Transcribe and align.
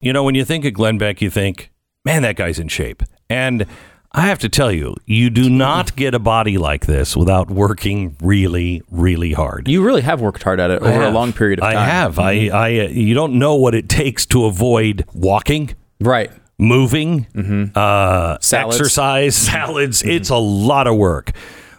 You 0.00 0.12
know, 0.12 0.22
when 0.22 0.34
you 0.34 0.44
think 0.44 0.64
of 0.64 0.74
Glenn 0.74 0.96
Beck, 0.98 1.20
you 1.20 1.28
think, 1.30 1.70
man, 2.04 2.22
that 2.22 2.36
guy's 2.36 2.58
in 2.58 2.68
shape. 2.68 3.02
And 3.28 3.66
I 4.12 4.22
have 4.22 4.38
to 4.40 4.48
tell 4.48 4.70
you, 4.70 4.94
you 5.06 5.28
do 5.28 5.50
not 5.50 5.96
get 5.96 6.14
a 6.14 6.18
body 6.20 6.56
like 6.56 6.86
this 6.86 7.16
without 7.16 7.50
working 7.50 8.16
really, 8.22 8.80
really 8.90 9.32
hard. 9.32 9.66
You 9.68 9.84
really 9.84 10.02
have 10.02 10.20
worked 10.20 10.42
hard 10.42 10.60
at 10.60 10.70
it 10.70 10.82
I 10.82 10.92
over 10.92 11.02
a 11.02 11.10
long 11.10 11.32
period 11.32 11.58
of 11.58 11.64
time. 11.64 11.76
I 11.76 11.84
have. 11.84 12.18
I, 12.18 12.48
I, 12.48 12.78
uh, 12.86 12.88
you 12.88 13.14
don't 13.14 13.34
know 13.40 13.56
what 13.56 13.74
it 13.74 13.88
takes 13.88 14.24
to 14.26 14.44
avoid 14.46 15.04
walking, 15.12 15.74
Right. 16.00 16.30
moving, 16.58 17.26
uh, 17.74 18.38
Salads. 18.40 18.76
exercise, 18.76 19.34
salads. 19.36 20.02
It's 20.02 20.30
a 20.30 20.36
lot 20.36 20.86
of 20.86 20.96
work. 20.96 21.32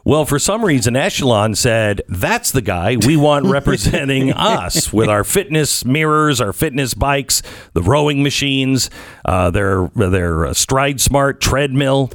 Well, 0.10 0.26
for 0.26 0.40
some 0.40 0.66
reason, 0.66 0.96
Echelon 0.96 1.54
said, 1.54 2.02
that's 2.10 2.52
the 2.52 2.64
guy 2.64 2.98
we 3.06 3.16
want 3.16 3.46
representing 3.58 4.34
us 4.34 4.92
with 4.92 5.08
our 5.08 5.24
fitness 5.24 5.86
mirrors, 5.86 6.42
our 6.42 6.52
fitness 6.52 6.96
bikes, 6.96 7.44
the 7.74 7.84
rowing 7.84 8.24
machines, 8.24 8.90
uh, 9.24 9.52
their, 9.52 9.92
their 9.94 10.52
Stride 10.56 11.00
Smart 11.00 11.40
treadmill. 11.40 12.10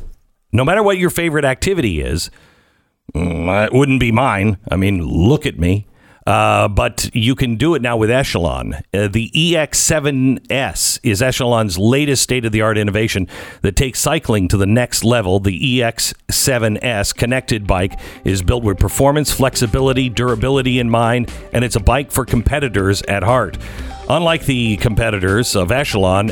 No 0.50 0.64
matter 0.64 0.82
what 0.82 0.98
your 0.98 1.10
favorite 1.10 1.44
activity 1.44 2.00
is, 2.00 2.32
Mm, 3.14 3.66
It 3.66 3.72
wouldn't 3.72 4.00
be 4.00 4.10
mine. 4.10 4.56
I 4.72 4.74
mean, 4.74 5.00
look 5.00 5.46
at 5.46 5.56
me. 5.56 5.86
Uh, 6.26 6.68
but 6.68 7.14
you 7.14 7.34
can 7.34 7.56
do 7.56 7.74
it 7.74 7.82
now 7.82 7.96
with 7.96 8.10
Echelon. 8.10 8.74
Uh, 8.94 9.08
the 9.08 9.30
EX7S 9.34 11.00
is 11.02 11.20
Echelon's 11.20 11.78
latest 11.78 12.22
state 12.22 12.44
of 12.44 12.52
the 12.52 12.62
art 12.62 12.78
innovation 12.78 13.28
that 13.60 13.76
takes 13.76 14.00
cycling 14.00 14.48
to 14.48 14.56
the 14.56 14.66
next 14.66 15.04
level. 15.04 15.38
The 15.38 15.80
EX7S 15.80 17.14
connected 17.14 17.66
bike 17.66 17.98
is 18.24 18.42
built 18.42 18.64
with 18.64 18.78
performance, 18.78 19.32
flexibility, 19.32 20.08
durability 20.08 20.78
in 20.78 20.88
mind, 20.88 21.30
and 21.52 21.64
it's 21.64 21.76
a 21.76 21.80
bike 21.80 22.10
for 22.10 22.24
competitors 22.24 23.02
at 23.02 23.22
heart. 23.22 23.58
Unlike 24.08 24.44
the 24.44 24.76
competitors 24.76 25.56
of 25.56 25.72
Echelon, 25.72 26.30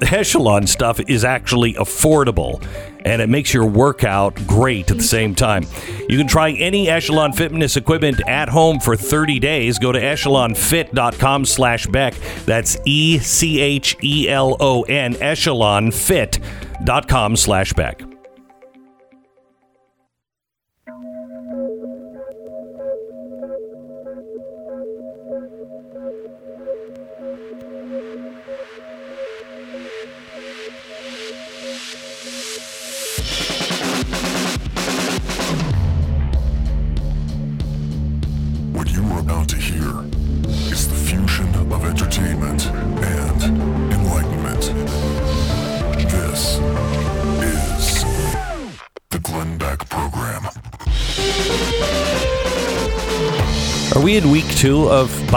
Echelon 0.00 0.66
stuff 0.66 0.98
is 1.06 1.24
actually 1.24 1.74
affordable 1.74 2.64
and 3.04 3.22
it 3.22 3.28
makes 3.28 3.52
your 3.52 3.66
workout 3.66 4.34
great 4.46 4.90
at 4.90 4.96
the 4.96 5.02
same 5.02 5.34
time. 5.34 5.64
You 6.08 6.16
can 6.18 6.26
try 6.26 6.52
any 6.52 6.88
Echelon 6.88 7.32
fitness 7.32 7.76
equipment 7.76 8.20
at 8.26 8.48
home 8.48 8.80
for 8.80 8.96
30 8.96 9.38
days. 9.38 9.78
Go 9.78 9.92
to 9.92 10.00
echelonfit.com 10.00 11.44
slash 11.44 11.86
Beck. 11.86 12.14
That's 12.44 12.76
E 12.84 13.18
C 13.18 13.60
H 13.60 13.96
E 14.02 14.28
L 14.28 14.56
O 14.58 14.82
N, 14.82 15.14
echelonfit.com 15.14 17.36
slash 17.36 17.72
Beck. 17.74 18.07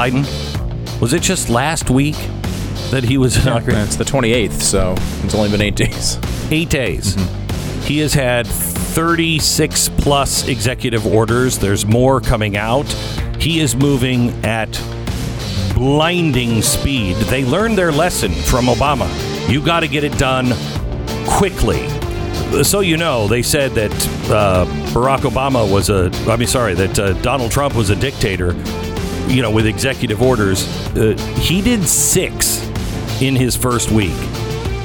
Biden? 0.02 1.00
Was 1.00 1.14
it 1.14 1.22
just 1.22 1.48
last 1.50 1.92
week 1.92 2.16
that 2.90 3.04
he 3.04 3.20
was 3.20 3.38
inaugurated? 3.38 3.86
It's 3.86 3.98
the 3.98 4.04
28th, 4.04 4.60
so 4.60 4.96
it's 5.24 5.36
only 5.36 5.52
been 5.52 5.62
eight 5.62 5.76
days. 5.76 6.18
eight 6.50 6.70
days. 6.72 7.16
He 7.84 8.00
has 8.00 8.12
had 8.12 8.48
36 8.48 9.90
plus 9.98 10.48
executive 10.48 11.06
orders. 11.06 11.60
There's 11.60 11.86
more 11.86 12.20
coming 12.20 12.58
out. 12.58 12.88
He 13.40 13.60
is 13.60 13.76
moving 13.76 14.30
at 14.44 14.72
blinding 15.76 16.64
speed. 16.64 17.16
They 17.18 17.46
learned 17.46 17.78
their 17.78 17.92
lesson 17.92 18.32
from 18.32 18.66
Obama. 18.66 19.08
You 19.52 19.64
got 19.64 19.82
to 19.82 19.88
get 19.88 20.04
it 20.04 20.18
done 20.18 20.54
quickly. 21.28 21.88
So 22.64 22.80
you 22.80 22.98
know, 22.98 23.28
they 23.28 23.44
said 23.44 23.72
that 23.74 23.92
uh, 24.32 24.66
Barack 24.94 25.20
Obama 25.20 25.72
was 25.72 25.90
a. 25.90 26.12
I 26.30 26.38
mean, 26.38 26.48
sorry, 26.48 26.74
that 26.74 27.00
uh, 27.00 27.14
Donald 27.22 27.52
Trump 27.52 27.76
was 27.76 27.92
a 27.92 27.96
dictator. 27.96 28.54
You 29.32 29.42
know, 29.42 29.52
with 29.52 29.66
executive 29.66 30.22
orders, 30.22 30.68
uh, 30.96 31.16
he 31.40 31.62
did 31.62 31.84
six 31.84 32.62
in 33.22 33.36
his 33.36 33.56
first 33.56 33.90
week, 33.92 34.18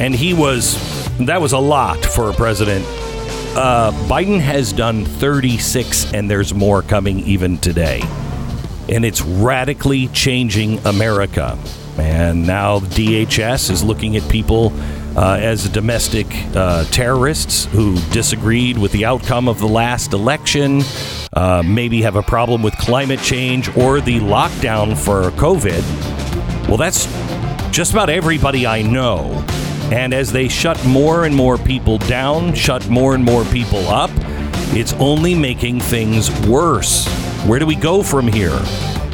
and 0.00 0.14
he 0.14 0.34
was. 0.34 0.76
That 1.18 1.40
was 1.40 1.52
a 1.52 1.58
lot 1.58 2.04
for 2.04 2.30
a 2.30 2.32
president. 2.32 2.84
Uh, 3.56 3.90
Biden 4.06 4.38
has 4.38 4.72
done 4.72 5.04
36, 5.04 6.12
and 6.12 6.30
there's 6.30 6.54
more 6.54 6.82
coming 6.82 7.20
even 7.20 7.58
today 7.58 8.02
and 8.88 9.04
it's 9.04 9.22
radically 9.22 10.08
changing 10.08 10.78
America. 10.86 11.58
And 11.98 12.46
now 12.46 12.80
DHS 12.80 13.70
is 13.70 13.82
looking 13.82 14.16
at 14.16 14.28
people 14.30 14.72
uh, 15.16 15.38
as 15.40 15.68
domestic 15.70 16.26
uh, 16.54 16.84
terrorists 16.84 17.64
who 17.66 17.98
disagreed 18.10 18.76
with 18.76 18.92
the 18.92 19.04
outcome 19.06 19.48
of 19.48 19.58
the 19.58 19.66
last 19.66 20.12
election, 20.12 20.82
uh, 21.36 21.62
maybe 21.62 22.00
have 22.02 22.16
a 22.16 22.22
problem 22.22 22.62
with 22.62 22.76
climate 22.78 23.20
change 23.20 23.68
or 23.76 24.00
the 24.00 24.18
lockdown 24.20 24.96
for 24.96 25.30
COVID. 25.32 25.82
Well, 26.66 26.78
that's 26.78 27.04
just 27.70 27.92
about 27.92 28.08
everybody 28.08 28.66
I 28.66 28.80
know. 28.80 29.44
And 29.92 30.14
as 30.14 30.32
they 30.32 30.48
shut 30.48 30.82
more 30.86 31.26
and 31.26 31.36
more 31.36 31.58
people 31.58 31.98
down, 31.98 32.54
shut 32.54 32.88
more 32.88 33.14
and 33.14 33.22
more 33.22 33.44
people 33.44 33.86
up, 33.88 34.10
it's 34.74 34.94
only 34.94 35.34
making 35.34 35.80
things 35.80 36.30
worse. 36.48 37.06
Where 37.44 37.58
do 37.58 37.66
we 37.66 37.76
go 37.76 38.02
from 38.02 38.26
here? 38.26 38.58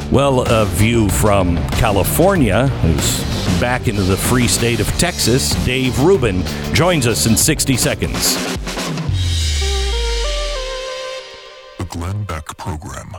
Well, 0.09 0.41
a 0.49 0.65
view 0.65 1.09
from 1.09 1.57
California, 1.71 2.67
who's 2.67 3.59
back 3.59 3.87
into 3.87 4.03
the 4.03 4.17
free 4.17 4.47
state 4.47 4.79
of 4.79 4.87
Texas, 4.97 5.53
Dave 5.65 5.99
Rubin 5.99 6.43
joins 6.73 7.05
us 7.05 7.25
in 7.25 7.35
60 7.35 7.75
seconds. 7.77 8.35
Glenn 11.93 12.23
Beck 12.23 12.57
Program. 12.57 13.11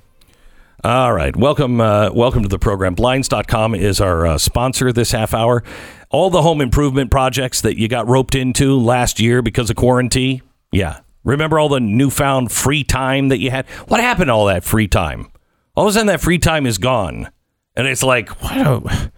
All 0.83 1.13
right. 1.13 1.37
Welcome 1.37 1.81
uh, 1.81 2.11
welcome 2.13 2.43
to 2.43 2.49
the 2.49 2.59
program. 2.59 2.95
Blinds.com 2.97 3.77
is 3.77 4.01
our 4.01 4.27
uh, 4.27 4.37
sponsor 4.37 4.93
this 4.93 5.13
half 5.13 5.33
hour. 5.33 5.63
All 6.11 6.29
the 6.29 6.43
home 6.43 6.61
improvement 6.61 7.13
projects 7.13 7.61
that 7.61 7.79
you 7.79 7.87
got 7.87 8.09
roped 8.09 8.35
into 8.35 8.77
last 8.77 9.21
year 9.21 9.43
because 9.43 9.71
of 9.71 9.77
quarantine. 9.77 10.43
Yeah. 10.73 11.01
Remember 11.23 11.61
all 11.61 11.69
the 11.69 11.79
newfound 11.79 12.51
free 12.51 12.83
time 12.83 13.29
that 13.29 13.39
you 13.39 13.53
had? 13.53 13.69
What 13.87 14.01
happened 14.01 14.27
to 14.27 14.33
all 14.33 14.47
that 14.47 14.65
free 14.65 14.89
time? 14.89 15.31
All 15.77 15.87
of 15.87 15.91
a 15.91 15.93
sudden, 15.93 16.09
that 16.09 16.21
free 16.21 16.39
time 16.39 16.67
is 16.67 16.79
gone. 16.79 17.31
And 17.77 17.87
it's 17.87 18.03
like, 18.03 18.43
what? 18.43 19.13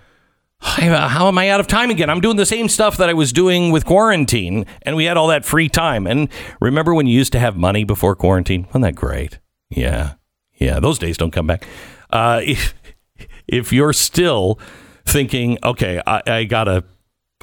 how 0.59 1.29
am 1.29 1.39
I 1.39 1.49
out 1.49 1.61
of 1.61 1.67
time 1.67 1.89
again? 1.89 2.11
I'm 2.11 2.21
doing 2.21 2.37
the 2.37 2.45
same 2.45 2.69
stuff 2.69 2.99
that 2.99 3.09
I 3.09 3.15
was 3.15 3.33
doing 3.33 3.73
with 3.73 3.87
quarantine, 3.87 4.67
and 4.83 4.97
we 4.97 5.07
had 5.07 5.17
all 5.17 5.29
that 5.29 5.47
free 5.47 5.71
time. 5.71 6.07
And 6.07 6.29
remember 6.61 6.95
when 6.95 7.07
you 7.07 7.17
used 7.17 7.33
to 7.33 7.39
have 7.39 7.57
money 7.57 7.85
before 7.85 8.15
quarantine? 8.15 8.65
Wasn't 8.67 8.83
that 8.83 8.95
great? 8.95 9.39
Yeah. 9.71 10.15
Yeah, 10.55 10.81
those 10.81 10.99
days 10.99 11.17
don't 11.17 11.33
come 11.33 11.47
back. 11.47 11.67
Uh, 12.11 12.41
if, 12.45 12.75
if 13.47 13.73
you're 13.73 13.93
still 13.93 14.59
thinking, 15.05 15.59
okay, 15.63 16.01
I, 16.07 16.23
I 16.27 16.45
gotta, 16.45 16.85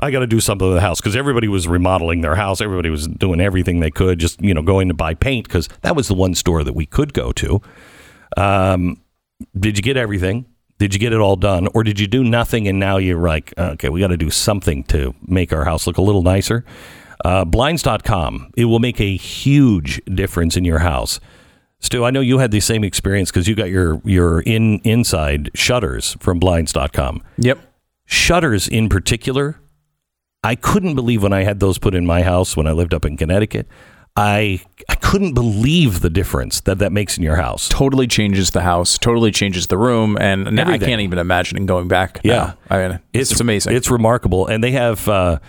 I 0.01 0.11
gotta 0.11 0.27
do 0.27 0.39
something 0.39 0.67
to 0.67 0.73
the 0.73 0.81
house 0.81 0.99
because 0.99 1.15
everybody 1.15 1.47
was 1.47 1.67
remodeling 1.67 2.21
their 2.21 2.35
house, 2.35 2.59
everybody 2.59 2.89
was 2.89 3.07
doing 3.07 3.39
everything 3.39 3.79
they 3.79 3.91
could, 3.91 4.19
just 4.19 4.41
you 4.41 4.53
know, 4.53 4.61
going 4.61 4.87
to 4.87 4.93
buy 4.93 5.13
paint 5.13 5.47
because 5.47 5.69
that 5.81 5.95
was 5.95 6.07
the 6.07 6.13
one 6.13 6.33
store 6.35 6.63
that 6.63 6.73
we 6.73 6.85
could 6.85 7.13
go 7.13 7.31
to. 7.33 7.61
Um, 8.35 9.01
did 9.57 9.77
you 9.77 9.83
get 9.83 9.97
everything? 9.97 10.45
Did 10.79 10.93
you 10.93 10.99
get 10.99 11.13
it 11.13 11.19
all 11.19 11.35
done, 11.35 11.67
or 11.73 11.83
did 11.83 11.99
you 11.99 12.07
do 12.07 12.23
nothing 12.23 12.67
and 12.67 12.79
now 12.79 12.97
you're 12.97 13.21
like, 13.21 13.53
okay, 13.57 13.89
we 13.89 13.99
got 13.99 14.07
to 14.07 14.17
do 14.17 14.29
something 14.29 14.83
to 14.85 15.13
make 15.25 15.53
our 15.53 15.63
house 15.63 15.85
look 15.87 15.97
a 15.97 16.01
little 16.01 16.23
nicer? 16.23 16.65
Uh, 17.23 17.45
blinds.com. 17.45 18.51
It 18.57 18.65
will 18.65 18.79
make 18.79 18.99
a 18.99 19.15
huge 19.15 20.03
difference 20.05 20.57
in 20.57 20.65
your 20.65 20.79
house. 20.79 21.19
Stu, 21.83 22.05
I 22.05 22.11
know 22.11 22.21
you 22.21 22.39
had 22.39 22.51
the 22.51 22.61
same 22.61 22.83
experience 22.83 23.29
because 23.29 23.47
you 23.47 23.55
got 23.55 23.69
your 23.69 24.01
your 24.05 24.39
in 24.41 24.79
inside 24.79 25.51
shutters 25.53 26.15
from 26.19 26.39
blinds.com. 26.39 27.21
Yep. 27.37 27.59
Shutters 28.05 28.69
in 28.69 28.87
particular, 28.87 29.59
I 30.43 30.55
couldn't 30.55 30.95
believe 30.95 31.21
when 31.21 31.33
I 31.33 31.43
had 31.43 31.59
those 31.59 31.77
put 31.77 31.93
in 31.93 32.05
my 32.05 32.23
house 32.23 32.55
when 32.55 32.67
I 32.67 32.71
lived 32.71 32.93
up 32.93 33.05
in 33.05 33.17
Connecticut. 33.17 33.67
I 34.15 34.61
I 34.87 34.95
couldn't 34.95 35.33
believe 35.33 35.99
the 35.99 36.09
difference 36.09 36.61
that 36.61 36.79
that 36.79 36.93
makes 36.93 37.17
in 37.17 37.23
your 37.23 37.35
house. 37.35 37.67
Totally 37.67 38.07
changes 38.07 38.51
the 38.51 38.61
house, 38.61 38.97
totally 38.97 39.31
changes 39.31 39.67
the 39.67 39.77
room, 39.77 40.17
and 40.21 40.55
now 40.55 40.69
I 40.69 40.77
can't 40.77 41.01
even 41.01 41.19
imagine 41.19 41.65
going 41.65 41.89
back. 41.89 42.21
Yeah. 42.23 42.33
now. 42.33 42.57
I 42.69 42.87
mean, 42.87 42.99
it's, 43.11 43.31
it's 43.31 43.41
amazing. 43.41 43.75
It's 43.75 43.91
remarkable, 43.91 44.47
and 44.47 44.63
they 44.63 44.71
have 44.71 45.05
uh, 45.09 45.39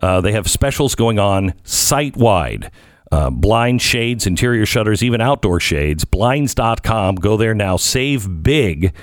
uh, 0.00 0.22
they 0.22 0.32
have 0.32 0.48
specials 0.48 0.94
going 0.94 1.18
on 1.18 1.52
site 1.64 2.16
wide. 2.16 2.70
Uh, 3.12 3.28
blind 3.28 3.82
shades, 3.82 4.26
interior 4.26 4.64
shutters, 4.64 5.02
even 5.02 5.20
outdoor 5.20 5.60
shades. 5.60 6.06
Blinds.com. 6.06 7.16
Go 7.16 7.36
there 7.36 7.54
now. 7.54 7.76
Save 7.76 8.42
big 8.42 8.94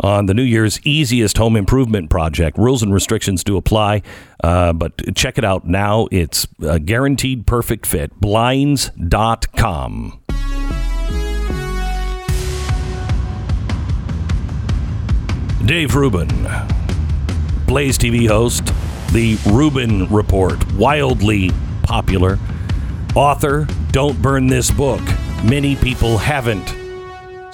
on 0.00 0.26
the 0.26 0.34
New 0.34 0.42
Year's 0.42 0.78
easiest 0.82 1.38
home 1.38 1.56
improvement 1.56 2.10
project. 2.10 2.58
Rules 2.58 2.82
and 2.82 2.92
restrictions 2.92 3.42
do 3.42 3.56
apply, 3.56 4.02
uh, 4.42 4.74
but 4.74 5.16
check 5.16 5.38
it 5.38 5.44
out 5.44 5.66
now. 5.66 6.08
It's 6.10 6.46
a 6.60 6.78
guaranteed 6.78 7.46
perfect 7.46 7.86
fit. 7.86 8.20
Blinds.com. 8.20 10.20
Dave 15.64 15.94
Rubin, 15.94 16.28
Blaze 17.66 17.96
TV 17.96 18.28
host, 18.28 18.66
the 19.14 19.38
Rubin 19.46 20.06
Report, 20.12 20.70
wildly 20.74 21.50
popular. 21.84 22.38
Author, 23.14 23.68
Don't 23.92 24.20
Burn 24.20 24.48
This 24.48 24.72
Book. 24.72 25.00
Many 25.44 25.76
people 25.76 26.18
haven't. 26.18 26.74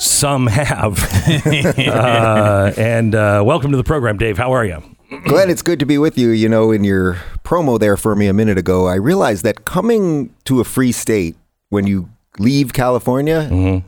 Some 0.01 0.47
have. 0.47 0.99
uh, 1.87 2.73
and 2.79 3.15
uh, 3.15 3.43
welcome 3.45 3.71
to 3.71 3.77
the 3.77 3.85
program, 3.85 4.17
Dave. 4.17 4.39
How 4.39 4.53
are 4.53 4.65
you? 4.65 4.83
Glenn, 5.25 5.51
it's 5.51 5.61
good 5.61 5.79
to 5.81 5.85
be 5.85 5.99
with 5.99 6.17
you. 6.17 6.31
You 6.31 6.49
know, 6.49 6.71
in 6.71 6.83
your 6.83 7.17
promo 7.45 7.79
there 7.79 7.99
for 7.99 8.17
me 8.17 8.27
a 8.27 8.33
minute 8.33 8.57
ago, 8.57 8.87
I 8.87 8.95
realized 8.95 9.45
that 9.45 9.67
coming 9.67 10.35
to 10.45 10.61
a 10.61 10.65
free 10.65 10.93
state 10.93 11.37
when 11.69 11.87
you 11.87 12.09
leave 12.39 12.73
California, 12.73 13.83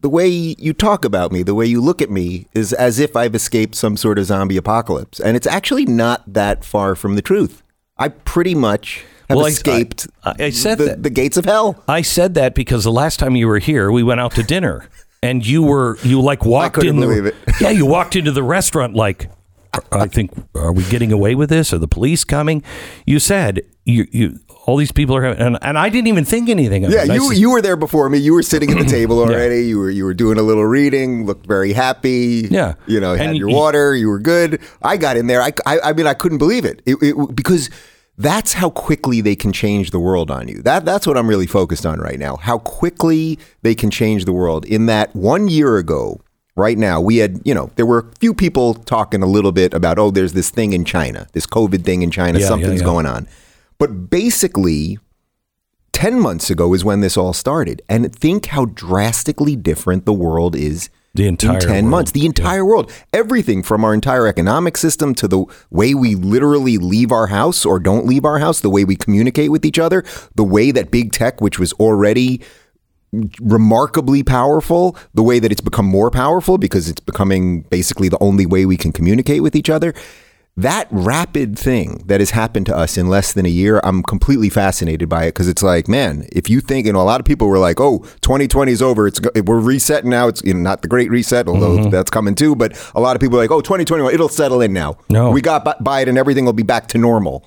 the 0.00 0.08
way 0.08 0.28
you 0.28 0.72
talk 0.72 1.04
about 1.04 1.32
me, 1.32 1.42
the 1.42 1.56
way 1.56 1.66
you 1.66 1.80
look 1.80 2.00
at 2.00 2.10
me, 2.10 2.46
is 2.54 2.72
as 2.72 3.00
if 3.00 3.16
I've 3.16 3.34
escaped 3.34 3.74
some 3.74 3.96
sort 3.96 4.20
of 4.20 4.26
zombie 4.26 4.58
apocalypse. 4.58 5.18
And 5.18 5.36
it's 5.36 5.48
actually 5.48 5.86
not 5.86 6.22
that 6.32 6.64
far 6.64 6.94
from 6.94 7.16
the 7.16 7.22
truth. 7.22 7.64
I 7.98 8.10
pretty 8.10 8.54
much 8.54 9.02
have 9.28 9.36
Well, 9.36 9.46
I- 9.46 9.50
escaped 9.50 10.06
I- 10.24 10.34
I 10.38 10.50
said 10.50 10.78
the, 10.78 10.84
that. 10.84 11.02
the 11.02 11.10
gates 11.10 11.36
of 11.36 11.44
hell. 11.44 11.82
I 11.88 12.02
said 12.02 12.34
that 12.34 12.54
because 12.54 12.84
the 12.84 12.92
last 12.92 13.18
time 13.18 13.36
you 13.36 13.46
were 13.48 13.58
here, 13.58 13.90
we 13.90 14.02
went 14.02 14.20
out 14.20 14.32
to 14.36 14.42
dinner, 14.42 14.88
and 15.22 15.46
you 15.46 15.62
were 15.62 15.98
you 16.02 16.20
like 16.20 16.44
walked 16.44 16.82
in. 16.82 17.00
The, 17.00 17.26
it. 17.26 17.34
Yeah, 17.60 17.70
you 17.70 17.86
walked 17.86 18.16
into 18.16 18.32
the 18.32 18.42
restaurant 18.42 18.94
like, 18.94 19.30
I 19.92 20.06
think, 20.06 20.30
are 20.54 20.72
we 20.72 20.84
getting 20.84 21.12
away 21.12 21.34
with 21.34 21.50
this? 21.50 21.72
Are 21.72 21.78
the 21.78 21.88
police 21.88 22.24
coming? 22.24 22.62
You 23.06 23.18
said 23.18 23.62
you 23.84 24.06
you 24.10 24.38
all 24.66 24.76
these 24.76 24.90
people 24.90 25.14
are 25.14 25.22
having, 25.22 25.40
and, 25.40 25.58
and 25.62 25.78
I 25.78 25.88
didn't 25.90 26.08
even 26.08 26.24
think 26.24 26.48
anything 26.48 26.84
of 26.84 26.90
Yeah, 26.90 27.04
it. 27.04 27.10
I 27.10 27.14
you 27.14 27.32
you 27.32 27.50
were 27.50 27.62
there 27.62 27.76
before 27.76 28.08
me. 28.08 28.18
You 28.18 28.34
were 28.34 28.42
sitting 28.42 28.70
at 28.72 28.78
the 28.78 28.84
table 28.98 29.18
already. 29.20 29.62
You 29.66 29.78
were 29.78 29.90
you 29.90 30.04
were 30.04 30.14
doing 30.14 30.38
a 30.38 30.42
little 30.42 30.64
reading. 30.66 31.24
Looked 31.26 31.46
very 31.46 31.72
happy. 31.72 32.48
Yeah. 32.50 32.74
you 32.86 32.98
know, 33.00 33.14
had 33.14 33.28
And 33.28 33.38
your 33.38 33.48
you- 33.50 33.54
water. 33.56 33.94
You 33.94 34.08
were 34.08 34.18
good. 34.18 34.60
I 34.82 34.96
got 34.96 35.16
in 35.16 35.26
there. 35.28 35.40
I, 35.42 35.52
I, 35.66 35.78
I 35.84 35.92
mean, 35.92 36.06
I 36.06 36.14
couldn't 36.14 36.38
believe 36.38 36.64
it. 36.64 36.82
It, 36.86 36.96
it. 37.02 37.36
Because 37.36 37.70
that's 38.18 38.54
how 38.54 38.70
quickly 38.70 39.20
they 39.20 39.36
can 39.36 39.52
change 39.52 39.90
the 39.90 39.98
world 40.00 40.30
on 40.30 40.48
you. 40.48 40.62
That 40.62 40.84
that's 40.84 41.06
what 41.06 41.16
I'm 41.16 41.28
really 41.28 41.46
focused 41.46 41.84
on 41.84 42.00
right 42.00 42.18
now. 42.18 42.36
How 42.36 42.58
quickly 42.58 43.38
they 43.62 43.74
can 43.74 43.90
change 43.90 44.24
the 44.24 44.32
world. 44.32 44.64
In 44.64 44.86
that 44.86 45.14
one 45.14 45.48
year 45.48 45.78
ago. 45.78 46.20
Right 46.58 46.78
now, 46.78 47.02
we 47.02 47.18
had, 47.18 47.42
you 47.44 47.52
know, 47.52 47.70
there 47.76 47.84
were 47.84 47.98
a 47.98 48.18
few 48.18 48.32
people 48.32 48.72
talking 48.72 49.22
a 49.22 49.26
little 49.26 49.52
bit 49.52 49.74
about, 49.74 49.98
oh, 49.98 50.10
there's 50.10 50.32
this 50.32 50.48
thing 50.48 50.72
in 50.72 50.86
China, 50.86 51.26
this 51.34 51.46
COVID 51.46 51.84
thing 51.84 52.00
in 52.00 52.10
China, 52.10 52.38
Yeah, 52.38 52.44
yeah, 52.44 52.48
something's 52.48 52.80
yeah. 52.80 52.86
going 52.86 53.04
on. 53.04 53.28
But 53.76 54.08
basically, 54.08 54.98
10 55.92 56.18
months 56.18 56.48
ago 56.48 56.72
is 56.72 56.82
when 56.82 57.00
this 57.00 57.16
all 57.18 57.34
started. 57.34 57.82
And 57.90 58.14
think 58.14 58.46
how 58.46 58.64
drastically 58.64 59.54
different 59.54 60.06
the 60.06 60.14
world 60.14 60.56
is 60.56 60.88
The 61.16 61.26
entire 61.26 61.54
in 61.54 61.60
10 61.60 61.70
world. 61.70 61.84
months. 61.90 62.12
The 62.12 62.26
entire 62.26 62.64
world. 62.64 62.92
Everything 63.12 63.62
from 63.62 63.84
our 63.84 63.92
entire 63.92 64.26
economic 64.26 64.76
system 64.76 65.14
to 65.16 65.28
the 65.28 65.44
way 65.70 65.94
we 65.94 66.14
literally 66.14 66.78
leave 66.78 67.10
our 67.10 67.28
house 67.28 67.64
or 67.64 67.78
don't 67.78 68.06
leave 68.06 68.24
our 68.24 68.38
house, 68.38 68.60
the 68.60 68.70
way 68.70 68.84
we 68.84 68.96
communicate 68.96 69.50
with 69.50 69.64
each 69.64 69.78
other, 69.78 70.04
the 70.34 70.44
way 70.44 70.70
that 70.70 70.90
big 70.90 71.12
tech, 71.12 71.40
which 71.40 71.58
was 71.58 71.72
already 71.74 72.42
remarkably 73.40 74.22
powerful, 74.22 74.96
the 75.14 75.22
way 75.22 75.38
that 75.38 75.50
it's 75.50 75.60
become 75.60 75.86
more 75.86 76.10
powerful 76.10 76.58
because 76.58 76.88
it's 76.88 77.00
becoming 77.00 77.62
basically 77.62 78.08
the 78.08 78.18
only 78.20 78.46
way 78.46 78.66
we 78.66 78.76
can 78.76 78.92
communicate 78.92 79.42
with 79.42 79.56
each 79.56 79.70
other. 79.70 79.94
That 80.58 80.88
rapid 80.90 81.58
thing 81.58 82.02
that 82.06 82.20
has 82.20 82.30
happened 82.30 82.64
to 82.66 82.76
us 82.76 82.96
in 82.96 83.08
less 83.10 83.34
than 83.34 83.44
a 83.44 83.50
year, 83.50 83.78
I'm 83.84 84.02
completely 84.02 84.48
fascinated 84.48 85.06
by 85.06 85.24
it 85.24 85.28
because 85.34 85.48
it's 85.48 85.62
like, 85.62 85.86
man, 85.86 86.26
if 86.32 86.48
you 86.48 86.62
think, 86.62 86.86
you 86.86 86.94
know, 86.94 87.00
a 87.00 87.04
lot 87.04 87.20
of 87.20 87.26
people 87.26 87.46
were 87.48 87.58
like, 87.58 87.78
"Oh, 87.78 87.98
2020 88.22 88.72
is 88.72 88.80
over. 88.80 89.06
It's 89.06 89.20
we're 89.44 89.60
resetting 89.60 90.08
now. 90.08 90.28
It's 90.28 90.42
you 90.42 90.54
know, 90.54 90.60
not 90.60 90.80
the 90.80 90.88
great 90.88 91.10
reset, 91.10 91.46
although 91.46 91.90
that's 91.90 92.10
coming 92.10 92.34
too." 92.34 92.56
But 92.56 92.72
a 92.94 93.00
lot 93.02 93.16
of 93.16 93.20
people 93.20 93.36
are 93.38 93.42
like, 93.42 93.50
"Oh, 93.50 93.60
2021, 93.60 94.14
it'll 94.14 94.30
settle 94.30 94.62
in 94.62 94.72
now. 94.72 94.96
No. 95.10 95.30
we 95.30 95.42
got 95.42 95.62
by- 95.62 95.76
by 95.80 96.00
it, 96.00 96.08
and 96.08 96.16
everything 96.16 96.46
will 96.46 96.54
be 96.54 96.62
back 96.62 96.86
to 96.88 96.98
normal." 96.98 97.44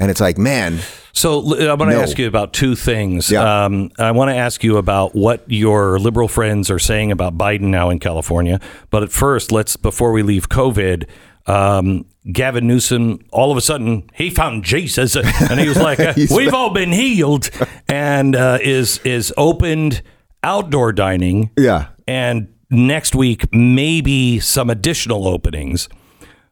And 0.00 0.10
it's 0.10 0.20
like, 0.20 0.36
man, 0.38 0.78
So 1.12 1.40
I 1.40 1.74
want 1.74 1.90
to 1.90 1.96
No. 1.96 2.02
ask 2.02 2.18
you 2.18 2.26
about 2.26 2.52
two 2.52 2.74
things. 2.74 3.30
Yeah. 3.30 3.64
Um, 3.66 3.90
I 3.98 4.12
want 4.12 4.30
to 4.30 4.34
ask 4.36 4.64
you 4.64 4.76
about 4.76 5.14
what 5.14 5.42
your 5.48 5.98
liberal 5.98 6.26
friends 6.28 6.70
are 6.70 6.78
saying 6.78 7.12
about 7.12 7.36
Biden 7.36 7.62
now 7.70 7.90
in 7.90 7.98
California. 7.98 8.60
But 8.90 9.02
at 9.02 9.12
first, 9.12 9.52
let's 9.52 9.76
before 9.76 10.10
we 10.12 10.22
leave 10.22 10.48
COVID. 10.48 11.04
Um, 11.46 12.06
Gavin 12.30 12.66
Newsom, 12.66 13.20
all 13.32 13.50
of 13.50 13.56
a 13.56 13.60
sudden, 13.60 14.08
he 14.14 14.28
found 14.30 14.62
Jesus, 14.64 15.16
and 15.16 15.58
he 15.58 15.68
was 15.68 15.78
like, 15.80 15.98
uh, 16.00 16.14
"We've 16.34 16.52
all 16.54 16.70
been 16.70 16.92
healed," 16.92 17.50
and 17.88 18.36
uh, 18.36 18.58
is 18.60 18.98
is 19.04 19.32
opened 19.36 20.02
outdoor 20.42 20.92
dining. 20.92 21.50
yeah. 21.56 21.88
and 22.06 22.48
next 22.70 23.14
week 23.14 23.52
maybe 23.52 24.38
some 24.40 24.70
additional 24.70 25.26
openings. 25.26 25.88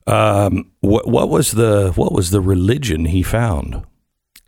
Um, 0.06 0.70
what, 0.80 1.06
what 1.06 1.28
was 1.28 1.52
the 1.52 1.92
what 1.94 2.12
was 2.12 2.30
the 2.30 2.40
religion 2.40 3.06
he 3.06 3.22
found? 3.22 3.82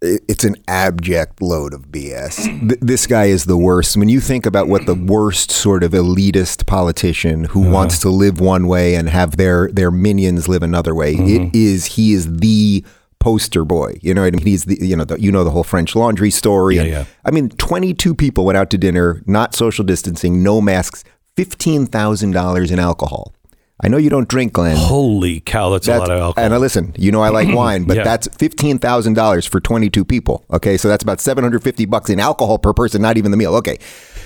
It- 0.03 0.23
it's 0.29 0.45
an 0.45 0.57
abject 0.67 1.43
load 1.43 1.75
of 1.75 1.91
BS. 1.93 2.45
Th- 2.45 2.81
this 2.81 3.07
guy 3.07 3.27
is 3.27 3.45
the 3.45 3.57
worst. 3.57 3.97
When 3.97 4.09
you 4.09 4.21
think 4.21 4.47
about 4.47 4.69
what 4.69 4.87
the 4.87 4.95
worst 4.95 5.51
sort 5.51 5.83
of 5.83 5.93
elitist 5.93 6.67
politician 6.67 7.45
who 7.45 7.63
uh-huh. 7.63 7.73
wants 7.73 7.99
to 8.01 8.11
live 8.11 8.41
one 8.41 8.67
way 8.67 8.95
and 8.95 9.09
have 9.09 9.37
their 9.37 9.69
their 9.73 9.91
minions 9.91 10.49
live 10.49 10.63
another 10.63 10.95
way, 10.95 11.15
mm-hmm. 11.15 11.49
it 11.49 11.55
is 11.55 11.87
he 11.87 12.13
is 12.13 12.39
the 12.39 12.85
poster 13.19 13.65
boy. 13.65 13.99
You 14.01 14.15
know 14.15 14.23
what 14.23 14.29
I 14.29 14.37
mean? 14.37 14.47
He's 14.47 14.65
the 14.65 14.79
you 14.81 14.97
know 14.97 15.05
the, 15.05 15.21
you 15.21 15.31
know 15.31 15.45
the 15.45 15.51
whole 15.51 15.65
French 15.65 15.95
Laundry 15.95 16.31
story. 16.31 16.77
Yeah, 16.77 16.83
yeah. 16.85 17.05
I 17.25 17.31
mean, 17.31 17.51
twenty 17.51 17.95
two 17.95 18.15
people 18.15 18.45
went 18.45 18.57
out 18.57 18.71
to 18.71 18.79
dinner, 18.79 19.23
not 19.27 19.55
social 19.55 19.85
distancing, 19.85 20.43
no 20.43 20.61
masks, 20.61 21.05
fifteen 21.37 21.87
thousand 21.87 22.33
dollars 22.33 22.71
in 22.71 22.79
alcohol. 22.79 23.35
I 23.83 23.89
know 23.89 23.97
you 23.97 24.11
don't 24.11 24.29
drink, 24.29 24.53
Glenn. 24.53 24.77
Holy 24.77 25.41
cow, 25.41 25.71
that's, 25.71 25.89
a 25.89 25.99
lot 25.99 26.11
of 26.11 26.21
alcohol. 26.21 26.45
And 26.45 26.53
I 26.53 26.59
listen, 26.59 26.95
you 26.99 27.11
know 27.11 27.23
I 27.23 27.31
like 27.31 27.49
wine, 27.55 27.85
but 27.85 27.97
Yeah. 27.97 28.05
that's 28.05 28.29
fifteen 28.29 28.79
thousand 28.79 29.15
dollars 29.15 29.47
for 29.47 29.61
twenty 29.61 29.89
two 29.89 30.05
people. 30.05 30.45
Okay, 30.53 30.77
so 30.77 30.89
that's 30.89 31.03
about 31.03 31.21
seven 31.21 31.43
hundred 31.45 31.63
fifty 31.63 31.87
bucks 31.87 32.11
in 32.11 32.21
alcohol 32.21 32.59
per 32.59 32.73
person, 32.73 33.01
not 33.03 33.17
even 33.17 33.31
the 33.31 33.37
meal. 33.37 33.55
Okay. 33.57 33.79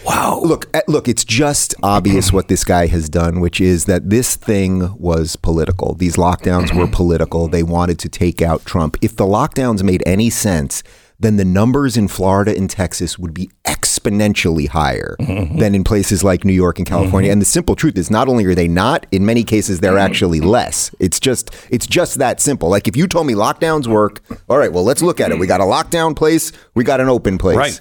wow. 0.04 0.40
Look, 0.42 0.68
eh, 0.74 0.80
look, 0.88 1.08
it's 1.08 1.24
just 1.24 1.74
obvious 1.82 2.32
what 2.32 2.48
this 2.48 2.64
guy 2.64 2.86
has 2.88 3.08
done, 3.08 3.40
which 3.40 3.60
is 3.60 3.84
that 3.86 4.10
this 4.10 4.34
thing 4.36 4.94
was 4.98 5.36
political. 5.36 5.94
These 5.94 6.16
lockdowns 6.16 6.74
were 6.76 6.86
political. 6.86 7.48
They 7.48 7.62
wanted 7.62 7.98
to 8.00 8.08
take 8.08 8.42
out 8.42 8.64
Trump. 8.64 8.96
If 9.00 9.16
the 9.16 9.24
lockdowns 9.24 9.82
made 9.82 10.02
any 10.04 10.30
sense, 10.30 10.82
then 11.18 11.36
the 11.36 11.44
numbers 11.44 11.96
in 11.96 12.08
Florida 12.08 12.56
and 12.56 12.68
Texas 12.68 13.18
would 13.18 13.32
be 13.32 13.50
exponentially 13.64 14.68
higher 14.68 15.16
mm-hmm. 15.20 15.58
than 15.58 15.74
in 15.74 15.84
places 15.84 16.24
like 16.24 16.44
New 16.44 16.52
York 16.52 16.78
and 16.78 16.86
California. 16.86 17.28
Mm-hmm. 17.28 17.34
And 17.34 17.42
the 17.42 17.46
simple 17.46 17.76
truth 17.76 17.96
is 17.96 18.10
not 18.10 18.28
only 18.28 18.44
are 18.44 18.54
they 18.54 18.68
not, 18.68 19.06
in 19.12 19.24
many 19.24 19.44
cases 19.44 19.80
they're 19.80 19.92
mm-hmm. 19.92 20.00
actually 20.00 20.40
less. 20.40 20.94
It's 20.98 21.20
just 21.20 21.54
it's 21.70 21.86
just 21.86 22.18
that 22.18 22.40
simple. 22.40 22.68
Like 22.68 22.88
if 22.88 22.96
you 22.96 23.06
told 23.06 23.26
me 23.26 23.34
lockdowns 23.34 23.86
work, 23.86 24.22
all 24.48 24.58
right, 24.58 24.72
well 24.72 24.84
let's 24.84 25.02
look 25.02 25.20
at 25.20 25.30
it. 25.30 25.38
We 25.38 25.46
got 25.46 25.60
a 25.60 25.64
lockdown 25.64 26.16
place, 26.16 26.52
we 26.74 26.84
got 26.84 27.00
an 27.00 27.08
open 27.08 27.38
place. 27.38 27.56
Right. 27.56 27.80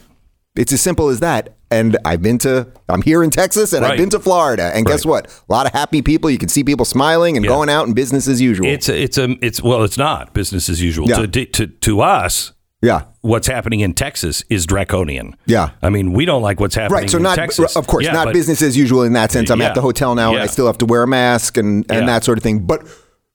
It's 0.55 0.71
as 0.71 0.81
simple 0.81 1.09
as 1.09 1.19
that. 1.21 1.55
And 1.71 1.97
I've 2.05 2.21
been 2.21 2.37
to, 2.39 2.67
I'm 2.87 3.01
here 3.01 3.23
in 3.23 3.31
Texas 3.31 3.73
and 3.73 3.81
Right. 3.81 3.93
I've 3.93 3.97
been 3.97 4.11
to 4.11 4.19
Florida. 4.19 4.71
And 4.75 4.85
guess 4.85 5.03
what? 5.03 5.25
A 5.49 5.51
lot 5.51 5.65
of 5.65 5.71
happy 5.73 6.03
people. 6.03 6.29
You 6.29 6.37
can 6.37 6.49
see 6.49 6.63
people 6.63 6.85
smiling 6.85 7.35
and 7.35 7.43
Yeah. 7.43 7.49
going 7.49 7.69
out 7.69 7.87
and 7.87 7.95
business 7.95 8.27
as 8.27 8.39
usual. 8.39 8.67
It's 8.67 8.87
a, 8.87 9.01
it's 9.01 9.17
a 9.17 9.35
it's 9.41 9.63
well, 9.63 9.83
it's 9.83 9.97
not 9.97 10.35
business 10.35 10.69
as 10.69 10.83
usual. 10.83 11.09
Yeah. 11.09 11.25
To, 11.25 11.45
to 11.45 11.67
to 11.67 12.01
us, 12.01 12.53
yeah. 12.83 13.05
what's 13.21 13.47
happening 13.47 13.79
in 13.79 13.93
Texas 13.95 14.43
is 14.49 14.67
draconian. 14.67 15.35
Yeah. 15.47 15.71
I 15.81 15.89
mean, 15.89 16.13
we 16.13 16.25
don't 16.25 16.43
like 16.43 16.59
what's 16.59 16.75
happening. 16.75 17.01
Right. 17.01 17.09
So 17.09 17.17
in 17.17 17.23
not, 17.23 17.35
Texas. 17.35 17.75
of 17.75 17.87
course, 17.87 18.05
Yeah, 18.05 18.11
not 18.11 18.25
but- 18.25 18.33
business 18.33 18.61
as 18.61 18.77
usual 18.77 19.01
in 19.01 19.13
that 19.13 19.31
sense. 19.31 19.49
I'm 19.49 19.59
Yeah. 19.59 19.69
at 19.69 19.75
the 19.75 19.81
hotel 19.81 20.13
now 20.13 20.33
and 20.33 20.43
I 20.43 20.45
still 20.47 20.67
have 20.67 20.77
to 20.79 20.85
wear 20.85 21.01
a 21.03 21.07
mask 21.07 21.57
and, 21.57 21.85
and 21.89 22.01
Yeah. 22.01 22.05
that 22.05 22.23
sort 22.23 22.37
of 22.37 22.43
thing. 22.43 22.59
But 22.59 22.85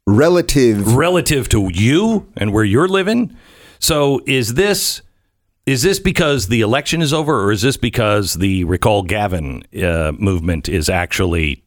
relative, 0.07 0.95
relative 0.95 1.49
to 1.51 1.71
you 1.73 2.27
and 2.37 2.53
where 2.53 2.65
you're 2.65 2.89
living. 2.89 3.35
So 3.79 4.21
is 4.27 4.55
this 4.55 5.03
is 5.67 5.83
this 5.83 5.99
because 6.01 6.49
the 6.49 6.63
election 6.63 7.03
is 7.03 7.13
over, 7.13 7.45
or 7.45 7.53
is 7.53 7.61
this 7.61 7.77
because 7.77 8.35
the 8.35 8.65
recall 8.65 9.03
Gavin 9.03 9.63
uh, 9.83 10.13
movement 10.19 10.67
is 10.67 10.89
actually 10.89 11.63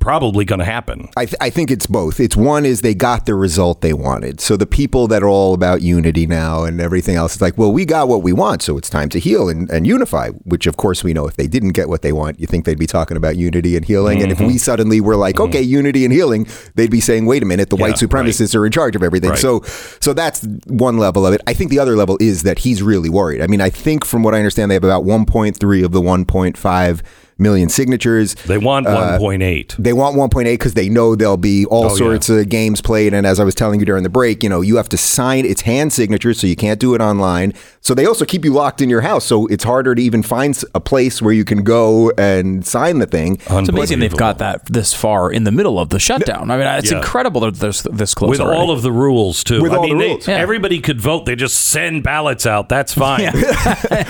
probably 0.00 0.44
going 0.44 0.58
to 0.58 0.64
happen? 0.64 1.08
I, 1.16 1.24
th- 1.26 1.36
I 1.40 1.50
think 1.50 1.70
it's 1.70 1.86
both. 1.86 2.18
It's 2.18 2.36
one 2.36 2.66
is 2.66 2.80
they 2.80 2.94
got 2.94 3.26
the 3.26 3.34
result 3.36 3.80
they 3.80 3.92
wanted. 3.92 4.40
So 4.40 4.56
the 4.56 4.66
people 4.66 5.06
that 5.08 5.22
are 5.22 5.28
all 5.28 5.54
about 5.54 5.82
unity 5.82 6.26
now 6.26 6.64
and 6.64 6.80
everything 6.80 7.14
else, 7.14 7.34
it's 7.34 7.42
like, 7.42 7.56
well, 7.56 7.70
we 7.70 7.84
got 7.84 8.08
what 8.08 8.22
we 8.22 8.32
want, 8.32 8.60
so 8.62 8.76
it's 8.76 8.90
time 8.90 9.08
to 9.10 9.20
heal 9.20 9.48
and, 9.48 9.70
and 9.70 9.86
unify. 9.86 10.30
Which 10.44 10.66
of 10.66 10.76
course 10.76 11.04
we 11.04 11.12
know 11.14 11.28
if 11.28 11.36
they 11.36 11.46
didn't 11.46 11.72
get 11.72 11.88
what 11.88 12.02
they 12.02 12.12
want, 12.12 12.40
you 12.40 12.46
think 12.46 12.64
they'd 12.64 12.78
be 12.78 12.86
talking 12.88 13.16
about 13.16 13.36
unity 13.36 13.76
and 13.76 13.84
healing. 13.84 14.20
And 14.22 14.32
if 14.32 14.38
Mm-hmm. 14.38 14.46
we 14.48 14.58
suddenly 14.58 15.00
were 15.00 15.16
like, 15.16 15.38
okay, 15.40 15.62
unity 15.62 16.04
and 16.04 16.12
healing, 16.12 16.46
they'd 16.74 16.90
be 16.90 17.00
saying, 17.00 17.26
wait 17.26 17.42
a 17.42 17.46
minute, 17.46 17.70
the 17.70 17.76
white 17.76 18.00
Yeah, 18.00 18.08
supremacists 18.08 18.54
are 18.54 18.64
in 18.66 18.72
charge 18.72 18.94
of 18.96 19.02
everything. 19.02 19.30
Right. 19.30 19.38
So 19.38 19.62
so 20.00 20.12
that's 20.12 20.46
one 20.66 20.98
level 20.98 21.26
of 21.26 21.34
it. 21.34 21.40
I 21.46 21.54
think 21.54 21.70
the 21.70 21.78
other 21.78 21.96
level 21.96 22.16
is 22.20 22.42
that 22.44 22.58
he's 22.60 22.82
really 22.82 23.08
worried. 23.10 23.40
I 23.42 23.46
mean, 23.46 23.60
I 23.60 23.70
think 23.70 24.04
from 24.04 24.22
what 24.22 24.34
I 24.34 24.38
understand, 24.38 24.70
they 24.70 24.74
have 24.74 24.84
about 24.84 25.04
1.3 25.04 25.84
of 25.84 25.92
the 25.92 26.00
1.5 26.00 27.02
million 27.38 27.68
signatures. 27.68 28.34
They 28.46 28.58
want 28.58 28.86
Uh, 28.86 29.18
1.8. 29.18 29.74
They 29.78 29.92
want 29.92 30.16
1.8 30.16 30.44
because 30.54 30.74
they 30.74 30.88
know 30.88 31.14
there'll 31.14 31.36
be 31.36 31.64
all 31.66 31.86
Oh, 31.86 31.96
sorts 31.96 32.28
of 32.28 32.48
games 32.48 32.80
played. 32.80 33.14
And 33.14 33.26
as 33.26 33.38
I 33.40 33.44
was 33.44 33.54
telling 33.54 33.78
you 33.80 33.86
during 33.86 34.02
the 34.02 34.08
break, 34.08 34.42
you 34.42 34.48
know, 34.48 34.60
you 34.60 34.76
have 34.76 34.88
to 34.90 34.96
sign 34.96 35.44
it's 35.46 35.62
hand 35.62 35.92
signatures, 35.92 36.40
so 36.40 36.46
you 36.46 36.56
can't 36.56 36.80
do 36.80 36.94
it 36.94 37.00
online. 37.00 37.52
So 37.80 37.94
they 37.94 38.04
also 38.06 38.24
keep 38.24 38.44
you 38.44 38.52
locked 38.52 38.80
in 38.82 38.90
your 38.90 39.00
house, 39.02 39.24
so 39.24 39.46
it's 39.46 39.64
harder 39.64 39.94
to 39.94 40.02
even 40.02 40.22
find 40.22 40.60
a 40.74 40.80
place 40.80 41.22
where 41.22 41.32
you 41.32 41.44
can 41.44 41.62
go 41.62 42.10
and 42.18 42.66
sign 42.66 42.98
the 42.98 43.06
thing. 43.06 43.38
It's 43.48 43.68
amazing 43.68 44.00
they've 44.00 44.14
got 44.16 44.38
that 44.38 44.66
this 44.66 44.92
far 44.92 45.30
in 45.30 45.44
the 45.44 45.52
middle 45.52 45.78
of 45.78 45.90
the 45.90 45.98
shutdown. 46.00 46.50
I 46.50 46.56
mean, 46.58 46.66
it's 46.66 46.90
Yeah. 46.90 46.98
incredible 46.98 47.40
that 47.42 47.54
there's 47.56 47.82
this 47.84 48.14
close 48.14 48.30
with 48.30 48.40
already. 48.40 48.58
all 48.60 48.70
of 48.70 48.82
the 48.82 48.92
rules 48.92 49.44
too. 49.44 49.62
With 49.62 49.72
I 49.72 49.76
all 49.76 49.82
mean, 49.84 49.96
the 49.98 50.04
they- 50.04 50.10
rules. 50.10 50.28
Yeah. 50.28 50.36
everybody 50.38 50.80
could 50.80 51.00
vote. 51.00 51.24
They 51.26 51.36
just 51.36 51.56
send 51.68 52.02
ballots 52.02 52.46
out. 52.46 52.68
That's 52.68 52.92
fine. 53.06 53.30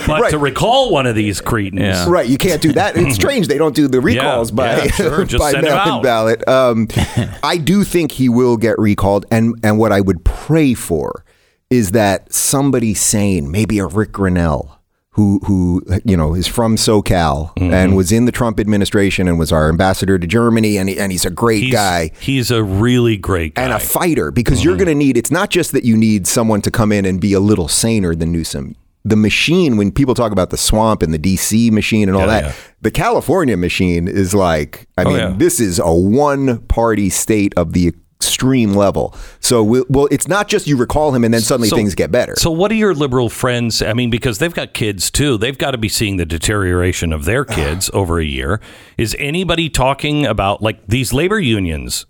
but 0.07 0.29
to 0.31 0.37
recall 0.37 0.91
one 0.91 1.05
of 1.05 1.15
these 1.15 1.41
cretins, 1.41 1.79
Yeah. 1.81 2.09
Right, 2.09 2.27
you 2.27 2.37
can't 2.37 2.61
do 2.61 2.73
that. 2.73 2.97
It's 2.97 3.17
strange 3.19 3.47
they 3.47 3.57
don't 3.57 3.75
do 3.75 3.87
the 3.87 4.01
recalls 4.01 4.51
by 4.51 4.77
yeah, 4.83 4.91
sure. 4.91 5.25
Just 5.25 5.41
by 5.41 5.51
mail-in 5.59 5.71
out. 5.71 6.03
ballot. 6.03 6.47
Um, 6.47 6.87
I 7.43 7.57
do 7.57 7.83
think 7.83 8.11
he 8.13 8.29
will 8.29 8.57
get 8.57 8.77
recalled, 8.79 9.25
and 9.31 9.55
and 9.63 9.77
what 9.77 9.91
I 9.91 10.01
would 10.01 10.23
pray 10.25 10.73
for 10.73 11.23
is 11.69 11.91
that 11.91 12.33
somebody 12.33 12.93
sane, 12.93 13.51
maybe 13.51 13.79
a 13.79 13.85
Ric 13.85 14.11
Grenell. 14.11 14.75
Who, 15.13 15.39
who 15.47 15.83
you 16.05 16.15
know 16.15 16.33
is 16.33 16.47
from 16.47 16.77
SoCal 16.77 17.53
Mm-hmm. 17.57 17.73
and 17.73 17.97
was 17.97 18.09
in 18.09 18.23
the 18.23 18.31
Trump 18.31 18.57
administration 18.57 19.27
and 19.27 19.37
was 19.37 19.51
our 19.51 19.67
ambassador 19.67 20.17
to 20.17 20.25
Germany 20.25 20.77
and 20.77 20.87
he, 20.87 20.97
and 20.97 21.11
he's 21.11 21.25
a 21.25 21.29
great 21.29 21.63
he's, 21.63 21.73
guy 21.73 22.11
He's 22.21 22.51
a 22.51 22.63
really 22.63 23.17
great 23.17 23.55
guy. 23.55 23.63
and 23.63 23.73
a 23.73 23.79
fighter 23.79 24.31
because 24.31 24.63
you're 24.63 24.75
Mm-hmm. 24.75 24.85
going 24.85 24.97
to 24.99 25.03
need 25.05 25.17
it's 25.17 25.31
not 25.31 25.49
just 25.49 25.73
that 25.73 25.83
you 25.83 25.97
need 25.97 26.25
someone 26.25 26.61
to 26.61 26.71
come 26.71 26.93
in 26.93 27.03
and 27.03 27.19
be 27.19 27.33
a 27.33 27.41
little 27.41 27.67
saner 27.67 28.15
than 28.15 28.31
Newsom. 28.31 28.75
The 29.05 29.15
machine, 29.15 29.77
when 29.77 29.91
people 29.91 30.13
talk 30.13 30.31
about 30.31 30.49
the 30.49 30.57
swamp 30.57 31.01
and 31.01 31.13
the 31.13 31.19
DC 31.19 31.71
machine 31.71 32.09
and 32.09 32.15
all 32.17 32.23
Yeah, 32.27 32.41
that, 32.41 32.43
yeah. 32.43 32.53
the 32.81 32.91
California 32.91 33.55
machine 33.55 34.07
is 34.07 34.33
like, 34.35 34.87
I 34.97 35.03
Oh, 35.03 35.09
mean, 35.09 35.17
yeah. 35.17 35.33
this 35.37 35.59
is 35.59 35.79
a 35.79 35.93
one 35.93 36.59
party 36.67 37.09
state 37.09 37.53
of 37.55 37.71
the 37.73 37.93
extreme 38.21 38.73
level. 38.73 39.15
So, 39.39 39.63
we'll, 39.63 39.85
well, 39.87 40.09
it's 40.11 40.27
not 40.27 40.49
just 40.49 40.67
you 40.67 40.75
recall 40.75 41.15
him 41.15 41.23
and 41.23 41.33
then 41.33 41.39
suddenly 41.39 41.69
So- 41.69 41.77
things 41.77 41.95
get 41.95 42.11
better. 42.11 42.35
So, 42.37 42.51
what 42.51 42.67
do 42.67 42.75
your 42.75 42.93
liberal 42.93 43.29
friends? 43.29 43.81
I 43.81 43.93
mean, 43.93 44.09
because 44.09 44.39
they've 44.39 44.53
got 44.53 44.73
kids 44.73 45.09
too. 45.09 45.37
They've 45.37 45.57
got 45.57 45.71
to 45.71 45.77
be 45.77 45.87
seeing 45.87 46.17
the 46.17 46.25
deterioration 46.25 47.13
of 47.13 47.23
their 47.23 47.45
ah. 47.49 47.53
kids 47.55 47.89
over 47.93 48.19
a 48.19 48.25
year. 48.25 48.59
Is 48.97 49.15
anybody 49.17 49.69
talking 49.69 50.25
about 50.25 50.61
like 50.61 50.85
these 50.87 51.13
labor 51.13 51.39
unions 51.39 52.05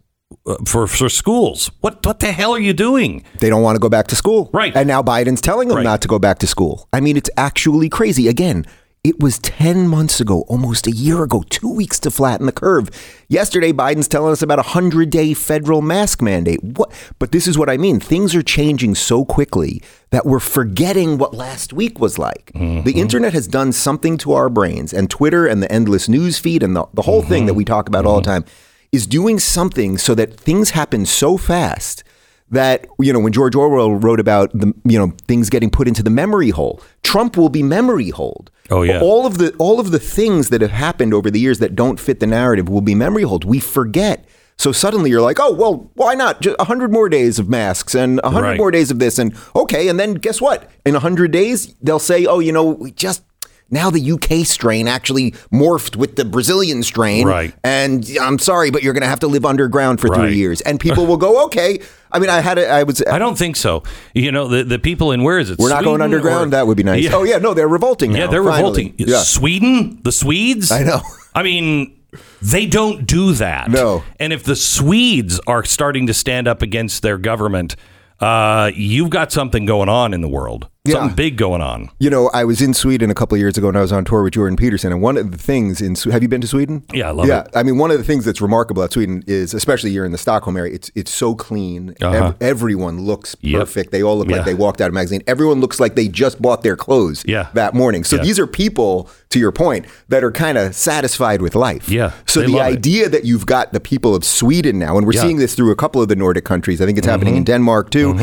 for 0.66 0.88
for 0.88 1.10
schools? 1.10 1.72
What 1.82 2.06
what 2.06 2.20
the 2.20 2.32
hell 2.32 2.54
are 2.54 2.60
you 2.60 2.74
doing? 2.74 3.24
They 3.40 3.50
don't 3.50 3.62
want 3.62 3.76
to 3.76 3.80
go 3.80 3.90
back 3.90 4.08
to 4.08 4.16
school. 4.16 4.50
Right. 4.54 4.76
And 4.76 4.88
now 4.88 5.02
Biden's 5.02 5.42
telling 5.42 5.68
them 5.68 5.78
Right. 5.78 5.84
not 5.84 6.02
to 6.02 6.08
go 6.08 6.20
back 6.20 6.40
to 6.40 6.48
school. 6.48 6.88
I 6.94 7.00
mean, 7.00 7.18
it's 7.18 7.30
actually 7.38 7.90
crazy. 7.90 8.28
Again, 8.28 8.66
it 9.02 9.22
was 9.22 9.40
10 9.40 9.88
months 9.88 10.20
ago, 10.20 10.42
almost 10.50 10.86
a 10.86 10.92
year 10.92 11.24
ago, 11.24 11.46
two 11.50 11.74
weeks 11.74 12.00
to 12.02 12.12
flatten 12.12 12.46
the 12.46 12.52
curve. 12.52 12.90
Yesterday, 13.30 13.72
Biden's 13.72 14.10
telling 14.10 14.34
us 14.34 14.42
about 14.42 14.60
a 14.60 14.76
100 14.76 15.10
day 15.10 15.34
federal 15.34 15.82
mask 15.82 16.22
mandate. 16.22 16.62
What? 16.62 16.92
But 17.18 17.32
this 17.32 17.48
is 17.48 17.58
what 17.58 17.70
I 17.70 17.78
mean. 17.78 18.02
Things 18.02 18.36
are 18.36 18.42
changing 18.42 18.96
so 18.96 19.24
quickly 19.24 19.82
that 20.10 20.26
we're 20.26 20.40
forgetting 20.40 21.18
what 21.18 21.34
last 21.34 21.72
week 21.72 21.98
was 21.98 22.20
like. 22.20 22.52
Mm-hmm. 22.54 22.84
The 22.84 23.00
internet 23.00 23.32
has 23.32 23.48
done 23.48 23.72
something 23.72 24.18
to 24.18 24.34
our 24.34 24.50
brains, 24.50 24.94
and 24.94 25.10
Twitter 25.10 25.48
and 25.48 25.64
the 25.64 25.72
endless 25.72 26.10
news 26.10 26.38
feed 26.38 26.62
and 26.62 26.76
the, 26.76 26.86
the 26.94 27.04
whole 27.04 27.22
thing 27.22 27.46
that 27.46 27.54
mm-hmm. 27.54 27.60
we 27.60 27.66
talk 27.66 27.88
about 27.88 28.06
all 28.06 28.22
mm-hmm. 28.22 28.30
the 28.32 28.42
time 28.42 28.46
is 28.92 29.06
doing 29.08 29.40
something 29.40 29.98
so 29.98 30.16
that 30.16 30.34
things 30.40 30.72
happen 30.72 31.06
so 31.06 31.38
fast 31.38 32.04
that 32.52 32.88
you 33.00 33.14
know 33.14 33.20
when 33.20 33.32
George 33.32 33.56
Orwell 33.56 33.94
wrote 33.94 34.20
about 34.20 34.52
the 34.54 34.74
you 34.84 34.98
know 34.98 35.14
things 35.28 35.50
getting 35.50 35.70
put 35.70 35.88
into 35.88 36.02
the 36.04 36.10
memory 36.10 36.50
hole, 36.50 36.82
Trump 37.04 37.38
will 37.38 37.50
be 37.50 37.62
memory 37.64 38.10
holed. 38.10 38.50
Oh, 38.72 38.84
yeah. 38.84 39.02
all 39.02 39.26
of 39.26 39.38
the 39.40 39.54
all 39.58 39.80
of 39.80 39.92
the 39.92 40.00
things 40.00 40.50
that 40.50 40.62
have 40.62 40.72
happened 40.72 41.14
over 41.14 41.30
the 41.32 41.40
years 41.40 41.60
that 41.60 41.76
don't 41.76 42.00
fit 42.00 42.20
the 42.20 42.28
narrative 42.28 42.70
will 42.70 42.82
be 42.82 42.96
memory 42.96 43.24
holed. 43.24 43.46
We 43.46 43.60
forget. 43.60 44.26
So 44.58 44.72
suddenly 44.72 45.10
you're 45.10 45.22
like, 45.22 45.38
oh 45.40 45.52
well, 45.54 45.90
why 45.94 46.16
not? 46.16 46.42
Just 46.42 46.60
hundred 46.62 46.92
more 46.92 47.08
days 47.10 47.40
of 47.40 47.48
masks 47.50 47.96
and 47.96 48.20
hundred 48.24 48.42
Right. 48.42 48.58
more 48.58 48.72
days 48.72 48.92
of 48.92 49.00
this, 49.00 49.18
and 49.20 49.34
okay, 49.56 49.88
and 49.88 50.00
then 50.00 50.16
guess 50.16 50.42
what? 50.42 50.70
In 50.86 50.96
hundred 50.96 51.32
days, 51.32 51.76
they'll 51.82 51.98
say, 52.00 52.26
oh, 52.26 52.40
you 52.40 52.52
know, 52.52 52.66
we 52.66 52.92
just 52.92 53.24
now 53.72 53.90
the 53.90 54.12
UK 54.12 54.46
strain 54.46 54.88
actually 54.88 55.32
morphed 55.54 55.96
with 55.96 56.16
the 56.16 56.26
Brazilian 56.26 56.84
strain, 56.84 57.28
Right. 57.28 57.54
And 57.64 58.10
I'm 58.20 58.40
sorry, 58.40 58.72
but 58.72 58.84
you're 58.84 58.94
going 58.94 59.04
to 59.04 59.08
have 59.10 59.20
to 59.22 59.28
live 59.28 59.46
underground 59.46 60.00
for 60.02 60.08
Right. 60.08 60.20
three 60.30 60.36
years, 60.38 60.62
and 60.62 60.80
people 60.80 61.06
will 61.06 61.18
go, 61.18 61.46
okay. 61.46 61.80
I 62.12 62.18
mean, 62.20 62.30
I 62.32 62.40
had 62.42 62.58
a, 62.58 62.68
I 62.68 62.84
was. 62.84 63.04
I 63.06 63.20
don't 63.20 63.38
think 63.38 63.56
so. 63.56 63.84
You 64.16 64.32
know, 64.32 64.48
the, 64.48 64.64
the 64.64 64.80
people 64.80 65.12
in 65.12 65.22
where 65.24 65.38
is 65.38 65.52
it? 65.52 65.60
we're 65.60 65.70
not 65.70 65.84
going 65.84 66.02
underground. 66.02 66.48
or- 66.48 66.58
that 66.58 66.66
would 66.68 66.78
be 66.78 66.82
nice. 66.84 67.04
Yeah. 67.04 67.12
Oh 67.14 67.24
yeah, 67.24 67.38
no, 67.38 67.54
they're 67.54 67.68
revolting. 67.68 68.12
Yeah, 68.14 68.26
now, 68.26 68.32
they're 68.32 68.44
finally. 68.44 68.86
revolting. 68.86 68.96
Yeah. 68.98 69.20
Sweden, 69.20 70.00
the 70.04 70.12
Swedes. 70.12 70.72
I 70.72 70.82
know. 70.84 71.02
I 71.36 71.44
mean, 71.44 71.96
they 72.42 72.66
don't 72.66 73.06
do 73.06 73.34
that. 73.34 73.70
No. 73.70 74.04
And 74.20 74.34
if 74.34 74.44
the 74.44 74.56
Swedes 74.56 75.40
are 75.46 75.64
starting 75.64 76.08
to 76.08 76.14
stand 76.16 76.48
up 76.48 76.64
against 76.64 77.04
their 77.04 77.20
government, 77.20 77.76
uh, 78.20 78.72
you've 78.74 79.12
got 79.12 79.32
something 79.32 79.66
going 79.68 79.90
on 79.90 80.14
in 80.16 80.22
the 80.22 80.28
world. 80.28 80.68
Yeah. 80.90 80.96
Something 81.00 81.16
big 81.16 81.38
going 81.38 81.62
on. 81.62 81.90
You 82.00 82.10
know, 82.10 82.30
I 82.34 82.44
was 82.46 82.62
in 82.62 82.74
Sweden 82.74 83.10
a 83.10 83.14
couple 83.16 83.36
of 83.36 83.40
years 83.40 83.58
ago 83.58 83.68
and 83.68 83.78
I 83.78 83.82
was 83.82 83.92
on 83.92 84.06
tour 84.06 84.24
with 84.24 84.34
Jordan 84.34 84.56
Peterson. 84.58 84.92
And 84.92 85.02
one 85.02 85.18
of 85.18 85.32
the 85.32 85.38
things 85.38 85.82
in 85.82 85.96
have 86.12 86.22
you 86.22 86.28
been 86.30 86.42
to 86.42 86.48
Sweden? 86.48 86.84
Yeah, 86.94 87.10
I 87.10 87.12
love 87.12 87.26
it. 87.26 87.30
yeah, 87.30 87.42
it. 87.42 87.50
I 87.56 87.64
mean, 87.64 87.78
one 87.78 87.92
of 87.92 87.98
the 87.98 88.04
things 88.04 88.26
that's 88.26 88.42
remarkable 88.42 88.82
about 88.82 88.94
Sweden 88.94 89.24
is, 89.28 89.54
especially 89.54 89.92
here 89.92 90.06
in 90.06 90.12
the 90.12 90.18
Stockholm 90.18 90.58
area, 90.58 90.74
it's 90.74 90.92
it's 90.96 91.14
so 91.14 91.36
clean. 91.36 91.96
Uh-huh. 92.02 92.28
Ev- 92.28 92.36
everyone 92.42 93.02
looks 93.02 93.36
Yep. 93.42 93.60
perfect. 93.60 93.92
They 93.92 94.04
all 94.04 94.18
look 94.18 94.30
Yeah. 94.30 94.38
like 94.38 94.46
they 94.46 94.54
walked 94.56 94.82
out 94.82 94.88
of 94.88 94.94
a 94.94 94.96
magazine. 94.96 95.22
Everyone 95.28 95.60
looks 95.62 95.80
like 95.80 95.96
they 95.96 96.08
just 96.08 96.42
bought 96.42 96.64
their 96.64 96.76
clothes 96.76 97.24
Yeah. 97.26 97.48
that 97.54 97.74
morning. 97.74 98.04
So 98.04 98.16
Yeah. 98.16 98.24
these 98.24 98.40
are 98.40 98.48
people, 98.48 99.10
to 99.30 99.40
your 99.40 99.52
point, 99.52 99.86
that 100.10 100.24
are 100.24 100.32
kind 100.32 100.58
of 100.58 100.76
satisfied 100.76 101.42
with 101.42 101.56
life. 101.56 101.90
Yeah, 101.90 102.12
So 102.26 102.42
the 102.42 102.48
love 102.48 102.68
it. 102.68 102.74
idea 102.78 103.10
that 103.10 103.26
you've 103.26 103.46
got 103.46 103.74
the 103.74 103.80
people 103.80 104.16
of 104.16 104.24
Sweden 104.26 104.80
now, 104.80 104.98
and 104.98 105.06
we're 105.06 105.14
seeing 105.14 105.38
this 105.38 105.54
through 105.56 105.72
a 105.72 105.76
couple 105.76 106.02
of 106.02 106.08
the 106.08 106.16
Nordic 106.16 106.46
countries. 106.46 106.82
I 106.82 106.86
think 106.86 106.98
it's 106.98 107.08
happening 107.08 107.34
Mm-hmm. 107.34 107.38
in 107.38 107.54
Denmark 107.56 107.90
too. 107.92 108.16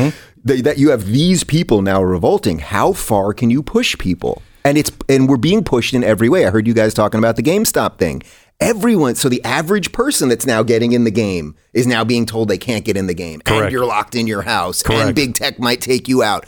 That, 0.47 0.63
that 0.63 0.77
you 0.77 0.89
have 0.91 1.05
these 1.05 1.43
people 1.43 1.81
now 1.81 2.01
revolting. 2.01 2.59
How 2.59 2.93
far 2.93 3.33
can 3.33 3.49
you 3.49 3.61
push 3.61 3.97
people? 3.97 4.41
And 4.63 4.77
it's 4.77 4.91
and 5.09 5.27
we're 5.27 5.37
being 5.37 5.63
pushed 5.63 5.93
in 5.93 6.03
every 6.03 6.29
way. 6.29 6.45
I 6.45 6.49
heard 6.49 6.67
you 6.67 6.73
guys 6.73 6.93
talking 6.93 7.19
about 7.19 7.35
the 7.35 7.43
GameStop 7.43 7.97
thing. 7.97 8.23
Everyone, 8.59 9.13
so 9.15 9.29
the 9.29 9.43
average 9.43 9.91
person 9.91 10.29
that's 10.29 10.47
now 10.47 10.63
getting 10.63 10.93
in 10.93 11.03
the 11.03 11.11
game 11.11 11.55
is 11.73 11.85
now 11.85 12.03
being 12.03 12.25
told 12.25 12.47
they 12.47 12.57
can't 12.57 12.83
get 12.83 12.97
in 12.97 13.05
the 13.05 13.13
game, 13.13 13.41
and 13.45 13.57
Correct. 13.57 13.71
you're 13.71 13.85
locked 13.85 14.15
in 14.15 14.25
your 14.25 14.41
house, 14.41 14.81
Correct. 14.81 15.05
and 15.05 15.15
big 15.15 15.35
tech 15.35 15.59
might 15.59 15.79
take 15.79 16.07
you 16.07 16.23
out. 16.23 16.45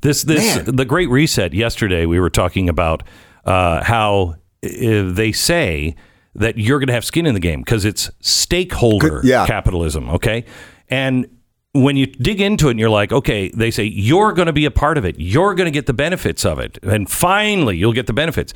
This 0.00 0.22
this 0.22 0.56
Man. 0.56 0.76
the 0.76 0.84
Great 0.84 1.10
Reset. 1.10 1.52
Yesterday 1.52 2.06
we 2.06 2.18
were 2.18 2.30
talking 2.30 2.68
about 2.68 3.02
uh, 3.44 3.84
how 3.84 4.36
uh, 4.64 5.12
they 5.12 5.32
say 5.32 5.96
that 6.34 6.56
you're 6.56 6.78
going 6.78 6.86
to 6.86 6.94
have 6.94 7.04
skin 7.04 7.26
in 7.26 7.34
the 7.34 7.40
game 7.40 7.60
because 7.60 7.84
it's 7.84 8.10
stakeholder 8.20 9.20
yeah. 9.22 9.46
capitalism. 9.46 10.08
Okay, 10.10 10.44
and 10.88 11.26
when 11.74 11.96
you 11.96 12.06
dig 12.06 12.40
into 12.40 12.68
it 12.68 12.72
and 12.72 12.80
you're 12.80 12.88
like, 12.88 13.12
okay, 13.12 13.50
they 13.50 13.70
say 13.70 13.84
you're 13.84 14.32
going 14.32 14.46
to 14.46 14.52
be 14.52 14.64
a 14.64 14.70
part 14.70 14.96
of 14.96 15.04
it. 15.04 15.16
You're 15.18 15.54
going 15.54 15.66
to 15.66 15.72
get 15.72 15.86
the 15.86 15.92
benefits 15.92 16.44
of 16.44 16.58
it, 16.58 16.78
and 16.82 17.10
finally 17.10 17.76
you'll 17.76 17.92
get 17.92 18.06
the 18.06 18.12
benefits. 18.12 18.54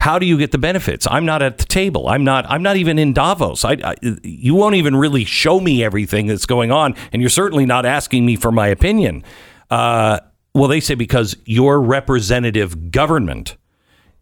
How 0.00 0.18
do 0.20 0.26
you 0.26 0.38
get 0.38 0.52
the 0.52 0.58
benefits? 0.58 1.08
I'm 1.10 1.26
not 1.26 1.42
at 1.42 1.58
the 1.58 1.64
table. 1.64 2.06
I'm 2.08 2.22
not. 2.22 2.46
I'm 2.48 2.62
not 2.62 2.76
even 2.76 2.98
in 2.98 3.12
Davos. 3.12 3.64
I, 3.64 3.78
I, 3.82 3.96
you 4.22 4.54
won't 4.54 4.76
even 4.76 4.94
really 4.94 5.24
show 5.24 5.58
me 5.58 5.82
everything 5.82 6.28
that's 6.28 6.46
going 6.46 6.70
on, 6.70 6.94
and 7.12 7.20
you're 7.20 7.30
certainly 7.30 7.66
not 7.66 7.84
asking 7.84 8.24
me 8.24 8.36
for 8.36 8.52
my 8.52 8.68
opinion. 8.68 9.24
Uh, 9.70 10.20
well, 10.54 10.68
they 10.68 10.80
say 10.80 10.94
because 10.94 11.36
your 11.46 11.80
representative 11.80 12.90
government 12.92 13.56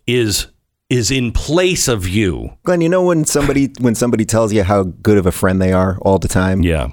is 0.06 0.46
is 0.88 1.10
in 1.10 1.32
place 1.32 1.88
of 1.88 2.08
you. 2.08 2.56
Glenn, 2.62 2.80
you 2.80 2.88
know 2.88 3.02
when 3.02 3.24
somebody 3.24 3.72
when 3.80 3.94
somebody 3.94 4.24
tells 4.24 4.52
you 4.52 4.62
how 4.62 4.84
good 4.84 5.18
of 5.18 5.26
a 5.26 5.32
friend 5.32 5.60
they 5.60 5.72
are 5.72 5.98
all 6.02 6.18
the 6.18 6.28
time, 6.28 6.62
Yeah. 6.62 6.88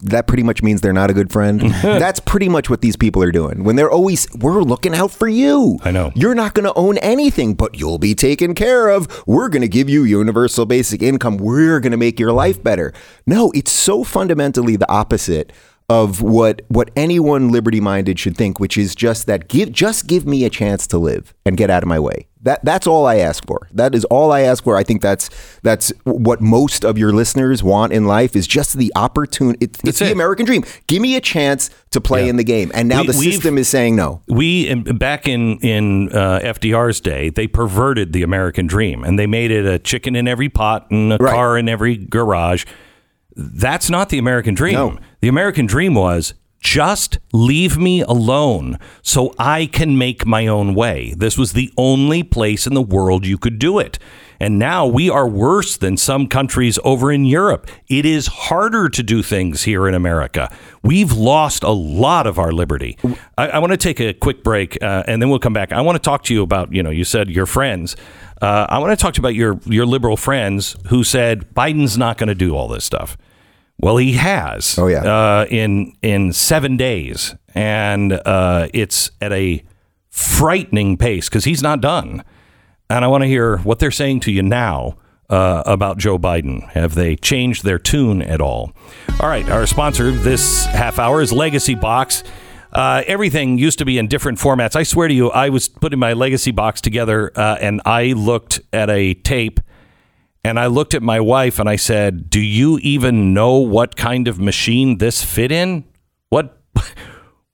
That 0.00 0.26
pretty 0.26 0.42
much 0.42 0.62
means 0.62 0.80
they're 0.80 0.92
not 0.92 1.10
a 1.10 1.14
good 1.14 1.32
friend. 1.32 1.60
That's 1.82 2.20
pretty 2.20 2.48
much 2.48 2.70
what 2.70 2.80
these 2.80 2.96
people 2.96 3.22
are 3.22 3.32
doing. 3.32 3.64
When 3.64 3.76
they're 3.76 3.90
always, 3.90 4.30
we're 4.34 4.62
looking 4.62 4.94
out 4.94 5.10
for 5.10 5.28
you. 5.28 5.78
I 5.82 5.90
know. 5.90 6.12
You're 6.14 6.34
not 6.34 6.54
going 6.54 6.64
to 6.66 6.74
own 6.74 6.98
anything, 6.98 7.54
but 7.54 7.78
you'll 7.78 7.98
be 7.98 8.14
taken 8.14 8.54
care 8.54 8.88
of. 8.88 9.24
We're 9.26 9.48
going 9.48 9.62
to 9.62 9.68
give 9.68 9.88
you 9.88 10.04
universal 10.04 10.66
basic 10.66 11.02
income. 11.02 11.36
We're 11.36 11.80
going 11.80 11.92
to 11.92 11.96
make 11.96 12.20
your 12.20 12.32
life 12.32 12.62
better. 12.62 12.92
No, 13.26 13.50
it's 13.54 13.72
so 13.72 14.04
fundamentally 14.04 14.76
the 14.76 14.90
opposite 14.90 15.52
of 15.90 16.20
what 16.20 16.62
what 16.68 16.90
anyone 16.96 17.48
liberty 17.48 17.80
minded 17.80 18.18
should 18.18 18.36
think, 18.36 18.60
which 18.60 18.76
is 18.76 18.94
just 18.94 19.26
that 19.26 19.48
give 19.48 19.72
just 19.72 20.06
give 20.06 20.26
me 20.26 20.44
a 20.44 20.50
chance 20.50 20.86
to 20.86 20.98
live 20.98 21.34
and 21.46 21.56
get 21.56 21.70
out 21.70 21.82
of 21.82 21.88
my 21.88 21.98
way. 21.98 22.27
That 22.42 22.64
that's 22.64 22.86
all 22.86 23.04
I 23.06 23.16
ask 23.16 23.44
for. 23.46 23.66
That 23.72 23.94
is 23.94 24.04
all 24.06 24.30
I 24.30 24.42
ask 24.42 24.62
for. 24.62 24.76
I 24.76 24.84
think 24.84 25.02
that's 25.02 25.28
that's 25.62 25.92
what 26.04 26.40
most 26.40 26.84
of 26.84 26.96
your 26.96 27.12
listeners 27.12 27.62
want 27.64 27.92
in 27.92 28.04
life 28.06 28.36
is 28.36 28.46
just 28.46 28.78
the 28.78 28.92
opportunity. 28.94 29.58
It's, 29.64 29.78
it's 29.80 29.82
That's 29.82 29.98
the. 29.98 30.12
American 30.12 30.46
dream. 30.46 30.64
Give 30.86 31.02
me 31.02 31.16
a 31.16 31.20
chance 31.20 31.68
to 31.90 32.00
play 32.00 32.24
Yeah. 32.24 32.30
in 32.30 32.36
the 32.36 32.44
game. 32.44 32.70
And 32.74 32.88
now 32.88 33.00
We- 33.00 33.08
the 33.08 33.12
system 33.14 33.58
is 33.58 33.68
saying 33.68 33.96
no. 33.96 34.22
We 34.28 34.72
back 34.74 35.26
in 35.26 35.58
in 35.58 36.10
uh, 36.12 36.38
FDR's 36.44 37.00
day, 37.00 37.30
they 37.30 37.48
perverted 37.48 38.12
the 38.12 38.22
American 38.22 38.66
dream 38.68 39.02
and 39.02 39.18
they 39.18 39.26
made 39.26 39.50
it 39.50 39.66
a 39.66 39.78
chicken 39.80 40.14
in 40.14 40.28
every 40.28 40.48
pot 40.48 40.86
and 40.90 41.12
a 41.12 41.16
Right. 41.18 41.32
car 41.34 41.58
in 41.58 41.68
every 41.68 41.96
garage. 41.96 42.64
That's 43.36 43.88
not 43.90 44.08
the 44.08 44.18
American 44.18 44.54
dream. 44.54 44.74
No. 44.74 44.98
The 45.20 45.28
American 45.28 45.66
dream 45.66 45.94
was 45.94 46.34
just 46.60 47.18
leave 47.32 47.78
me 47.78 48.02
alone 48.02 48.78
so 49.02 49.34
I 49.38 49.66
can 49.66 49.96
make 49.96 50.26
my 50.26 50.46
own 50.46 50.74
way. 50.74 51.14
This 51.16 51.38
was 51.38 51.52
the 51.52 51.72
only 51.76 52.22
place 52.22 52.66
in 52.66 52.74
the 52.74 52.82
world 52.82 53.26
you 53.26 53.38
could 53.38 53.58
do 53.58 53.78
it. 53.78 53.98
And 54.40 54.58
now 54.58 54.86
we 54.86 55.10
are 55.10 55.28
worse 55.28 55.76
than 55.76 55.96
some 55.96 56.28
countries 56.28 56.78
over 56.84 57.10
in 57.10 57.24
Europe. 57.24 57.68
It 57.88 58.06
is 58.06 58.28
harder 58.28 58.88
to 58.88 59.02
do 59.02 59.22
things 59.22 59.64
here 59.64 59.88
in 59.88 59.94
America. 59.94 60.54
We've 60.82 61.12
lost 61.12 61.64
a 61.64 61.70
lot 61.70 62.26
of 62.26 62.38
our 62.38 62.52
liberty. 62.52 62.96
I, 63.36 63.48
I 63.48 63.58
want 63.58 63.72
to 63.72 63.76
take 63.76 64.00
a 64.00 64.12
quick 64.12 64.44
break 64.44 64.80
uh, 64.80 65.02
and 65.08 65.20
then 65.20 65.28
we'll 65.28 65.40
come 65.40 65.52
back. 65.52 65.72
I 65.72 65.80
want 65.80 65.96
to 65.96 66.00
talk 66.02 66.22
to 66.24 66.34
you 66.34 66.42
about, 66.42 66.72
you 66.72 66.82
know, 66.82 66.90
you 66.90 67.04
said 67.04 67.30
your 67.30 67.46
friends. 67.46 67.96
Uh, 68.40 68.66
I 68.68 68.78
want 68.78 68.96
to 68.96 69.02
talk 69.02 69.14
to 69.14 69.18
you 69.18 69.22
about 69.22 69.34
your, 69.34 69.58
your 69.66 69.86
liberal 69.86 70.16
friends 70.16 70.76
who 70.86 71.02
said 71.02 71.52
Biden's 71.54 71.98
not 71.98 72.16
going 72.16 72.28
to 72.28 72.34
do 72.36 72.54
all 72.54 72.68
this 72.68 72.84
stuff. 72.84 73.18
Well, 73.80 73.96
he 73.96 74.14
has. 74.14 74.78
Oh, 74.78 74.88
yeah. 74.88 75.02
Uh, 75.02 75.46
in 75.48 75.96
in 76.02 76.32
seven 76.32 76.76
days, 76.76 77.34
and 77.54 78.12
uh, 78.12 78.68
it's 78.74 79.10
at 79.20 79.32
a 79.32 79.62
frightening 80.10 80.96
pace 80.96 81.28
because 81.28 81.44
he's 81.44 81.62
not 81.62 81.80
done. 81.80 82.24
And 82.90 83.04
I 83.04 83.08
want 83.08 83.22
to 83.22 83.28
hear 83.28 83.58
what 83.58 83.78
they're 83.78 83.90
saying 83.90 84.20
to 84.20 84.32
you 84.32 84.42
now 84.42 84.96
uh, 85.30 85.62
about 85.66 85.98
Joe 85.98 86.18
Biden. 86.18 86.68
Have 86.70 86.94
they 86.94 87.16
changed 87.16 87.64
their 87.64 87.78
tune 87.78 88.22
at 88.22 88.40
all? 88.40 88.72
All 89.20 89.28
right, 89.28 89.48
our 89.48 89.66
sponsor 89.66 90.10
this 90.10 90.64
half 90.66 90.98
hour 90.98 91.20
is 91.20 91.32
Legacy 91.32 91.74
Box. 91.74 92.24
Uh, 92.72 93.02
everything 93.06 93.58
used 93.58 93.78
to 93.78 93.84
be 93.84 93.98
in 93.98 94.08
different 94.08 94.38
formats. 94.38 94.76
I 94.76 94.82
swear 94.82 95.08
to 95.08 95.14
you, 95.14 95.30
I 95.30 95.48
was 95.48 95.68
putting 95.68 95.98
my 95.98 96.12
Legacy 96.12 96.50
Box 96.50 96.80
together 96.80 97.32
uh, 97.34 97.56
and 97.60 97.80
I 97.84 98.12
looked 98.12 98.60
at 98.72 98.90
a 98.90 99.14
tape 99.14 99.60
and 100.44 100.58
I 100.58 100.66
looked 100.66 100.94
at 100.94 101.02
my 101.02 101.20
wife 101.20 101.58
and 101.58 101.68
I 101.68 101.76
said, 101.76 102.30
Do 102.30 102.40
you 102.40 102.78
even 102.78 103.34
know 103.34 103.56
what 103.56 103.96
kind 103.96 104.28
of 104.28 104.38
machine 104.38 104.98
this 104.98 105.22
fit 105.22 105.52
in? 105.52 105.84
What 106.28 106.62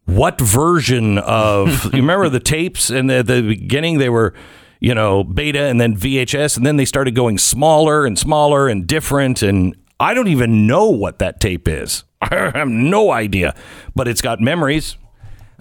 what 0.05 0.41
version 0.41 1.19
of 1.19 1.85
you 1.95 2.01
remember 2.01 2.29
the 2.29 2.41
tapes 2.41 2.91
and 2.91 3.09
the, 3.09 3.23
the 3.23 3.43
beginning 3.43 3.99
they 3.99 4.11
were 4.11 4.35
you 4.81 4.95
know 4.95 5.25
beta 5.25 5.63
and 5.63 5.81
then 5.81 5.97
VHS 5.97 6.57
and 6.57 6.67
then 6.67 6.77
they 6.77 6.85
started 6.85 7.15
going 7.15 7.39
smaller 7.39 8.05
and 8.05 8.19
smaller 8.19 8.69
and 8.69 8.87
different 8.87 9.43
and 9.43 9.75
I 9.99 10.13
don't 10.13 10.29
even 10.29 10.67
know 10.67 10.91
what 10.91 11.21
that 11.21 11.41
tape 11.41 11.69
is. 11.69 12.05
I 12.21 12.51
have 12.55 12.69
no 12.69 13.11
idea, 13.13 13.55
but 13.95 14.09
it's 14.09 14.21
got 14.21 14.41
memories. 14.41 14.97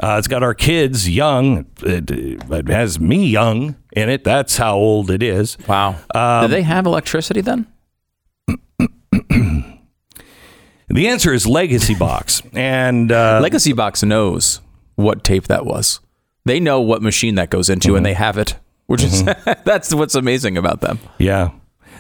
Uh, 0.02 0.16
it's 0.18 0.28
got 0.28 0.42
our 0.42 0.56
kids 0.56 1.08
young. 1.08 1.68
It, 1.82 2.10
it 2.10 2.68
has 2.68 3.00
me 3.00 3.28
young 3.28 3.76
in 3.96 4.10
it. 4.10 4.24
That's 4.24 4.58
how 4.58 4.76
old 4.76 5.10
it 5.12 5.24
is. 5.24 5.58
Wow. 5.68 5.96
Um, 6.14 6.44
Do 6.46 6.48
they 6.50 6.62
have 6.64 6.86
electricity 6.86 7.42
then? 7.42 7.68
The 10.90 11.08
answer 11.08 11.34
is 11.34 11.48
Legacy 11.48 11.96
Box, 11.96 12.42
and 12.54 13.12
uh, 13.12 13.40
Legacy 13.42 13.74
Box 13.74 14.04
knows 14.04 14.60
what 14.96 15.24
tape 15.24 15.48
that 15.48 15.66
was. 15.66 16.00
They 16.46 16.60
know 16.60 16.82
what 16.82 17.02
machine 17.02 17.36
that 17.36 17.50
goes 17.50 17.70
into, 17.70 17.90
Mm-hmm. 17.90 17.98
and 17.98 18.06
they 18.06 18.14
have 18.14 18.38
it. 18.38 18.56
Which 18.86 19.02
is 19.04 19.24
that's 19.66 19.94
what's 19.94 20.14
amazing 20.14 20.58
about 20.58 20.82
them. 20.82 21.00
yeah, 21.18 21.52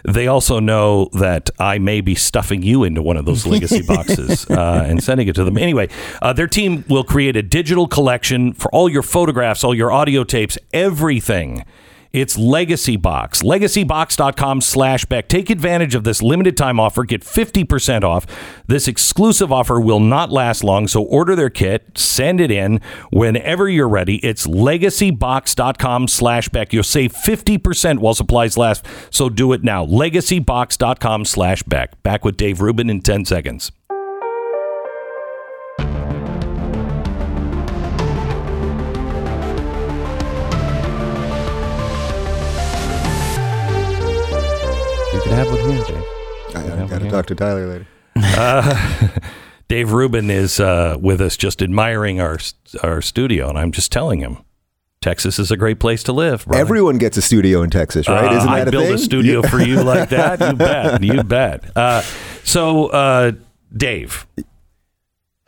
they 0.04 0.28
also 0.28 0.60
know 0.60 1.10
that 1.14 1.50
I 1.60 1.80
may 1.80 2.02
be 2.02 2.16
stuffing 2.16 2.62
you 2.62 2.84
into 2.84 3.02
one 3.02 3.18
of 3.18 3.26
those 3.26 3.46
Legacy 3.54 3.82
boxes 3.82 4.50
uh, 4.50 4.86
and 4.88 5.04
sending 5.04 5.28
it 5.28 5.36
to 5.36 5.44
them. 5.44 5.58
Anyway, 5.58 5.90
uh, 6.22 6.34
their 6.34 6.48
team 6.48 6.84
will 6.90 7.04
create 7.04 7.36
a 7.36 7.44
digital 7.44 7.88
collection 7.88 8.54
for 8.54 8.74
all 8.74 8.90
your 8.90 9.04
photographs, 9.04 9.64
all 9.64 9.74
your 9.74 9.92
audio 9.92 10.24
tapes, 10.24 10.58
everything. 10.74 11.64
It's 12.14 12.38
Legacy 12.38 12.96
Box. 12.96 13.42
LegacyBox.com 13.42 14.62
slash 14.62 15.04
Beck. 15.06 15.28
Take 15.28 15.50
advantage 15.50 15.96
of 15.96 16.04
this 16.04 16.22
limited 16.22 16.56
time 16.56 16.80
offer. 16.80 17.06
Get 17.06 17.24
50% 17.24 18.04
off. 18.04 18.28
This 18.68 18.88
exclusive 18.88 19.52
offer 19.52 19.82
will 19.82 20.00
not 20.00 20.32
last 20.32 20.64
long, 20.64 20.88
so 20.88 21.02
order 21.02 21.36
their 21.36 21.50
kit, 21.50 21.98
send 21.98 22.40
it 22.40 22.52
in 22.52 22.82
whenever 23.12 23.68
you're 23.68 23.90
ready. 23.90 24.18
It's 24.18 24.46
LegacyBox.com 24.46 26.08
slash 26.08 26.50
Beck. 26.50 26.72
You'll 26.72 26.84
save 26.84 27.14
50% 27.14 27.98
while 27.98 28.14
supplies 28.14 28.58
last, 28.58 28.86
so 29.10 29.28
do 29.28 29.52
it 29.52 29.64
now. 29.64 29.84
LegacyBox.com 29.84 31.26
slash 31.26 31.64
Beck. 31.64 32.04
Back 32.04 32.24
with 32.24 32.38
Dave 32.38 32.62
Rubin 32.62 32.92
in 32.92 33.02
10 33.02 33.26
seconds. 33.26 33.72
You 45.34 45.40
can 45.40 45.48
have 45.48 45.66
one 45.66 45.72
here, 45.72 45.84
Dave. 45.86 46.06
I, 46.56 46.88
got 46.88 47.02
to 47.02 47.10
talk 47.10 47.26
to 47.26 47.34
Tyler 47.34 47.66
later. 47.66 49.22
Dave 49.68 49.92
Rubin 49.92 50.30
is 50.30 50.60
uh, 50.60 50.96
with 51.02 51.22
us, 51.22 51.38
just 51.38 51.64
admiring 51.64 52.22
our 52.22 52.38
our 52.84 53.02
studio, 53.02 53.50
and 53.50 53.58
I'm 53.58 53.72
just 53.72 53.92
telling 53.92 54.20
him, 54.20 54.38
Texas 55.02 55.40
is 55.40 55.50
a 55.50 55.58
great 55.58 55.80
place 55.80 56.04
to 56.04 56.14
live. 56.14 56.46
brother. 56.46 56.62
Everyone 56.62 57.00
gets 57.00 57.18
a 57.18 57.24
studio 57.24 57.64
in 57.64 57.72
Texas, 57.72 58.08
right? 58.08 58.26
Uh, 58.32 58.38
Isn't 58.38 58.48
that 58.52 58.62
I'd 58.62 58.68
a 58.68 58.72
build 58.72 58.86
thing? 58.86 58.94
a 58.94 58.98
studio 59.00 59.42
for 59.42 59.60
you 59.60 59.82
like 59.84 60.10
that. 60.10 60.40
You 60.40 60.54
bet. 60.56 61.02
You 61.02 61.24
bet. 61.24 61.76
Uh, 61.76 62.04
so, 62.44 62.90
uh, 62.90 63.32
Dave, 63.76 64.28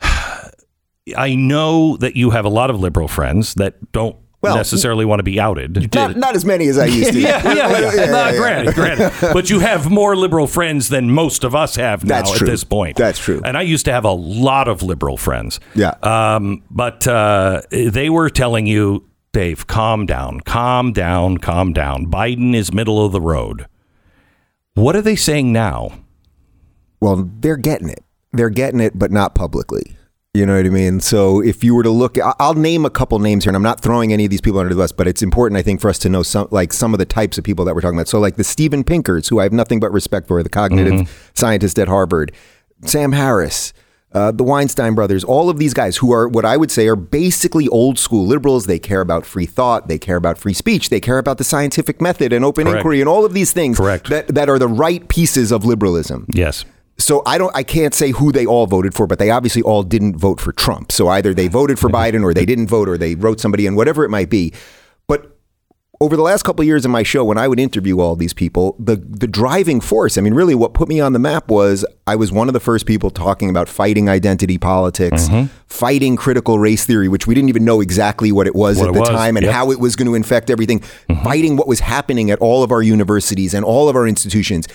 I 1.16 1.36
know 1.36 1.96
that 1.98 2.16
you 2.16 2.30
have 2.30 2.44
a 2.44 2.48
lot 2.50 2.70
of 2.70 2.80
liberal 2.80 3.06
friends 3.06 3.54
that 3.54 3.92
don't 3.92 4.16
Well, 4.42 4.56
necessarily 4.56 5.04
want 5.04 5.18
to 5.20 5.24
be 5.24 5.40
outed. 5.40 5.92
Not, 5.94 6.16
not 6.16 6.36
as 6.36 6.44
many 6.44 6.68
as 6.68 6.78
I 6.78 6.86
used 6.86 7.12
to. 7.14 7.20
yeah, 7.20 7.42
yeah, 7.42 7.54
yeah. 7.54 7.80
Yeah, 7.94 8.04
No, 8.06 8.12
yeah, 8.12 8.30
yeah. 8.32 8.36
granted, 8.36 8.74
granted. 8.74 9.12
But 9.32 9.50
you 9.50 9.60
have 9.60 9.90
more 9.90 10.14
liberal 10.14 10.46
friends 10.46 10.88
than 10.88 11.10
most 11.10 11.42
of 11.42 11.54
us 11.54 11.76
have 11.76 12.04
now 12.04 12.16
That's 12.16 12.32
at 12.32 12.36
true. 12.38 12.46
this 12.46 12.62
point. 12.62 12.96
That's 12.96 13.18
true. 13.18 13.40
And 13.44 13.56
I 13.56 13.62
used 13.62 13.86
to 13.86 13.92
have 13.92 14.04
a 14.04 14.12
lot 14.12 14.68
of 14.68 14.82
liberal 14.82 15.16
friends. 15.16 15.58
Yeah. 15.74 15.94
Um, 16.02 16.62
but 16.70 17.06
uh, 17.08 17.62
they 17.70 18.10
were 18.10 18.28
telling 18.30 18.66
you, 18.66 19.08
Dave, 19.32 19.66
calm 19.66 20.06
down, 20.06 20.40
calm 20.40 20.92
down, 20.92 21.38
calm 21.38 21.72
down. 21.72 22.06
Biden 22.06 22.54
is 22.54 22.72
middle 22.72 23.04
of 23.04 23.12
the 23.12 23.20
road. 23.20 23.66
What 24.74 24.94
are 24.94 25.02
they 25.02 25.16
saying 25.16 25.52
now? 25.52 25.92
Well, 27.00 27.28
they're 27.40 27.56
getting 27.56 27.88
it. 27.88 28.04
They're 28.32 28.50
getting 28.50 28.80
it, 28.80 28.98
but 28.98 29.10
not 29.10 29.34
publicly. 29.34 29.95
You 30.36 30.44
know 30.44 30.56
what 30.56 30.66
I 30.66 30.68
mean? 30.68 31.00
So 31.00 31.42
if 31.42 31.64
you 31.64 31.74
were 31.74 31.82
to 31.82 31.90
look, 31.90 32.18
I'll 32.38 32.54
name 32.54 32.84
a 32.84 32.90
couple 32.90 33.18
names 33.18 33.44
here, 33.44 33.50
and 33.50 33.56
I'm 33.56 33.62
not 33.62 33.80
throwing 33.80 34.12
any 34.12 34.26
of 34.26 34.30
these 34.30 34.42
people 34.42 34.60
under 34.60 34.74
the 34.74 34.80
bus, 34.80 34.92
but 34.92 35.08
it's 35.08 35.22
important, 35.22 35.58
I 35.58 35.62
think, 35.62 35.80
for 35.80 35.88
us 35.88 35.98
to 36.00 36.10
know 36.10 36.22
some, 36.22 36.46
like 36.50 36.74
some 36.74 36.92
of 36.92 36.98
the 36.98 37.06
types 37.06 37.38
of 37.38 37.44
people 37.44 37.64
that 37.64 37.74
we're 37.74 37.80
talking 37.80 37.98
about. 37.98 38.08
So 38.08 38.20
like 38.20 38.36
the 38.36 38.44
Steven 38.44 38.84
Pinkers, 38.84 39.28
who 39.28 39.40
I 39.40 39.44
have 39.44 39.52
nothing 39.52 39.80
but 39.80 39.90
respect 39.92 40.28
for, 40.28 40.42
the 40.42 40.50
cognitive 40.50 41.30
scientist 41.34 41.78
at 41.78 41.88
Harvard, 41.88 42.32
Sam 42.82 43.12
Harris, 43.12 43.72
uh, 44.12 44.30
the 44.30 44.44
Weinstein 44.44 44.94
brothers, 44.94 45.24
all 45.24 45.48
of 45.48 45.58
these 45.58 45.72
guys 45.74 45.96
who 45.96 46.12
are 46.12 46.28
what 46.28 46.44
I 46.44 46.56
would 46.56 46.70
say 46.70 46.86
are 46.86 46.96
basically 46.96 47.68
old 47.68 47.98
school 47.98 48.26
liberals. 48.26 48.66
They 48.66 48.78
care 48.78 49.00
about 49.00 49.24
free 49.24 49.46
thought, 49.46 49.88
they 49.88 49.98
care 49.98 50.16
about 50.16 50.38
free 50.38 50.54
speech, 50.54 50.90
they 50.90 51.00
care 51.00 51.18
about 51.18 51.38
the 51.38 51.44
scientific 51.44 52.00
method 52.00 52.32
and 52.32 52.44
open 52.44 52.64
Correct. 52.64 52.78
inquiry 52.78 53.00
and 53.00 53.08
all 53.08 53.24
of 53.24 53.32
these 53.32 53.52
things 53.52 53.78
Correct. 53.78 54.08
that 54.10 54.28
that 54.28 54.48
are 54.48 54.58
the 54.58 54.68
right 54.68 55.06
pieces 55.08 55.50
of 55.50 55.64
liberalism. 55.64 56.26
Yes. 56.32 56.64
So 56.98 57.22
I 57.26 57.38
don't 57.38 57.54
I 57.54 57.62
can't 57.62 57.94
say 57.94 58.10
who 58.10 58.32
they 58.32 58.46
all 58.46 58.66
voted 58.66 58.94
for, 58.94 59.06
but 59.06 59.18
they 59.18 59.30
obviously 59.30 59.62
all 59.62 59.82
didn't 59.82 60.16
vote 60.16 60.40
for 60.40 60.52
Trump. 60.52 60.92
So 60.92 61.08
either 61.08 61.34
they 61.34 61.48
voted 61.48 61.78
for 61.78 61.90
Biden 61.90 62.22
or 62.22 62.32
they 62.32 62.46
didn't 62.46 62.68
vote 62.68 62.88
or 62.88 62.96
they 62.96 63.14
wrote 63.14 63.40
somebody 63.40 63.66
in, 63.66 63.74
whatever 63.74 64.04
it 64.04 64.08
might 64.08 64.30
be. 64.30 64.52
But 65.06 65.36
over 66.00 66.16
the 66.16 66.22
last 66.22 66.42
couple 66.42 66.62
of 66.62 66.66
years 66.66 66.84
in 66.84 66.90
my 66.90 67.02
show, 67.02 67.24
when 67.24 67.38
I 67.38 67.48
would 67.48 67.58
interview 67.58 68.00
all 68.00 68.16
these 68.16 68.32
people, 68.32 68.76
the 68.78 68.96
the 68.96 69.26
driving 69.26 69.80
force, 69.80 70.18
I 70.18 70.20
mean, 70.20 70.34
really 70.34 70.54
what 70.54 70.74
put 70.74 70.88
me 70.88 71.00
on 71.00 71.12
the 71.12 71.18
map 71.18 71.48
was 71.48 71.84
I 72.06 72.16
was 72.16 72.32
one 72.32 72.48
of 72.48 72.54
the 72.54 72.60
first 72.60 72.86
people 72.86 73.10
talking 73.10 73.50
about 73.50 73.68
fighting 73.68 74.08
identity 74.08 74.58
politics, 74.58 75.28
mm-hmm. 75.28 75.46
fighting 75.66 76.16
critical 76.16 76.58
race 76.58 76.84
theory, 76.84 77.08
which 77.08 77.26
we 77.26 77.34
didn't 77.34 77.48
even 77.48 77.64
know 77.64 77.80
exactly 77.80 78.32
what 78.32 78.46
it 78.46 78.54
was 78.54 78.78
What 78.78 78.84
at 78.84 78.90
it 78.90 78.94
the 78.94 79.00
was, 79.00 79.08
time 79.08 79.36
and 79.36 79.44
yep. 79.46 79.54
how 79.54 79.70
it 79.70 79.80
was 79.80 79.96
going 79.96 80.08
to 80.08 80.14
infect 80.14 80.50
everything, 80.50 80.80
mm-hmm. 80.80 81.22
fighting 81.24 81.56
what 81.56 81.66
was 81.66 81.80
happening 81.80 82.30
at 82.30 82.38
all 82.40 82.62
of 82.62 82.72
our 82.72 82.82
universities 82.82 83.54
and 83.54 83.64
all 83.64 83.88
of 83.88 83.96
our 83.96 84.06
institutions. 84.06 84.66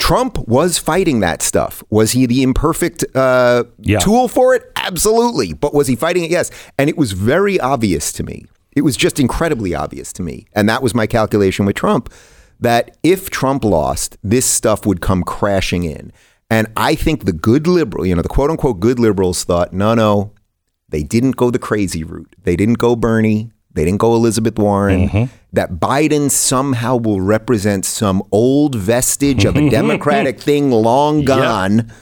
Trump 0.00 0.38
was 0.48 0.78
fighting 0.78 1.20
that 1.20 1.42
stuff. 1.42 1.84
Was 1.90 2.12
he 2.12 2.26
the 2.26 2.42
imperfect 2.42 3.04
uh, 3.14 3.64
Yeah. 3.78 3.98
tool 4.00 4.26
for 4.28 4.54
it? 4.54 4.62
Absolutely. 4.76 5.52
But 5.52 5.74
was 5.74 5.86
he 5.86 5.94
fighting 5.94 6.24
it? 6.24 6.30
Yes. 6.30 6.50
And 6.78 6.88
it 6.90 6.96
was 6.96 7.12
very 7.12 7.60
obvious 7.60 8.12
to 8.14 8.22
me. 8.24 8.46
It 8.74 8.82
was 8.82 8.96
just 8.96 9.20
incredibly 9.20 9.74
obvious 9.74 10.12
to 10.14 10.22
me. 10.22 10.46
And 10.54 10.68
that 10.68 10.82
was 10.82 10.94
my 10.94 11.06
calculation 11.06 11.66
with 11.66 11.76
Trump 11.76 12.12
that 12.58 12.96
if 13.02 13.30
Trump 13.30 13.64
lost, 13.64 14.16
this 14.22 14.46
stuff 14.46 14.86
would 14.86 15.00
come 15.00 15.22
crashing 15.22 15.84
in. 15.84 16.12
And 16.50 16.66
I 16.76 16.94
think 16.94 17.24
the 17.24 17.32
good 17.32 17.66
liberal, 17.66 18.04
you 18.06 18.14
know, 18.14 18.22
the 18.22 18.28
quote 18.28 18.50
unquote 18.50 18.80
good 18.80 18.98
liberals 18.98 19.44
thought, 19.44 19.72
no, 19.72 19.94
no, 19.94 20.32
they 20.88 21.02
didn't 21.02 21.36
go 21.36 21.50
the 21.50 21.58
crazy 21.58 22.02
route. 22.04 22.34
They 22.42 22.56
didn't 22.56 22.78
go 22.78 22.96
Bernie. 22.96 23.50
They 23.72 23.84
didn't 23.84 23.98
go 23.98 24.14
Elizabeth 24.14 24.58
Warren. 24.58 25.08
Mm-hmm. 25.08 25.34
That 25.52 25.72
Biden 25.74 26.30
somehow 26.30 26.96
will 26.96 27.20
represent 27.20 27.84
some 27.84 28.22
old 28.30 28.74
vestige 28.74 29.44
of 29.44 29.56
a 29.56 29.70
Democratic 29.70 30.40
thing 30.40 30.70
long 30.70 31.24
gone, 31.24 31.92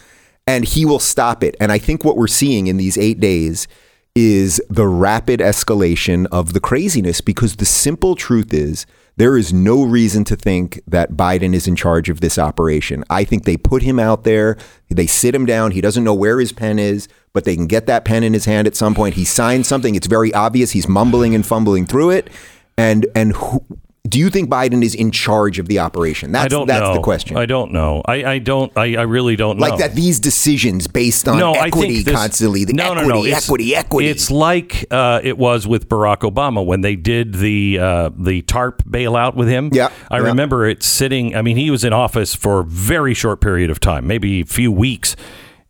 and 0.46 0.64
he 0.64 0.84
will 0.84 0.98
stop 0.98 1.42
it. 1.42 1.56
And 1.60 1.72
I 1.72 1.78
think 1.78 2.04
what 2.04 2.16
we're 2.16 2.26
seeing 2.26 2.66
in 2.66 2.76
these 2.76 2.98
eight 2.98 3.20
days 3.20 3.66
is 4.14 4.60
the 4.68 4.86
rapid 4.86 5.40
escalation 5.40 6.26
of 6.32 6.52
the 6.52 6.60
craziness 6.60 7.20
because 7.20 7.56
the 7.56 7.64
simple 7.64 8.16
truth 8.16 8.52
is 8.52 8.84
there 9.16 9.36
is 9.36 9.52
no 9.52 9.84
reason 9.84 10.24
to 10.24 10.36
think 10.36 10.80
that 10.86 11.12
Biden 11.12 11.54
is 11.54 11.68
in 11.68 11.76
charge 11.76 12.08
of 12.08 12.20
this 12.20 12.38
operation. 12.38 13.04
I 13.10 13.24
think 13.24 13.44
they 13.44 13.56
put 13.56 13.82
him 13.82 13.98
out 13.98 14.24
there, 14.24 14.56
they 14.88 15.06
sit 15.06 15.34
him 15.34 15.46
down, 15.46 15.70
he 15.70 15.80
doesn't 15.80 16.04
know 16.04 16.14
where 16.14 16.40
his 16.40 16.52
pen 16.52 16.78
is, 16.78 17.08
but 17.32 17.44
they 17.44 17.54
can 17.54 17.66
get 17.66 17.86
that 17.86 18.04
pen 18.04 18.22
in 18.22 18.32
his 18.32 18.44
hand 18.44 18.66
at 18.66 18.76
some 18.76 18.94
point. 18.94 19.14
He 19.14 19.24
signs 19.24 19.68
something, 19.68 19.94
it's 19.94 20.06
very 20.06 20.32
obvious 20.34 20.72
he's 20.72 20.88
mumbling 20.88 21.34
and 21.34 21.46
fumbling 21.46 21.86
through 21.86 22.10
it. 22.10 22.30
And 22.76 23.06
and 23.14 23.32
who, 23.32 23.64
do 24.08 24.18
you 24.18 24.30
think 24.30 24.48
Biden 24.48 24.82
is 24.82 24.94
in 24.94 25.10
charge 25.10 25.58
of 25.58 25.68
the 25.68 25.80
operation? 25.80 26.32
That's 26.32 26.46
I 26.46 26.48
don't 26.48 26.66
that's 26.66 26.80
know. 26.80 26.94
the 26.94 27.00
question. 27.00 27.36
I 27.36 27.46
don't 27.46 27.72
know. 27.72 28.02
I, 28.06 28.24
I 28.24 28.38
don't. 28.38 28.72
I, 28.76 28.96
I 28.96 29.02
really 29.02 29.36
don't 29.36 29.58
know. 29.58 29.66
like 29.66 29.78
that 29.80 29.94
these 29.94 30.18
decisions 30.18 30.86
based 30.86 31.28
on 31.28 31.38
no, 31.38 31.52
equity 31.52 32.02
this, 32.02 32.14
constantly, 32.14 32.64
the 32.64 32.72
no, 32.72 32.92
equity, 32.92 33.08
no, 33.08 33.14
no. 33.14 33.24
It's- 33.24 33.44
equity, 33.44 33.74
equity. 33.74 34.08
It's 34.08 34.30
like 34.30 34.86
uh, 34.90 35.20
it 35.22 35.36
was 35.36 35.66
with 35.66 35.88
Barack 35.88 36.18
Obama 36.18 36.64
when 36.64 36.80
they 36.80 36.96
did 36.96 37.34
the 37.34 37.78
uh, 37.78 38.10
the 38.16 38.42
TARP 38.42 38.82
bailout 38.84 39.34
with 39.34 39.48
him. 39.48 39.70
Yeah, 39.72 39.90
I 40.10 40.18
yeah. 40.18 40.28
remember 40.28 40.66
it 40.66 40.82
sitting. 40.82 41.34
I 41.36 41.42
mean, 41.42 41.56
he 41.56 41.70
was 41.70 41.84
in 41.84 41.92
office 41.92 42.34
for 42.34 42.60
a 42.60 42.64
very 42.64 43.14
short 43.14 43.40
period 43.40 43.70
of 43.70 43.80
time, 43.80 44.06
maybe 44.06 44.40
a 44.40 44.46
few 44.46 44.72
weeks, 44.72 45.16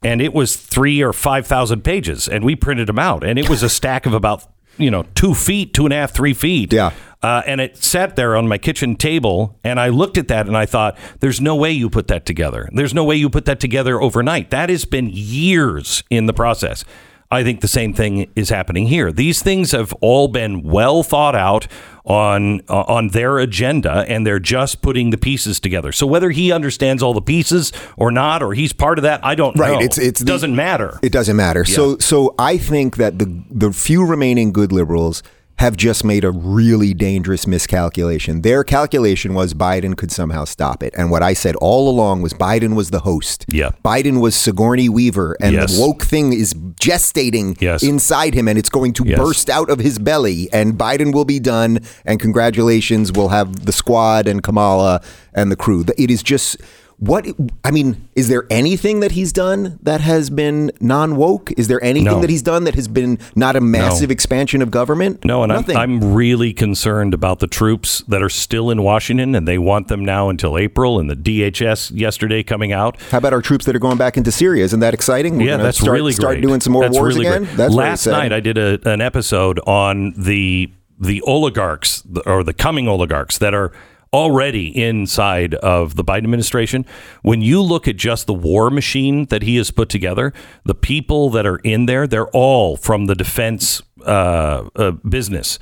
and 0.02 0.20
it 0.20 0.32
was 0.32 0.56
three 0.56 1.02
or 1.02 1.12
five 1.12 1.46
thousand 1.46 1.82
pages, 1.82 2.28
and 2.28 2.44
we 2.44 2.56
printed 2.56 2.88
them 2.88 2.98
out, 2.98 3.24
and 3.24 3.38
it 3.38 3.48
was 3.48 3.62
a 3.62 3.68
stack 3.68 4.06
of 4.06 4.14
about 4.14 4.44
you 4.76 4.90
know 4.90 5.04
two 5.14 5.34
feet, 5.34 5.74
two 5.74 5.84
and 5.84 5.92
a 5.92 5.96
half, 5.96 6.12
three 6.12 6.34
feet. 6.34 6.72
Yeah. 6.72 6.92
Uh, 7.20 7.42
and 7.46 7.60
it 7.60 7.76
sat 7.76 8.14
there 8.14 8.36
on 8.36 8.46
my 8.46 8.58
kitchen 8.58 8.94
table, 8.94 9.58
and 9.64 9.80
I 9.80 9.88
looked 9.88 10.18
at 10.18 10.28
that 10.28 10.46
and 10.46 10.56
I 10.56 10.66
thought, 10.66 10.96
there's 11.18 11.40
no 11.40 11.56
way 11.56 11.72
you 11.72 11.90
put 11.90 12.06
that 12.06 12.24
together. 12.24 12.68
There's 12.72 12.94
no 12.94 13.02
way 13.02 13.16
you 13.16 13.28
put 13.28 13.44
that 13.46 13.58
together 13.58 14.00
overnight. 14.00 14.50
That 14.50 14.70
has 14.70 14.84
been 14.84 15.10
years 15.12 16.04
in 16.10 16.26
the 16.26 16.32
process. 16.32 16.84
I 17.30 17.44
think 17.44 17.60
the 17.60 17.68
same 17.68 17.92
thing 17.92 18.30
is 18.34 18.48
happening 18.48 18.86
here. 18.86 19.12
These 19.12 19.42
things 19.42 19.72
have 19.72 19.92
all 20.00 20.28
been 20.28 20.62
well 20.62 21.02
thought 21.02 21.34
out 21.34 21.66
on 22.06 22.62
uh, 22.70 22.84
on 22.88 23.08
their 23.08 23.38
agenda, 23.38 24.06
and 24.08 24.26
they're 24.26 24.38
just 24.40 24.80
putting 24.80 25.10
the 25.10 25.18
pieces 25.18 25.60
together. 25.60 25.92
So 25.92 26.06
whether 26.06 26.30
he 26.30 26.50
understands 26.52 27.02
all 27.02 27.12
the 27.12 27.20
pieces 27.20 27.70
or 27.98 28.10
not, 28.10 28.42
or 28.42 28.54
he's 28.54 28.72
part 28.72 28.98
of 28.98 29.02
that, 29.02 29.20
I 29.22 29.34
don't 29.34 29.58
Right, 29.58 29.72
know. 29.74 29.80
it's- 29.80 29.98
it's 29.98 30.20
the- 30.20 30.26
doesn't 30.26 30.56
matter. 30.56 30.98
It 31.02 31.12
doesn't 31.12 31.36
matter. 31.36 31.66
So 31.66 31.98
so 31.98 32.34
I 32.38 32.56
think 32.56 32.96
that 32.96 33.18
the 33.18 33.42
the 33.50 33.72
few 33.72 34.06
remaining 34.06 34.50
good 34.50 34.72
liberals 34.72 35.22
have 35.58 35.76
just 35.76 36.04
made 36.04 36.22
a 36.24 36.30
really 36.30 36.94
dangerous 36.94 37.44
miscalculation. 37.46 38.42
Their 38.42 38.62
calculation 38.62 39.34
was 39.34 39.54
Biden 39.54 39.96
could 39.96 40.12
somehow 40.12 40.44
stop 40.44 40.82
it. 40.84 40.94
And 40.96 41.10
what 41.10 41.22
I 41.22 41.34
said 41.34 41.56
all 41.56 41.88
along 41.90 42.22
was 42.22 42.32
Biden 42.32 42.76
was 42.76 42.90
the 42.90 43.00
host. 43.00 43.44
Yeah. 43.48 43.70
Biden 43.84 44.20
was 44.20 44.36
Sigourney 44.36 44.88
Weaver 44.88 45.36
and 45.40 45.54
Yes. 45.54 45.74
the 45.74 45.80
woke 45.80 46.04
thing 46.04 46.32
is 46.32 46.54
gestating 46.54 47.60
Yes. 47.60 47.82
inside 47.82 48.34
him 48.34 48.46
and 48.46 48.56
it's 48.56 48.70
going 48.70 48.92
to 48.94 49.04
Yes. 49.04 49.18
burst 49.18 49.50
out 49.50 49.68
of 49.68 49.80
his 49.80 49.98
belly 49.98 50.48
and 50.52 50.74
Biden 50.78 51.12
will 51.12 51.24
be 51.24 51.40
done 51.40 51.80
and 52.04 52.20
congratulations 52.20 53.10
we'll 53.12 53.28
have 53.30 53.66
the 53.66 53.72
squad 53.72 54.28
and 54.28 54.42
Kamala 54.44 55.00
and 55.34 55.50
the 55.50 55.56
crew. 55.56 55.84
It 55.96 56.08
is 56.10 56.22
just 56.22 56.56
what 56.98 57.26
I 57.62 57.70
mean, 57.70 58.08
is 58.16 58.26
there 58.28 58.44
anything 58.50 59.00
that 59.00 59.12
he's 59.12 59.32
done 59.32 59.78
that 59.82 60.00
has 60.00 60.30
been 60.30 60.72
non 60.80 61.14
woke? 61.14 61.52
Is 61.52 61.68
there 61.68 61.82
anything 61.82 62.04
No. 62.06 62.20
that 62.20 62.30
he's 62.30 62.42
done 62.42 62.64
that 62.64 62.74
has 62.74 62.88
been 62.88 63.20
not 63.36 63.54
a 63.54 63.60
massive 63.60 64.10
expansion 64.10 64.62
of 64.62 64.72
government? 64.72 65.24
No, 65.24 65.44
and 65.44 65.52
I'm, 65.52 65.64
I'm 65.76 66.14
really 66.14 66.52
concerned 66.52 67.14
about 67.14 67.38
the 67.38 67.46
troops 67.46 68.02
that 68.08 68.20
are 68.20 68.28
still 68.28 68.68
in 68.68 68.82
Washington, 68.82 69.36
and 69.36 69.46
they 69.46 69.58
want 69.58 69.86
them 69.86 70.04
now 70.04 70.28
until 70.28 70.58
April. 70.58 70.98
And 70.98 71.08
the 71.08 71.14
DHS 71.14 71.92
yesterday 71.96 72.42
coming 72.42 72.72
out. 72.72 73.00
How 73.12 73.18
about 73.18 73.32
our 73.32 73.42
troops 73.42 73.64
that 73.66 73.76
are 73.76 73.80
going 73.80 73.98
back 73.98 74.16
into 74.16 74.32
Syria? 74.32 74.64
Isn't 74.64 74.80
that 74.80 74.92
exciting? 74.92 75.38
We're 75.38 75.46
yeah, 75.46 75.56
that's 75.58 75.78
start, 75.78 75.94
really 75.94 76.12
start 76.12 76.40
doing 76.40 76.60
some 76.60 76.72
more 76.72 76.82
That's 76.82 76.98
wars 76.98 77.14
really 77.16 77.28
again. 77.28 77.48
That's 77.56 77.72
last 77.72 78.06
night 78.06 78.32
I 78.32 78.40
did 78.40 78.58
a, 78.58 78.80
an 78.90 79.00
episode 79.00 79.60
on 79.60 80.14
the 80.16 80.72
the 80.98 81.20
oligarchs 81.22 82.02
or 82.26 82.42
the 82.42 82.52
coming 82.52 82.88
oligarchs 82.88 83.38
that 83.38 83.54
are 83.54 83.70
already 84.12 84.68
inside 84.82 85.54
of 85.56 85.96
the 85.96 86.04
Biden 86.04 86.24
administration. 86.24 86.84
When 87.22 87.42
you 87.42 87.62
look 87.62 87.86
at 87.88 87.96
just 87.96 88.26
the 88.26 88.34
war 88.34 88.70
machine 88.70 89.26
that 89.26 89.42
he 89.42 89.56
has 89.56 89.70
put 89.70 89.88
together, 89.88 90.32
the 90.64 90.74
people 90.74 91.30
that 91.30 91.46
are 91.46 91.58
in 91.58 91.86
there, 91.86 92.06
they're 92.06 92.28
all 92.28 92.76
from 92.76 93.06
the 93.06 93.14
defense 93.14 93.82
uh, 94.06 94.68
uh, 94.76 94.90
business, 94.92 95.58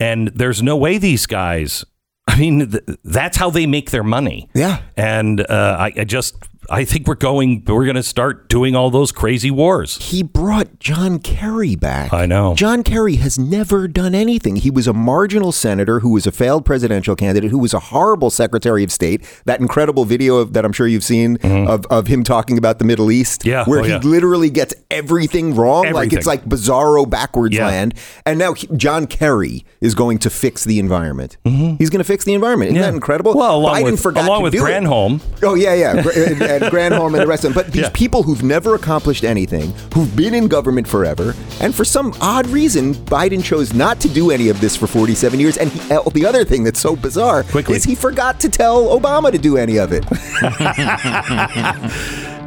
and 0.00 0.28
there's 0.28 0.62
no 0.62 0.76
way 0.76 0.98
these 0.98 1.26
guys. 1.26 1.84
I 2.28 2.38
mean, 2.38 2.70
th- 2.70 2.84
that's 3.04 3.36
how 3.36 3.50
they 3.50 3.66
make 3.66 3.90
their 3.92 4.02
money. 4.02 4.48
Yeah. 4.54 4.82
and 4.96 5.40
uh, 5.40 5.76
I, 5.78 5.92
I 5.96 6.04
just 6.04 6.34
I 6.68 6.84
think 6.84 7.06
we're 7.06 7.14
going. 7.14 7.62
We're 7.66 7.84
going 7.84 7.96
to 7.96 8.02
start 8.02 8.48
doing 8.48 8.74
all 8.74 8.90
those 8.90 9.12
crazy 9.12 9.50
wars. 9.50 9.96
He 10.10 10.22
brought 10.22 10.80
John 10.80 11.18
Kerry 11.20 11.76
back. 11.76 12.12
I 12.12 12.26
know. 12.26 12.54
John 12.54 12.82
Kerry 12.82 13.16
has 13.16 13.38
never 13.38 13.86
done 13.86 14.14
anything. 14.14 14.56
He 14.56 14.70
was 14.70 14.86
a 14.88 14.92
marginal 14.92 15.52
senator 15.52 16.00
who 16.00 16.10
was 16.10 16.26
a 16.26 16.32
failed 16.32 16.64
presidential 16.64 17.14
candidate, 17.14 17.50
who 17.50 17.58
was 17.58 17.72
a 17.72 17.78
horrible 17.78 18.30
Secretary 18.30 18.82
of 18.82 18.90
State. 18.90 19.22
That 19.44 19.60
incredible 19.60 20.04
video 20.04 20.36
of, 20.36 20.54
that 20.54 20.64
I'm 20.64 20.72
sure 20.72 20.86
you've 20.88 21.04
seen 21.04 21.36
of, 21.44 21.86
of 21.86 22.08
him 22.08 22.24
talking 22.24 22.58
about 22.58 22.78
the 22.78 22.84
Middle 22.84 23.10
East, 23.10 23.42
Mm-hmm. 23.42 23.48
Yeah. 23.48 23.64
where 23.64 23.80
Oh, 23.80 23.82
he 23.84 23.90
yeah. 23.90 23.98
literally 23.98 24.50
gets 24.50 24.74
everything 24.90 25.54
wrong. 25.54 25.92
Like 25.92 26.12
it's 26.12 26.26
like 26.26 26.44
bizarro 26.46 27.08
backwards 27.08 27.54
Yeah. 27.54 27.66
land. 27.66 27.94
And 28.24 28.38
now 28.38 28.54
he- 28.54 28.66
John 28.76 29.06
Kerry 29.06 29.64
is 29.80 29.94
going 29.94 30.18
to 30.18 30.30
fix 30.30 30.64
the 30.64 30.78
environment. 30.80 31.36
He's 31.44 31.90
going 31.90 31.98
to 31.98 32.04
fix 32.04 32.24
the 32.24 32.34
environment. 32.34 32.70
Isn't 32.70 32.76
Mm-hmm. 32.76 32.82
Yeah. 32.84 32.90
that 32.90 32.94
incredible? 32.94 33.34
Well, 33.34 33.56
along 33.56 33.76
Biden 33.82 33.90
with 33.92 34.02
forgot 34.02 34.24
along 34.26 34.42
with 34.42 34.52
do 34.52 34.66
it. 34.66 34.68
Granholm. 34.70 35.20
Oh 35.42 35.54
yeah, 35.54 35.74
yeah, 35.74 36.02
and, 36.62 36.72
Granholm 36.72 37.12
and 37.12 37.22
the 37.22 37.26
rest 37.26 37.44
of 37.44 37.54
them. 37.54 37.62
But 37.64 37.72
these 37.72 37.82
Yeah. 37.82 37.90
people 37.92 38.22
who've 38.22 38.42
never 38.42 38.74
accomplished 38.74 39.24
anything, 39.24 39.72
who've 39.94 40.14
been 40.16 40.34
in 40.34 40.48
government 40.48 40.86
forever, 40.88 41.34
and 41.60 41.74
for 41.74 41.84
some 41.84 42.14
odd 42.20 42.46
reason, 42.48 42.94
Biden 42.94 43.42
chose 43.42 43.72
not 43.74 44.00
to 44.00 44.08
do 44.08 44.30
any 44.30 44.48
of 44.48 44.60
this 44.60 44.76
for 44.76 44.86
47 44.86 45.38
years. 45.40 45.56
And 45.56 45.70
he, 45.70 45.92
uh, 45.94 46.00
the 46.12 46.24
other 46.26 46.44
thing 46.44 46.64
that's 46.64 46.80
so 46.80 46.96
bizarre 46.96 47.42
Quickly. 47.44 47.76
is 47.76 47.84
he 47.84 47.94
forgot 47.94 48.40
to 48.40 48.48
tell 48.48 48.98
Obama 48.98 49.30
to 49.32 49.38
do 49.38 49.56
any 49.56 49.78
of 49.78 49.90
it. 49.92 50.04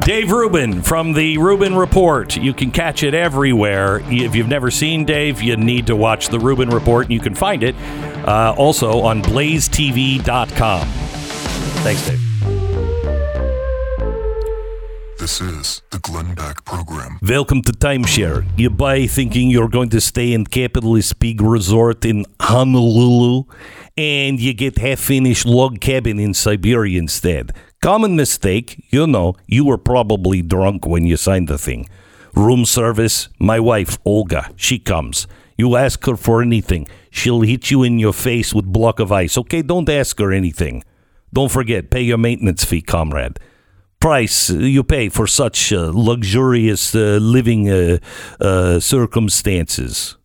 Dave 0.00 0.32
Rubin 0.32 0.82
from 0.82 1.12
the 1.12 1.36
Rubin 1.38 1.74
Report. 1.76 2.36
You 2.36 2.54
can 2.54 2.70
catch 2.70 3.02
it 3.02 3.12
everywhere. 3.14 4.00
If 4.06 4.34
you've 4.34 4.48
never 4.48 4.70
seen 4.70 5.04
Dave, 5.04 5.42
you 5.42 5.56
need 5.56 5.86
to 5.88 5.94
watch 5.96 6.28
the 6.30 6.38
Rubin 6.40 6.70
Report, 6.70 7.06
and 7.06 7.12
you 7.12 7.20
can 7.20 7.34
find 7.34 7.62
it 7.62 7.74
uh, 8.26 8.54
also 8.56 9.00
on 9.00 9.22
blazetv.com. 9.22 10.86
Thanks, 11.82 12.08
Dave. 12.08 12.29
This 15.20 15.42
is 15.42 15.82
the 15.90 15.98
Glenn 15.98 16.34
Beck 16.34 16.64
Program. 16.64 17.18
Welcome 17.20 17.60
to 17.64 17.72
Timeshare. 17.72 18.42
You 18.56 18.70
buy 18.70 19.06
thinking 19.06 19.50
you're 19.50 19.68
going 19.68 19.90
to 19.90 20.00
stay 20.00 20.32
in 20.32 20.46
capitalist 20.46 21.18
big 21.18 21.42
resort 21.42 22.06
in 22.06 22.24
Honolulu, 22.40 23.42
and 23.98 24.40
you 24.40 24.54
get 24.54 24.78
half 24.78 24.98
finished 24.98 25.44
log 25.44 25.78
cabin 25.82 26.18
in 26.18 26.32
Siberia 26.32 26.98
instead. 26.98 27.52
Common 27.82 28.16
mistake, 28.16 28.82
you 28.88 29.06
know, 29.06 29.34
you 29.46 29.66
were 29.66 29.76
probably 29.76 30.40
drunk 30.40 30.86
when 30.86 31.04
you 31.04 31.18
signed 31.18 31.48
the 31.48 31.58
thing. 31.58 31.86
Room 32.34 32.64
service, 32.64 33.28
my 33.38 33.60
wife, 33.60 33.98
Olga, 34.06 34.50
she 34.56 34.78
comes. 34.78 35.26
You 35.58 35.76
ask 35.76 36.02
her 36.06 36.16
for 36.16 36.40
anything, 36.40 36.88
she'll 37.10 37.42
hit 37.42 37.70
you 37.70 37.82
in 37.82 37.98
your 37.98 38.14
face 38.14 38.54
with 38.54 38.64
block 38.64 38.98
of 38.98 39.12
ice. 39.12 39.36
Okay, 39.36 39.60
don't 39.60 39.90
ask 39.90 40.18
her 40.18 40.32
anything. 40.32 40.82
Don't 41.30 41.52
forget, 41.52 41.90
pay 41.90 42.00
your 42.00 42.16
maintenance 42.16 42.64
fee, 42.64 42.80
comrade 42.80 43.38
price 44.00 44.50
you 44.50 44.82
pay 44.82 45.08
for 45.08 45.26
such 45.26 45.72
uh, 45.72 45.90
luxurious 45.94 46.94
uh, 46.94 47.18
living 47.20 47.70
uh, 47.70 47.98
uh, 48.40 48.80
circumstances. 48.80 50.16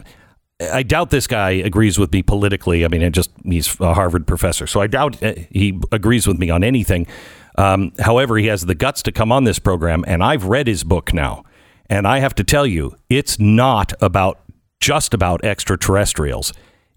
I 0.62 0.84
doubt 0.84 1.10
this 1.10 1.28
guy 1.28 1.52
agrees 1.52 2.00
with 2.00 2.14
me 2.14 2.24
politically. 2.24 2.86
I 2.86 2.88
mean, 2.88 3.02
it 3.02 3.10
just 3.10 3.32
he's 3.44 3.78
a 3.82 3.94
Harvard 3.94 4.26
professor, 4.26 4.68
so 4.68 4.80
I 4.80 4.88
doubt 4.88 5.22
uh, 5.22 5.34
he 5.52 5.82
agrees 5.92 6.26
with 6.28 6.40
me 6.40 6.50
on 6.50 6.64
anything. 6.64 7.08
Um, 7.56 7.94
however, 8.00 8.38
he 8.38 8.48
has 8.48 8.66
the 8.66 8.76
guts 8.76 9.02
to 9.04 9.12
come 9.12 9.32
on 9.32 9.44
this 9.44 9.60
program, 9.60 10.04
and 10.08 10.24
I've 10.24 10.46
read 10.46 10.68
his 10.68 10.84
book 10.84 11.14
now, 11.14 11.44
and 11.90 12.08
I 12.08 12.20
have 12.20 12.36
to 12.36 12.44
tell 12.44 12.66
you, 12.66 12.96
it's 13.10 13.40
not 13.40 13.94
about 14.02 14.40
just 14.80 15.14
about 15.14 15.44
extraterrestrials. 15.46 16.54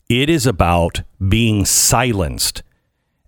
It 0.08 0.30
is 0.30 0.46
about 0.46 1.02
being 1.28 1.64
silenced 1.64 2.62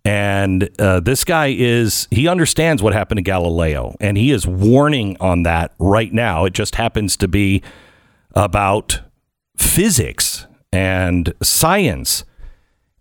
and 0.08 0.70
uh, 0.80 1.00
this 1.00 1.22
guy 1.22 1.54
is, 1.54 2.08
he 2.10 2.28
understands 2.28 2.82
what 2.82 2.94
happened 2.94 3.18
to 3.18 3.22
Galileo, 3.22 3.94
and 4.00 4.16
he 4.16 4.30
is 4.30 4.46
warning 4.46 5.18
on 5.20 5.42
that 5.42 5.74
right 5.78 6.10
now. 6.10 6.46
It 6.46 6.54
just 6.54 6.76
happens 6.76 7.14
to 7.18 7.28
be 7.28 7.62
about 8.34 9.02
physics 9.54 10.46
and 10.72 11.34
science 11.42 12.24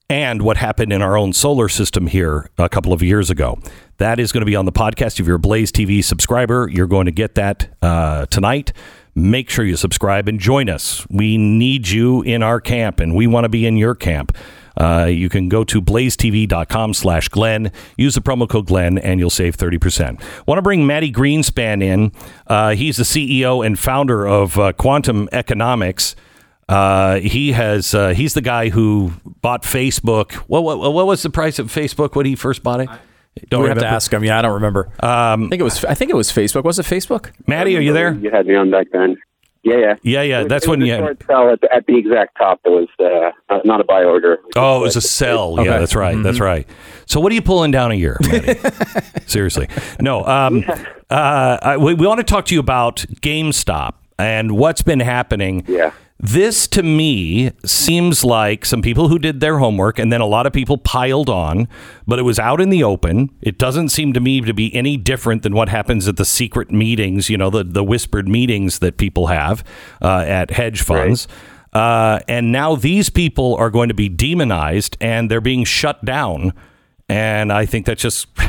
and 0.10 0.42
what 0.42 0.58
happened 0.58 0.94
in 0.94 1.02
our 1.02 1.18
own 1.18 1.34
solar 1.34 1.68
system 1.68 2.08
here 2.08 2.50
a 2.58 2.70
couple 2.70 2.94
of 2.94 3.04
years 3.04 3.30
ago. 3.30 3.60
That 3.98 4.20
is 4.20 4.32
going 4.32 4.42
to 4.42 4.46
be 4.46 4.56
on 4.56 4.66
the 4.66 4.72
podcast. 4.72 5.20
If 5.20 5.28
you're 5.28 5.36
a 5.36 5.40
Blaze 5.40 5.72
TV 5.72 6.04
subscriber, 6.04 6.70
you're 6.72 6.88
going 6.88 7.06
to 7.06 7.12
get 7.12 7.36
that 7.36 7.68
uh, 7.82 8.26
tonight. 8.28 8.72
Make 9.16 9.50
sure 9.50 9.66
you 9.66 9.76
subscribe 9.76 10.28
and 10.28 10.40
join 10.40 10.70
us. 10.70 11.06
We 11.10 11.38
need 11.38 11.90
you 11.90 12.22
in 12.22 12.44
our 12.44 12.62
camp, 12.62 13.00
and 13.00 13.16
we 13.16 13.26
want 13.26 13.46
to 13.46 13.50
be 13.50 13.66
in 13.66 13.76
your 13.76 13.96
camp. 13.96 14.38
Uh, 14.80 15.06
you 15.06 15.28
can 15.28 15.50
go 15.50 15.64
to 15.64 15.82
blazetv.com 15.82 16.94
slash 16.94 17.28
Glenn, 17.30 17.72
use 17.98 18.14
the 18.14 18.22
promo 18.22 18.48
code 18.48 18.68
Glenn, 18.68 19.00
and 19.00 19.20
you'll 19.20 19.32
save 19.32 19.58
30%. 19.58 20.22
Want 20.46 20.60
to 20.60 20.62
bring 20.62 20.86
Mati 20.86 21.12
Greenspan 21.12 21.82
in. 21.82 22.12
Uh, 22.46 22.76
he's 22.76 22.98
the 22.98 23.04
CEO 23.04 23.66
and 23.66 23.80
founder 23.80 24.28
of 24.28 24.60
uh, 24.60 24.72
Quantum 24.74 25.28
Economics. 25.32 26.16
Uh, 26.70 27.20
he 27.20 27.54
has 27.54 27.94
uh, 27.94 28.10
he's 28.10 28.34
the 28.34 28.42
guy 28.42 28.70
who 28.70 29.14
bought 29.42 29.64
Facebook. 29.64 30.34
What, 30.48 30.64
what, 30.64 30.80
what 30.94 31.08
was 31.08 31.24
the 31.24 31.30
price 31.30 31.60
of 31.60 31.74
Facebook 31.74 32.16
when 32.16 32.26
he 32.26 32.36
first 32.36 32.62
bought 32.62 32.82
it? 32.82 32.90
Don't 33.50 33.64
we 33.64 33.70
have 33.70 33.78
to 33.80 33.88
ask 33.88 34.12
him. 34.12 34.24
Yeah, 34.24 34.40
I 34.40 34.42
don't 34.42 34.56
remember. 34.56 34.90
Um, 35.00 35.46
I 35.46 35.50
think 35.50 35.60
it 35.60 35.64
was. 35.64 35.86
I 35.86 35.94
think 35.94 36.12
it 36.12 36.16
was 36.16 36.32
Facebook. 36.32 36.64
Was 36.64 36.80
it 36.80 36.86
Facebook? 36.86 37.32
Mati, 37.46 37.78
are 37.78 37.82
you 37.82 37.94
there? 37.94 38.14
You 38.14 38.32
had 38.32 38.48
me 38.48 38.56
on 38.56 38.72
back 38.72 38.88
then. 38.92 39.18
Yeah, 39.64 39.76
yeah, 39.76 39.96
yeah, 40.02 40.22
yeah. 40.22 40.40
Was, 40.40 40.48
That's 40.48 40.68
when 40.68 40.82
you 40.82 40.94
had 40.94 41.22
sell 41.26 41.52
at, 41.52 41.60
at, 41.74 41.86
the 41.88 41.98
exact 41.98 42.38
top. 42.38 42.62
It 42.64 42.70
was 42.70 42.88
uh, 43.50 43.60
not 43.66 43.82
a 43.82 43.84
buy 43.84 44.04
order. 44.04 44.38
Oh, 44.56 44.80
it 44.80 44.84
was 44.84 44.96
a 44.96 45.02
sell. 45.02 45.60
Okay. 45.60 45.66
Yeah, 45.66 45.80
that's 45.80 45.96
right. 45.96 46.14
Mm-hmm. 46.14 46.24
That's 46.24 46.40
right. 46.40 46.68
So, 47.06 47.20
what 47.20 47.32
are 47.32 47.36
you 47.36 47.42
pulling 47.42 47.72
down 47.72 47.92
a 47.92 47.96
year? 47.96 48.18
Seriously, 49.26 49.68
no. 50.00 50.24
Um, 50.26 50.64
uh, 51.10 51.78
we, 51.80 51.96
we 51.96 52.08
want 52.08 52.20
to 52.20 52.24
talk 52.24 52.46
to 52.46 52.54
you 52.54 52.62
about 52.62 52.98
GameStop 53.22 53.96
and 54.18 54.58
what's 54.58 54.84
been 54.84 55.02
happening. 55.02 55.66
Yeah. 55.68 55.92
This 56.20 56.68
to 56.70 56.82
me 56.82 57.52
seems 57.64 58.24
like 58.24 58.66
some 58.66 58.82
people 58.82 59.08
who 59.08 59.20
did 59.20 59.40
their 59.40 59.60
homework 59.60 60.00
and 60.00 60.12
then 60.12 60.20
a 60.20 60.26
lot 60.26 60.48
of 60.48 60.54
people 60.54 60.80
piled 60.80 61.30
on, 61.30 61.68
but 62.08 62.18
it 62.18 62.24
was 62.24 62.40
out 62.40 62.60
in 62.60 62.72
the 62.72 62.84
open. 62.84 63.30
It 63.42 63.60
doesn't 63.60 63.90
seem 63.90 64.14
to 64.14 64.20
me 64.20 64.42
to 64.42 64.54
be 64.54 64.74
any 64.74 64.98
different 64.98 65.44
than 65.44 65.54
what 65.54 65.70
happens 65.70 66.08
at 66.08 66.18
the 66.18 66.26
secret 66.26 66.72
meetings, 66.72 67.30
you 67.30 67.38
know, 67.38 67.52
the, 67.52 67.64
the 67.64 67.84
whispered 67.84 68.28
meetings 68.28 68.80
that 68.80 68.98
people 68.98 69.28
have 69.28 69.64
uh, 70.02 70.24
at 70.28 70.50
hedge 70.50 70.82
funds. 70.82 71.28
Right. 71.30 71.38
Uh, 71.74 72.20
and 72.28 72.52
now 72.52 72.76
these 72.76 73.12
people 73.12 73.56
are 73.56 73.70
going 73.70 73.90
to 73.90 73.94
be 73.94 74.10
demonized 74.10 74.98
and 75.00 75.30
they're 75.30 75.40
being 75.40 75.66
shut 75.66 76.04
down. 76.04 76.52
And 77.08 77.54
I 77.54 77.68
think 77.68 77.86
that's 77.86 78.02
just 78.02 78.28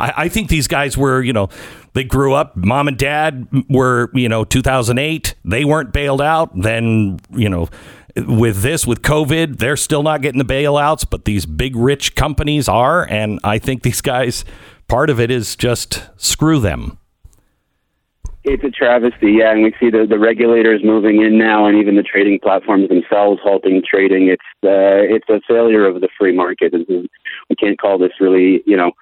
I, 0.00 0.24
I 0.24 0.28
think 0.28 0.48
these 0.48 0.66
guys 0.66 0.96
were, 0.96 1.22
you 1.22 1.32
know, 1.32 1.48
they 1.92 2.04
grew 2.04 2.34
up. 2.34 2.56
Mom 2.56 2.88
and 2.88 2.96
dad 2.96 3.46
were, 3.68 4.10
you 4.14 4.28
know, 4.28 4.44
2008. 4.44 5.34
They 5.44 5.64
weren't 5.64 5.92
bailed 5.92 6.22
out. 6.22 6.50
Then, 6.58 7.20
you 7.30 7.48
know, 7.48 7.68
with 8.16 8.62
this, 8.62 8.86
with 8.86 9.02
COVID, 9.02 9.58
they're 9.58 9.76
still 9.76 10.02
not 10.02 10.22
getting 10.22 10.38
the 10.38 10.44
bailouts, 10.44 11.06
but 11.08 11.24
these 11.24 11.46
big 11.46 11.76
rich 11.76 12.14
companies 12.14 12.68
are. 12.68 13.06
And 13.08 13.38
I 13.44 13.58
think 13.58 13.82
these 13.82 14.00
guys, 14.00 14.44
part 14.88 15.10
of 15.10 15.20
it 15.20 15.30
is 15.30 15.54
just 15.54 16.08
screw 16.16 16.60
them. 16.60 16.98
It's 18.42 18.64
a 18.64 18.70
travesty, 18.70 19.32
yeah, 19.32 19.52
and 19.52 19.62
we 19.62 19.74
see 19.78 19.90
the, 19.90 20.06
the 20.08 20.18
regulators 20.18 20.80
moving 20.82 21.20
in 21.20 21.36
now, 21.36 21.66
and 21.66 21.76
even 21.76 21.96
the 21.96 22.02
trading 22.02 22.38
platforms 22.42 22.88
themselves 22.88 23.38
halting 23.44 23.82
trading. 23.86 24.28
It's 24.28 24.42
uh, 24.64 25.04
it's 25.14 25.28
a 25.28 25.42
failure 25.46 25.86
of 25.86 26.00
the 26.00 26.08
free 26.18 26.34
market. 26.34 26.72
We 26.72 27.56
can't 27.56 27.78
call 27.78 27.98
this 27.98 28.12
really, 28.18 28.62
you 28.64 28.78
know, 28.78 28.92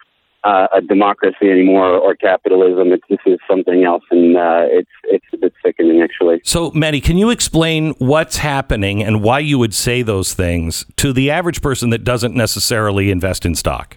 uh, 0.44 0.68
a 0.74 0.80
democracy 0.80 1.50
anymore 1.50 1.90
or 1.90 2.14
capitalism. 2.14 2.92
It's, 2.92 3.04
this 3.08 3.18
is 3.26 3.38
something 3.50 3.84
else, 3.84 4.04
and 4.10 4.36
uh, 4.36 4.62
it's 4.66 4.90
it's 5.04 5.24
a 5.32 5.36
bit 5.36 5.52
sickening, 5.64 6.02
actually. 6.02 6.40
So, 6.44 6.70
Mati, 6.74 7.00
can 7.00 7.18
you 7.18 7.30
explain 7.30 7.94
what's 7.98 8.36
happening 8.38 9.02
and 9.02 9.22
why 9.22 9.40
you 9.40 9.58
would 9.58 9.74
say 9.74 10.02
those 10.02 10.34
things 10.34 10.84
to 10.96 11.12
the 11.12 11.30
average 11.30 11.60
person 11.60 11.90
that 11.90 12.04
doesn't 12.04 12.34
necessarily 12.34 13.10
invest 13.10 13.44
in 13.44 13.54
stock? 13.54 13.96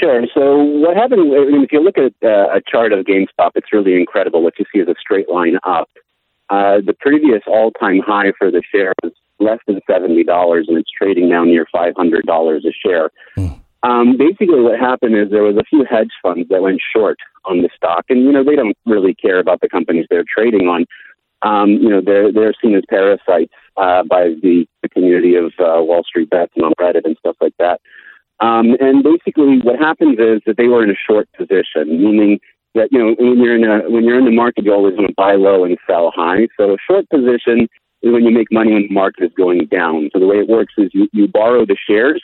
Sure. 0.00 0.22
So, 0.32 0.56
what 0.56 0.96
happened? 0.96 1.32
I 1.34 1.50
mean, 1.50 1.64
if 1.64 1.72
you 1.72 1.82
look 1.82 1.98
at 1.98 2.12
uh, 2.22 2.56
a 2.56 2.60
chart 2.66 2.92
of 2.92 3.04
GameStop, 3.04 3.50
it's 3.54 3.72
really 3.72 3.96
incredible. 3.96 4.42
What 4.42 4.54
you 4.58 4.64
see 4.72 4.78
is 4.78 4.88
a 4.88 4.94
straight 4.98 5.28
line 5.28 5.58
up. 5.64 5.90
Uh, 6.48 6.78
the 6.84 6.94
previous 6.98 7.42
all-time 7.46 8.00
high 8.04 8.32
for 8.38 8.50
the 8.50 8.62
share 8.72 8.92
was 9.02 9.12
less 9.40 9.58
than 9.66 9.80
seventy 9.88 10.24
dollars, 10.24 10.66
and 10.68 10.78
it's 10.78 10.90
trading 10.90 11.28
now 11.28 11.44
near 11.44 11.66
five 11.72 11.94
hundred 11.96 12.24
dollars 12.24 12.64
a 12.64 12.72
share. 12.72 13.10
Mm. 13.36 13.60
Um, 13.82 14.16
basically, 14.18 14.60
what 14.60 14.78
happened 14.78 15.16
is 15.16 15.30
there 15.30 15.42
was 15.42 15.56
a 15.56 15.64
few 15.64 15.84
hedge 15.88 16.10
funds 16.22 16.48
that 16.50 16.62
went 16.62 16.80
short 16.94 17.18
on 17.46 17.62
the 17.62 17.70
stock, 17.74 18.04
and 18.08 18.22
you 18.24 18.32
know 18.32 18.44
they 18.44 18.56
don't 18.56 18.76
really 18.84 19.14
care 19.14 19.38
about 19.38 19.60
the 19.60 19.68
companies 19.68 20.06
they're 20.10 20.24
trading 20.24 20.68
on. 20.68 20.84
Um, 21.42 21.70
you 21.70 21.88
know 21.88 22.02
they're 22.04 22.30
they're 22.30 22.52
seen 22.62 22.74
as 22.74 22.82
parasites 22.90 23.54
uh, 23.78 24.02
by 24.02 24.34
the, 24.42 24.66
the 24.82 24.88
community 24.90 25.34
of 25.36 25.52
uh, 25.58 25.80
Wall 25.82 26.04
Street 26.04 26.28
bets 26.28 26.52
and 26.56 26.64
on 26.64 26.72
Reddit 26.78 27.06
and 27.06 27.16
stuff 27.18 27.36
like 27.40 27.54
that. 27.58 27.80
Um, 28.40 28.76
and 28.80 29.02
basically, 29.02 29.60
what 29.60 29.78
happens 29.78 30.18
is 30.18 30.42
that 30.46 30.56
they 30.58 30.68
were 30.68 30.84
in 30.84 30.90
a 30.90 30.94
short 31.08 31.28
position, 31.32 31.88
meaning 32.02 32.40
that 32.74 32.88
you 32.92 32.98
know 32.98 33.14
when 33.18 33.38
you're 33.38 33.56
in 33.56 33.64
a 33.64 33.88
when 33.90 34.04
you're 34.04 34.18
in 34.18 34.26
the 34.26 34.30
market, 34.30 34.64
you 34.64 34.74
always 34.74 34.94
want 34.94 35.08
to 35.08 35.14
buy 35.16 35.36
low 35.36 35.64
and 35.64 35.78
sell 35.86 36.12
high. 36.14 36.48
So 36.58 36.74
a 36.74 36.76
short 36.86 37.08
position 37.08 37.68
is 38.02 38.12
when 38.12 38.24
you 38.24 38.30
make 38.30 38.52
money 38.52 38.74
when 38.74 38.88
the 38.88 38.94
market 38.94 39.24
is 39.24 39.32
going 39.36 39.66
down. 39.66 40.10
So 40.12 40.20
the 40.20 40.26
way 40.26 40.36
it 40.36 40.48
works 40.48 40.74
is 40.76 40.90
you, 40.92 41.08
you 41.12 41.28
borrow 41.28 41.64
the 41.64 41.76
shares 41.88 42.22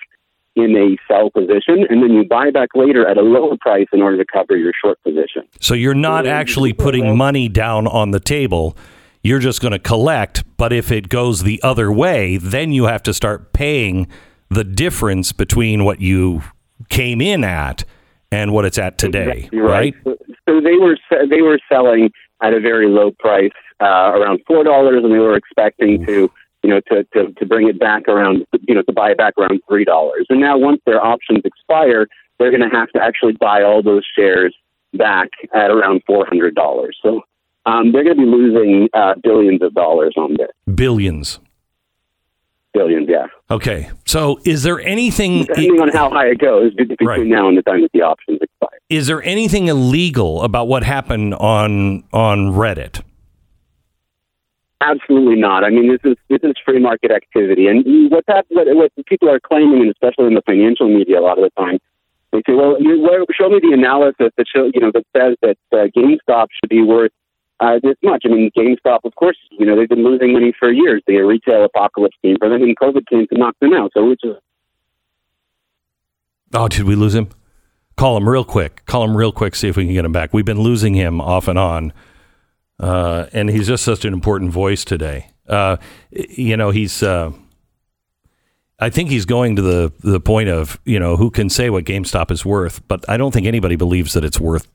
in 0.56 0.74
a 0.74 0.96
sell 1.06 1.30
position, 1.30 1.86
and 1.88 2.02
then 2.02 2.10
you 2.10 2.24
buy 2.24 2.50
back 2.50 2.70
later 2.74 3.06
at 3.06 3.18
a 3.18 3.22
lower 3.22 3.56
price 3.60 3.86
in 3.92 4.00
order 4.00 4.16
to 4.16 4.24
cover 4.24 4.56
your 4.56 4.72
short 4.82 5.00
position. 5.02 5.42
So 5.60 5.74
you're 5.74 5.94
not 5.94 6.26
actually 6.26 6.72
putting 6.72 7.16
money 7.16 7.48
down 7.48 7.86
on 7.86 8.10
the 8.10 8.20
table. 8.20 8.76
You're 9.22 9.38
just 9.38 9.60
going 9.60 9.72
to 9.72 9.78
collect, 9.78 10.44
but 10.56 10.72
if 10.72 10.90
it 10.90 11.08
goes 11.08 11.42
the 11.42 11.62
other 11.62 11.92
way, 11.92 12.38
then 12.38 12.72
you 12.72 12.84
have 12.84 13.02
to 13.04 13.12
start 13.12 13.52
paying 13.52 14.08
the 14.48 14.64
difference 14.64 15.32
between 15.32 15.84
what 15.84 16.00
you 16.00 16.42
came 16.88 17.20
in 17.20 17.44
at 17.44 17.84
and 18.32 18.52
what 18.52 18.64
it's 18.64 18.78
at 18.78 18.98
today, 18.98 19.30
exactly 19.30 19.58
right? 19.58 19.94
right? 20.04 20.16
So, 20.48 20.60
they 20.60 20.76
were 20.76 20.96
they 21.28 21.42
were 21.42 21.58
selling 21.68 22.10
at 22.42 22.54
a 22.54 22.60
very 22.60 22.88
low 22.88 23.10
price, 23.10 23.50
uh, 23.80 24.12
around 24.14 24.40
four 24.46 24.62
dollars, 24.62 25.02
and 25.02 25.12
they 25.12 25.18
were 25.18 25.36
expecting 25.36 26.06
to 26.06 26.30
you 26.66 26.72
know, 26.72 26.80
to, 26.88 27.04
to, 27.14 27.32
to 27.34 27.46
bring 27.46 27.68
it 27.68 27.78
back 27.78 28.08
around, 28.08 28.44
you 28.66 28.74
know, 28.74 28.82
to 28.82 28.92
buy 28.92 29.10
it 29.10 29.16
back 29.16 29.34
around 29.38 29.60
$3. 29.70 29.86
And 30.28 30.40
now 30.40 30.58
once 30.58 30.80
their 30.84 31.00
options 31.00 31.42
expire, 31.44 32.08
they're 32.38 32.50
going 32.50 32.68
to 32.68 32.76
have 32.76 32.90
to 32.90 33.00
actually 33.00 33.34
buy 33.38 33.62
all 33.62 33.84
those 33.84 34.04
shares 34.18 34.52
back 34.92 35.28
at 35.54 35.70
around 35.70 36.02
$400. 36.10 36.52
So 37.00 37.20
um, 37.66 37.92
they're 37.92 38.02
going 38.02 38.16
to 38.16 38.22
be 38.24 38.28
losing 38.28 38.88
uh, 38.94 39.14
billions 39.22 39.62
of 39.62 39.74
dollars 39.74 40.14
on 40.16 40.36
this. 40.36 40.48
Billions. 40.74 41.38
Billions, 42.74 43.08
yeah. 43.08 43.26
Okay. 43.48 43.88
So 44.04 44.40
is 44.44 44.64
there 44.64 44.80
anything. 44.80 45.44
Depending 45.44 45.80
on 45.80 45.90
how 45.90 46.10
high 46.10 46.26
it 46.26 46.40
goes 46.40 46.74
between 46.74 47.08
right. 47.08 47.26
now 47.26 47.48
and 47.48 47.56
the 47.56 47.62
time 47.62 47.82
that 47.82 47.92
the 47.92 48.02
options 48.02 48.40
expire. 48.42 48.80
Is 48.88 49.06
there 49.06 49.22
anything 49.22 49.68
illegal 49.68 50.42
about 50.42 50.66
what 50.66 50.82
happened 50.82 51.34
on 51.34 52.02
on 52.12 52.52
Reddit? 52.52 53.02
Absolutely 54.80 55.36
not. 55.36 55.64
I 55.64 55.70
mean, 55.70 55.88
this 55.88 56.00
is 56.04 56.16
this 56.28 56.40
is 56.42 56.54
free 56.64 56.78
market 56.78 57.10
activity, 57.10 57.66
and 57.66 58.10
what's 58.10 58.28
happened, 58.28 58.58
what, 58.58 58.66
what 58.76 59.06
people 59.06 59.30
are 59.30 59.40
claiming, 59.40 59.80
and 59.80 59.90
especially 59.90 60.26
in 60.26 60.34
the 60.34 60.42
financial 60.44 60.88
media, 60.88 61.18
a 61.18 61.24
lot 61.24 61.38
of 61.38 61.44
the 61.44 61.50
time, 61.56 61.78
they 62.32 62.42
say, 62.46 62.52
"Well, 62.52 62.76
you, 62.78 63.24
show 63.32 63.48
me 63.48 63.58
the 63.62 63.72
analysis 63.72 64.32
that 64.36 64.46
show, 64.54 64.70
you 64.74 64.80
know 64.80 64.92
that 64.92 65.06
says 65.16 65.36
that 65.40 65.56
uh, 65.72 65.88
GameStop 65.96 66.48
should 66.52 66.68
be 66.68 66.82
worth 66.82 67.12
uh, 67.60 67.78
this 67.82 67.96
much. 68.02 68.24
I 68.26 68.28
mean, 68.28 68.50
GameStop, 68.56 69.00
of 69.04 69.14
course, 69.14 69.38
you 69.50 69.64
know 69.64 69.76
they've 69.76 69.88
been 69.88 70.04
losing 70.04 70.34
money 70.34 70.52
for 70.58 70.70
years. 70.70 71.02
The 71.06 71.20
retail 71.22 71.64
apocalypse 71.64 72.16
came 72.20 72.36
for 72.38 72.50
them, 72.50 72.62
and 72.62 72.76
COVID 72.76 73.06
came 73.08 73.26
to 73.28 73.38
knock 73.38 73.56
them 73.60 73.72
out. 73.72 73.92
So 73.94 74.06
which 74.06 74.20
is 74.24 74.36
Oh, 76.52 76.68
did 76.68 76.84
we 76.84 76.94
lose 76.94 77.14
him? 77.14 77.28
Call 77.96 78.16
him 78.16 78.28
real 78.28 78.44
quick. 78.44 78.84
Call 78.86 79.04
him 79.04 79.16
real 79.16 79.32
quick. 79.32 79.54
See 79.54 79.68
if 79.68 79.76
we 79.76 79.84
can 79.84 79.94
get 79.94 80.04
him 80.04 80.12
back. 80.12 80.32
We've 80.32 80.44
been 80.44 80.60
losing 80.60 80.94
him 80.94 81.20
off 81.20 81.48
and 81.48 81.58
on, 81.58 81.92
uh, 82.80 83.26
and 83.32 83.48
he's 83.50 83.66
just 83.66 83.84
such 83.84 84.04
an 84.04 84.12
important 84.12 84.50
voice 84.52 84.84
today. 84.84 85.28
Uh, 85.48 85.76
you 86.10 86.56
know, 86.56 86.70
he's. 86.70 87.02
Uh, 87.02 87.32
I 88.78 88.90
think 88.90 89.08
he's 89.10 89.24
going 89.24 89.56
to 89.56 89.62
the 89.62 89.92
the 90.00 90.20
point 90.20 90.48
of 90.50 90.78
you 90.84 90.98
know 91.00 91.16
who 91.16 91.30
can 91.30 91.48
say 91.48 91.70
what 91.70 91.84
GameStop 91.84 92.30
is 92.30 92.44
worth, 92.44 92.86
but 92.88 93.04
I 93.08 93.16
don't 93.16 93.32
think 93.32 93.46
anybody 93.46 93.76
believes 93.76 94.12
that 94.12 94.24
it's 94.24 94.38
worth 94.38 94.68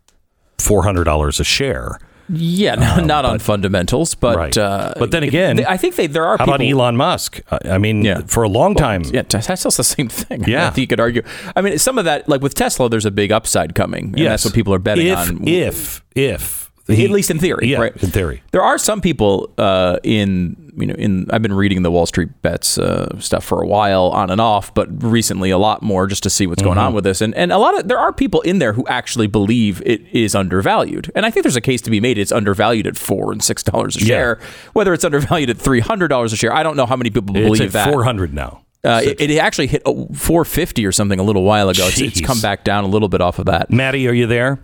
four 0.57 0.83
hundred 0.83 1.03
dollars 1.03 1.39
a 1.39 1.43
share. 1.43 1.99
Yeah, 2.33 2.75
no, 2.75 3.03
not 3.03 3.25
on 3.25 3.39
fundamentals, 3.39 4.15
but 4.15 4.37
Right. 4.37 4.57
uh, 4.57 4.93
But 4.97 5.11
then 5.11 5.21
again, 5.23 5.65
I 5.65 5.75
think 5.75 5.95
they, 5.95 6.07
there 6.07 6.23
are 6.25 6.37
How 6.37 6.45
people. 6.45 6.55
about 6.55 6.65
Elon 6.65 6.95
Musk? 6.95 7.41
I 7.51 7.71
I 7.71 7.77
mean, 7.77 8.03
Yeah. 8.05 8.21
for 8.25 8.43
a 8.43 8.47
long 8.47 8.73
time, 8.73 9.03
Yeah, 9.03 9.23
Tesla's 9.23 9.75
the 9.75 9.83
same 9.83 10.07
thing. 10.07 10.43
Yeah. 10.47 10.67
I 10.67 10.69
think 10.69 10.77
you 10.83 10.87
could 10.87 11.01
argue. 11.01 11.23
I 11.57 11.61
mean, 11.61 11.77
some 11.77 11.97
of 11.97 12.05
that, 12.05 12.29
like 12.29 12.41
with 12.41 12.53
Tesla, 12.55 12.87
there's 12.89 13.05
a 13.05 13.11
big 13.11 13.31
upside 13.33 13.75
coming, 13.75 14.05
and 14.05 14.17
yes, 14.17 14.29
that's 14.29 14.45
what 14.45 14.53
people 14.53 14.73
are 14.73 14.79
betting 14.79 15.07
if, 15.07 15.17
on. 15.17 15.45
If 15.47 16.01
if 16.15 16.70
at 16.91 17.09
least 17.11 17.31
in 17.31 17.39
theory, 17.39 17.67
yeah, 17.67 17.79
right? 17.79 18.03
in 18.03 18.09
theory. 18.09 18.43
There 18.51 18.61
are 18.61 18.77
some 18.77 19.01
people 19.01 19.51
uh, 19.57 19.97
in 20.03 20.71
you 20.77 20.87
know 20.87 20.93
in 20.95 21.27
I've 21.31 21.41
been 21.41 21.53
reading 21.53 21.83
the 21.83 21.91
Wall 21.91 22.05
Street 22.05 22.41
bets 22.41 22.77
uh, 22.77 23.19
stuff 23.19 23.43
for 23.43 23.61
a 23.61 23.67
while 23.67 24.05
on 24.07 24.29
and 24.29 24.39
off, 24.41 24.73
but 24.73 24.87
recently 25.03 25.49
a 25.49 25.57
lot 25.57 25.81
more 25.81 26.07
just 26.07 26.23
to 26.23 26.29
see 26.29 26.47
what's 26.47 26.61
going 26.61 26.77
Mm-hmm. 26.77 26.87
on 26.87 26.93
with 26.93 27.03
this. 27.03 27.21
And 27.21 27.35
and 27.35 27.51
a 27.51 27.57
lot 27.57 27.77
of 27.79 27.87
there 27.87 27.99
are 27.99 28.11
people 28.13 28.41
in 28.41 28.59
there 28.59 28.73
who 28.73 28.85
actually 28.87 29.27
believe 29.27 29.81
it 29.85 30.01
is 30.11 30.33
undervalued, 30.35 31.11
and 31.15 31.25
I 31.25 31.31
think 31.31 31.43
there's 31.43 31.55
a 31.55 31.61
case 31.61 31.81
to 31.81 31.89
be 31.89 31.99
made. 31.99 32.17
It's 32.17 32.31
undervalued 32.31 32.87
at 32.87 32.97
four 32.97 33.31
and 33.31 33.43
six 33.43 33.63
dollars 33.63 33.95
a 33.97 33.99
Yeah. 33.99 34.05
share. 34.05 34.39
Whether 34.73 34.93
it's 34.93 35.03
undervalued 35.03 35.49
at 35.49 35.57
three 35.57 35.81
hundred 35.81 36.07
dollars 36.09 36.33
a 36.33 36.37
share, 36.37 36.53
I 36.53 36.63
don't 36.63 36.75
know 36.77 36.85
how 36.85 36.95
many 36.95 37.09
people 37.09 37.35
It's 37.35 37.45
believe 37.45 37.61
at 37.61 37.71
that. 37.73 37.91
four 37.91 38.03
hundred 38.03 38.33
now. 38.33 38.63
Uh, 38.83 38.99
it, 39.03 39.21
it 39.21 39.37
actually 39.37 39.67
hit 39.67 39.83
uh, 39.85 39.93
450 40.11 40.87
or 40.87 40.91
something 40.91 41.19
a 41.19 41.23
little 41.23 41.43
while 41.43 41.69
ago. 41.69 41.85
It's, 41.85 42.01
it's 42.01 42.19
come 42.19 42.41
back 42.41 42.63
down 42.63 42.83
a 42.83 42.87
little 42.87 43.09
bit 43.09 43.21
off 43.21 43.37
of 43.37 43.45
that. 43.45 43.69
Mati, 43.69 44.07
are 44.07 44.11
you 44.13 44.25
there? 44.25 44.59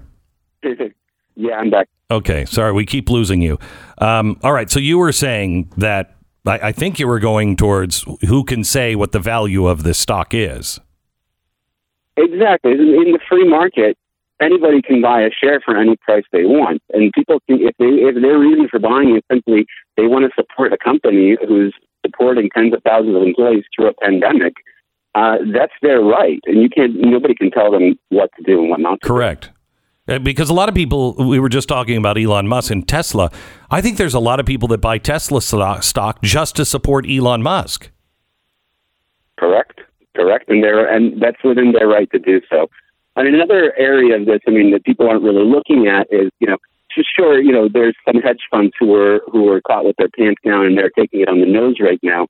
yeah, 1.38 1.56
I'm 1.56 1.70
back. 1.70 1.88
Okay, 2.10 2.46
sorry, 2.46 2.72
we 2.72 2.86
keep 2.86 3.10
losing 3.10 3.42
you. 3.42 3.60
Um, 4.00 4.40
all 4.44 4.54
right, 4.54 4.70
so 4.70 4.80
you 4.80 4.98
were 4.98 5.12
saying 5.12 5.72
that 5.78 6.16
I, 6.46 6.60
I 6.70 6.72
think 6.72 7.00
you 7.00 7.08
were 7.08 7.20
going 7.20 7.56
towards 7.56 8.06
who 8.28 8.44
can 8.44 8.64
say 8.64 8.96
what 8.96 9.12
the 9.12 9.20
value 9.20 9.68
of 9.68 9.84
this 9.84 9.98
stock 9.98 10.34
is. 10.34 10.80
Exactly. 12.18 12.72
In 12.72 12.80
in 12.80 13.12
the 13.12 13.20
free 13.30 13.48
market, 13.48 13.98
anybody 14.42 14.82
can 14.82 15.02
buy 15.02 15.22
a 15.22 15.30
share 15.30 15.62
for 15.64 15.78
any 15.78 15.96
price 15.98 16.24
they 16.32 16.46
want, 16.46 16.82
and 16.92 17.12
people 17.14 17.40
can, 17.48 17.60
if 17.62 17.76
they 17.78 17.86
if 17.86 18.16
their 18.16 18.40
reason 18.40 18.68
for 18.68 18.80
buying 18.80 19.16
is 19.16 19.22
simply 19.32 19.68
they 19.96 20.08
want 20.08 20.26
to 20.26 20.32
support 20.36 20.74
a 20.74 20.78
company 20.78 21.38
who's 21.48 21.74
supporting 22.06 22.50
tens 22.56 22.74
of 22.74 22.82
thousands 22.84 23.16
of 23.16 23.22
employees 23.22 23.64
through 23.76 23.90
a 23.90 23.94
pandemic, 23.94 24.54
uh, 25.14 25.38
that's 25.54 25.74
their 25.84 26.02
right, 26.02 26.40
and 26.46 26.62
you 26.62 26.70
can't 26.70 26.96
nobody 26.96 27.36
can 27.36 27.52
tell 27.52 27.72
them 27.72 28.00
what 28.10 28.32
to 28.38 28.44
do 28.44 28.62
and 28.62 28.70
what 28.70 28.80
not 28.80 29.02
to. 29.02 29.08
do. 29.08 29.14
Correct. 29.14 29.46
Uh, 29.46 29.52
Because 30.24 30.50
a 30.50 30.54
lot 30.54 30.70
of 30.70 30.76
people, 30.76 31.16
we 31.16 31.38
were 31.38 31.50
just 31.50 31.68
talking 31.68 31.98
about 31.98 32.18
Elon 32.18 32.48
Musk 32.48 32.72
and 32.72 32.88
Tesla. 32.88 33.30
I 33.70 33.82
think 33.82 33.98
there's 33.98 34.14
a 34.14 34.20
lot 34.20 34.40
of 34.40 34.46
people 34.46 34.70
that 34.70 34.78
buy 34.78 34.98
Tesla 34.98 35.42
stock 35.42 36.22
just 36.22 36.56
to 36.56 36.66
support 36.66 37.06
Elon 37.10 37.44
Musk. 37.44 37.92
Correct. 39.38 39.82
Correct. 40.16 40.50
And 40.50 40.64
they're 40.64 40.88
and 40.88 41.22
that's 41.22 41.44
within 41.44 41.74
their 41.74 41.88
right 41.88 42.10
to 42.12 42.20
do 42.20 42.42
so. 42.50 42.70
And 43.18 43.28
another 43.28 43.74
area 43.78 44.16
of 44.16 44.26
this, 44.26 44.40
I 44.48 44.52
mean, 44.52 44.72
that 44.72 44.86
people 44.86 45.10
aren't 45.10 45.24
really 45.24 45.44
looking 45.44 45.88
at 45.88 46.08
is, 46.12 46.32
you 46.40 46.48
know, 46.48 46.58
for 46.96 47.04
sure, 47.16 47.40
you 47.40 47.52
know, 47.52 47.68
there's 47.72 47.96
some 48.06 48.22
hedge 48.22 48.42
funds 48.50 48.74
who 48.80 48.96
are 48.96 49.22
who 49.32 49.50
are 49.50 49.62
caught 49.62 49.86
with 49.86 49.96
their 49.98 50.10
pants 50.10 50.42
down 50.44 50.66
and 50.66 50.78
they're 50.78 50.90
taking 50.90 51.22
it 51.22 51.28
on 51.28 51.40
the 51.40 51.46
nose 51.46 51.76
right 51.80 52.00
now. 52.02 52.28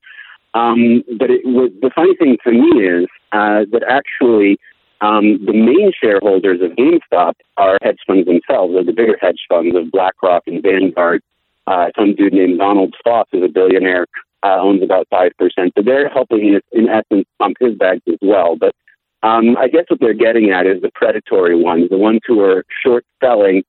Um, 0.54 1.04
but 1.18 1.30
it, 1.30 1.42
the 1.44 1.90
funny 1.94 2.16
thing 2.16 2.36
to 2.44 2.52
me 2.52 2.82
is 2.82 3.06
uh, 3.32 3.64
that 3.70 3.84
actually 3.88 4.58
um, 5.00 5.44
the 5.44 5.52
main 5.52 5.92
shareholders 6.00 6.60
of 6.60 6.72
GameStop 6.72 7.34
are 7.56 7.78
hedge 7.82 7.98
funds 8.06 8.26
themselves, 8.26 8.74
or 8.74 8.84
the 8.84 8.92
bigger 8.92 9.16
hedge 9.20 9.40
funds 9.48 9.76
of 9.76 9.90
BlackRock 9.92 10.42
and 10.46 10.62
Vanguard. 10.62 11.22
Uh, 11.66 11.86
some 11.96 12.14
dude 12.14 12.32
named 12.32 12.58
Donald 12.58 12.94
Foss 13.04 13.26
is 13.32 13.42
a 13.44 13.48
billionaire, 13.48 14.06
uh, 14.42 14.56
owns 14.58 14.82
about 14.82 15.06
5%. 15.12 15.30
So 15.56 15.82
they're 15.84 16.08
helping, 16.08 16.54
in, 16.54 16.60
in 16.72 16.88
essence, 16.88 17.26
pump 17.38 17.58
his 17.60 17.76
bags 17.76 18.02
as 18.08 18.18
well. 18.22 18.56
But 18.56 18.74
um, 19.22 19.56
I 19.56 19.68
guess 19.68 19.84
what 19.88 20.00
they're 20.00 20.14
getting 20.14 20.50
at 20.50 20.66
is 20.66 20.80
the 20.80 20.90
predatory 20.94 21.60
ones, 21.60 21.90
the 21.90 21.98
ones 21.98 22.20
who 22.26 22.40
are 22.40 22.64
short 22.82 23.04
selling. 23.22 23.62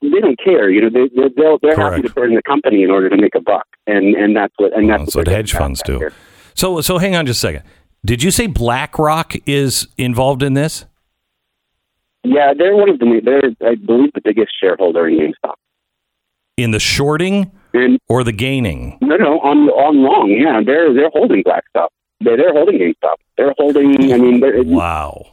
They 0.00 0.20
don't 0.20 0.38
care, 0.38 0.70
you 0.70 0.82
know. 0.82 0.90
They, 0.90 1.08
they're 1.14 1.30
they're, 1.34 1.56
they're 1.62 1.76
happy 1.76 2.02
to 2.02 2.10
burn 2.10 2.34
the 2.34 2.42
company 2.42 2.82
in 2.82 2.90
order 2.90 3.08
to 3.08 3.16
make 3.16 3.34
a 3.34 3.40
buck, 3.40 3.66
and 3.86 4.14
and 4.14 4.36
that's 4.36 4.52
what 4.58 4.76
and 4.76 4.88
that's 4.88 5.04
That's 5.04 5.16
what 5.16 5.26
what 5.26 5.34
hedge 5.34 5.52
funds 5.54 5.82
do. 5.82 5.98
here. 5.98 6.12
So, 6.54 6.80
so 6.82 6.98
hang 6.98 7.16
on 7.16 7.24
just 7.24 7.38
a 7.38 7.46
second. 7.48 7.62
Did 8.04 8.22
you 8.22 8.30
say 8.30 8.46
BlackRock 8.46 9.34
is 9.46 9.88
involved 9.98 10.42
in 10.42 10.54
this? 10.54 10.84
Yeah, 12.24 12.52
they're 12.56 12.76
one 12.76 12.88
of 12.90 12.98
the 12.98 13.20
they're 13.24 13.70
I 13.70 13.74
believe 13.76 14.12
the 14.14 14.20
biggest 14.22 14.52
shareholder 14.60 15.08
in 15.08 15.18
GameStop. 15.18 15.54
In 16.56 16.72
the 16.72 16.80
shorting 16.80 17.52
And 17.74 17.98
or 18.08 18.24
the 18.24 18.32
gaining? 18.32 18.98
no, 19.00 19.16
no, 19.16 19.40
on 19.40 19.68
on 19.70 20.02
long, 20.02 20.30
yeah, 20.30 20.60
they're 20.64 20.92
they're 20.94 21.10
holding 21.10 21.42
BlackStop. 21.42 21.88
They're 22.20 22.36
they're 22.36 22.52
holding 22.52 22.78
GameStop. 22.78 23.16
They're 23.36 23.54
holding. 23.56 24.12
I 24.12 24.18
mean, 24.18 24.40
they're, 24.40 24.62
Wow. 24.62 25.26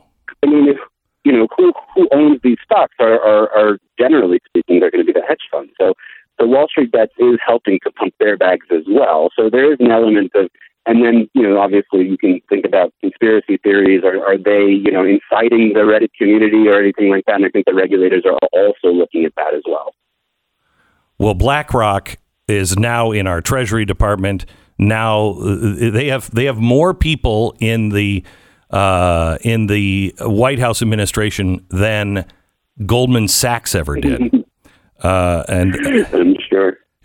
I 0.44 0.48
mean, 0.48 0.70
if 0.70 0.78
you 1.24 1.32
know 1.32 1.48
who 1.58 1.74
who 1.96 2.08
owns 2.14 2.40
these 2.44 2.58
stocks 2.64 2.94
are 3.00 3.20
are, 3.20 3.50
are 3.58 3.78
generally 4.00 4.40
speaking 4.48 4.80
they're 4.80 4.92
going 4.92 5.06
to 5.06 5.12
be 5.12 5.20
the 5.20 5.26
hedge 5.28 5.42
funds. 5.52 5.72
So 5.80 5.94
the 6.38 6.46
Wall 6.48 6.68
Street 6.68 6.92
bets 6.92 7.14
is 7.18 7.38
helping 7.46 7.80
to 7.84 7.92
pump 7.92 8.14
their 8.20 8.38
bags 8.38 8.68
as 8.72 8.84
well. 8.88 9.30
So 9.36 9.50
there 9.50 9.72
is 9.74 9.80
an 9.80 9.90
element 9.92 10.32
of, 10.36 10.50
and 10.86 11.04
then 11.04 11.30
you 11.34 11.44
know 11.44 11.60
obviously 11.60 12.08
you 12.08 12.18
can 12.18 12.40
think 12.50 12.66
about 12.66 12.94
conspiracy 13.02 13.58
theories. 13.58 14.04
Are 14.04 14.24
are 14.26 14.38
they 14.38 14.66
you 14.66 14.92
know 14.92 15.04
inciting 15.04 15.74
the 15.74 15.82
Reddit 15.82 16.10
community 16.18 16.68
or 16.68 16.80
anything 16.80 17.10
like 17.10 17.26
that? 17.26 17.36
And 17.36 17.46
I 17.46 17.50
think 17.50 17.66
the 17.66 17.74
regulators 17.74 18.24
are 18.26 18.38
also 18.54 18.88
looking 18.90 19.26
at 19.26 19.34
that 19.36 19.54
as 19.54 19.64
well. 19.68 19.94
Well, 21.18 21.34
BlackRock 21.34 22.18
is 22.48 22.78
now 22.78 23.12
in 23.12 23.28
our 23.28 23.42
Treasury 23.42 23.86
Department. 23.86 24.46
Now 24.78 25.36
uh, 25.40 25.92
they 25.92 26.08
have 26.08 26.30
they 26.32 26.46
have 26.46 26.58
more 26.58 26.94
people 26.94 27.56
in 27.60 27.90
the 27.90 28.24
uh, 28.70 29.38
in 29.42 29.68
the 29.68 30.14
White 30.20 30.60
House 30.60 30.82
administration 30.82 31.66
than 31.70 32.26
Goldman 32.86 33.28
Sachs 33.28 33.74
ever 33.74 33.96
did. 33.96 34.46
uh, 35.02 35.44
and. 35.48 36.35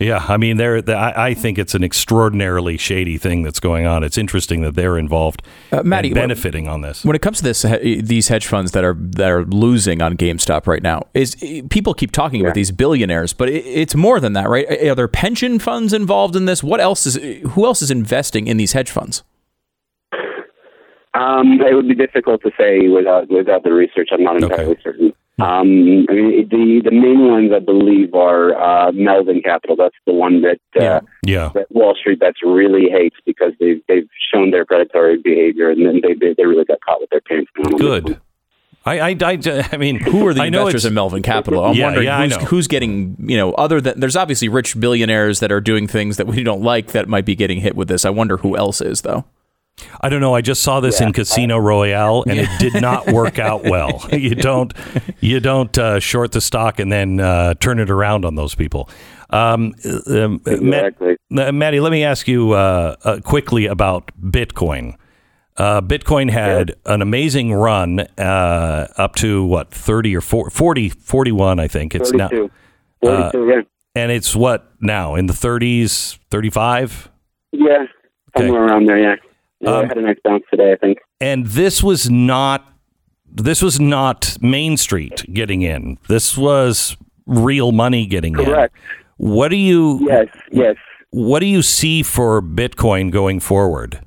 yeah, 0.00 0.24
I 0.28 0.36
mean, 0.36 0.56
they're, 0.56 0.82
they 0.82 0.94
I, 0.94 1.28
I 1.28 1.34
think 1.34 1.58
it's 1.58 1.74
an 1.74 1.84
extraordinarily 1.84 2.76
shady 2.76 3.18
thing 3.18 3.42
that's 3.42 3.60
going 3.60 3.86
on. 3.86 4.02
It's 4.02 4.18
interesting 4.18 4.62
that 4.62 4.74
they're 4.74 4.98
involved, 4.98 5.42
Uh, 5.70 5.82
Mati, 5.84 6.08
and 6.08 6.16
what- 6.16 6.22
benefiting 6.22 6.66
on 6.68 6.80
this. 6.80 7.04
When 7.04 7.14
it 7.14 7.22
comes 7.22 7.38
to 7.38 7.44
this, 7.44 7.62
these 7.62 8.28
hedge 8.28 8.46
funds 8.46 8.72
that 8.72 8.82
are 8.84 8.94
that 8.98 9.30
are 9.30 9.44
losing 9.44 10.02
on 10.02 10.16
GameStop 10.16 10.66
right 10.66 10.82
now, 10.82 11.06
is 11.14 11.36
eh, 11.42 11.62
people 11.70 11.94
keep 11.94 12.10
talking 12.12 12.40
about 12.40 12.54
these 12.54 12.70
billionaires, 12.72 13.32
but 13.32 13.48
it, 13.48 13.64
it's 13.66 13.94
more 13.94 14.18
than 14.20 14.32
that, 14.32 14.48
right? 14.48 14.66
Eh, 14.68 14.76
eh, 14.80 14.90
are 14.90 14.94
there 14.94 15.08
pension 15.08 15.58
funds 15.58 15.92
involved 15.92 16.34
in 16.34 16.46
this? 16.46 16.62
What 16.62 16.80
else 16.80 17.06
is? 17.06 17.16
Who 17.52 17.66
else 17.66 17.82
is 17.82 17.90
investing 17.90 18.46
in 18.46 18.56
these 18.56 18.72
hedge 18.72 18.90
funds? 18.90 19.22
Um, 21.14 21.61
it 21.61 21.75
would 21.75 21.88
be 21.88 21.94
difficult 21.94 22.42
to 22.42 22.51
say 22.59 22.88
without 22.88 23.29
without 23.29 23.64
the 23.64 23.73
research. 23.73 24.11
I'm 24.12 24.23
not 24.23 24.37
entirely 24.42 24.77
certain. 24.83 25.12
Um, 25.40 26.07
I 26.09 26.12
mean, 26.12 26.49
the 26.51 26.83
the 26.85 26.90
main 26.92 27.27
ones 27.27 27.51
I 27.55 27.59
believe 27.61 28.14
are 28.14 28.55
uh, 28.55 28.92
Melvin 28.92 29.40
Capital. 29.42 29.75
That's 29.75 29.96
the 30.07 30.12
one 30.12 30.42
that 30.42 30.61
uh, 30.77 30.83
Yeah. 30.85 31.01
Yeah, 31.27 31.51
that 31.55 31.66
Wall 31.73 31.94
Street 31.99 32.18
that's 32.20 32.42
really 32.44 32.88
hates 32.90 33.16
because 33.27 33.53
they've 33.59 33.81
they've 33.88 34.09
shown 34.33 34.51
their 34.51 34.64
predatory 34.64 35.16
behavior 35.18 35.70
and 35.70 35.85
then 35.85 36.01
they 36.03 36.14
they, 36.14 36.35
they 36.37 36.44
really 36.44 36.64
got 36.64 36.81
caught 36.83 37.01
with 37.01 37.11
their 37.11 37.23
pants 37.23 37.51
down. 37.57 37.73
on 37.75 37.79
this 37.79 37.88
one. 37.88 38.01
good. 38.03 38.20
I, 38.87 38.99
I, 39.01 39.16
I, 39.20 39.68
I 39.73 39.77
mean, 39.77 40.01
Who 40.01 40.27
are 40.27 40.33
the 40.33 40.40
I 40.42 40.46
investors 40.46 40.87
in 40.87 40.94
Melvin 40.94 41.23
Capital? 41.23 41.62
I'm 41.64 41.75
Yeah, 41.77 41.85
wondering 41.87 42.07
yeah, 42.07 42.18
I 42.18 42.23
who's, 42.29 42.38
know. 42.38 42.44
who's 42.46 42.66
getting, 42.66 43.14
you 43.20 43.37
know, 43.37 43.53
other 43.53 43.79
than 43.79 44.01
there's 44.01 44.16
obviously 44.16 44.49
rich 44.49 44.79
billionaires 44.81 45.40
that 45.40 45.53
are 45.53 45.61
doing 45.61 45.87
things 45.87 46.16
that 46.16 46.27
we 46.27 46.42
don't 46.42 46.62
like 46.62 46.88
that 46.92 47.07
might 47.07 47.27
be 47.27 47.35
getting 47.37 47.61
hit 47.61 47.77
with 47.77 47.88
this. 47.88 48.07
I 48.07 48.11
wonder 48.11 48.38
who 48.38 48.57
else 48.57 48.81
is 48.81 49.03
though. 49.03 49.27
I 50.00 50.08
don't 50.08 50.20
know. 50.20 50.34
I 50.34 50.40
just 50.40 50.62
saw 50.62 50.80
this 50.80 51.00
in 51.00 51.12
Casino 51.12 51.58
Royale, 51.58 52.24
and 52.26 52.38
it 52.38 52.48
did 52.58 52.80
not 52.80 53.10
work 53.12 53.38
out 53.38 53.64
well. 53.64 54.06
you 54.12 54.34
don't, 54.34 54.72
you 55.20 55.40
don't 55.40 55.76
uh, 55.78 56.00
short 56.00 56.32
the 56.32 56.40
stock 56.40 56.81
and 56.81 56.90
then 56.90 57.20
uh, 57.20 57.54
turn 57.54 57.78
it 57.78 57.90
around 57.90 58.24
on 58.24 58.35
those 58.35 58.54
people. 58.54 58.88
Um, 59.31 59.74
um, 60.08 60.40
Matt- 60.44 60.87
Exactly. 60.98 61.16
uh, 61.37 61.52
Mati, 61.52 61.81
let 61.81 61.92
me 61.92 62.02
ask 62.04 62.26
you 62.26 62.52
uh, 62.52 62.96
uh, 63.04 63.20
quickly 63.22 63.66
about 63.66 64.10
Bitcoin. 64.20 64.96
Uh, 65.56 65.81
Bitcoin 65.81 66.31
had 66.31 66.74
an 66.87 67.02
amazing 67.02 67.52
run 67.52 68.00
uh, 68.18 68.87
up 68.96 69.14
to 69.16 69.44
what 69.44 69.70
30 69.70 70.16
or 70.16 70.20
40, 70.20 70.50
40 70.50 70.88
41, 70.88 71.60
I 71.60 71.68
think 71.68 71.94
it's 71.94 72.12
now, 72.12 72.28
42. 72.28 72.50
42, 73.02 73.46
yeah. 73.46 73.62
and 73.94 74.10
it's 74.10 74.35
what 74.35 74.72
now 74.81 75.14
in 75.14 75.26
the 75.26 75.35
30s, 75.35 76.18
35. 76.31 77.10
Yeah, 77.52 77.85
somewhere 78.37 78.64
around 78.64 78.87
there, 78.87 78.98
yeah. 78.98 79.16
Yeah 79.61 79.71
Um, 79.71 79.85
I 79.85 79.88
had 79.88 79.98
a 79.98 80.02
nice 80.02 80.19
bounce 80.25 80.44
today, 80.50 80.73
I 80.73 80.77
think. 80.77 80.98
and 81.21 81.46
this 81.46 81.83
was 81.83 82.11
not 82.11 82.67
this 83.33 83.63
was 83.63 83.79
not 83.79 84.37
Main 84.40 84.77
Street 84.77 85.25
getting 85.33 85.63
in. 85.63 85.98
This 86.08 86.37
was 86.37 86.96
real 87.27 87.71
money 87.71 88.06
getting 88.06 88.37
in. 88.38 88.44
Correct. 88.44 88.75
in. 89.19 89.29
What 89.29 89.48
do 89.48 89.56
you 89.56 90.00
Yes, 90.08 90.27
yes. 90.50 90.77
what 91.11 91.38
do 91.40 91.46
you 91.46 91.63
see 91.63 92.02
for 92.02 92.42
Bitcoin 92.42 93.11
going 93.13 93.38
forward? 93.38 94.00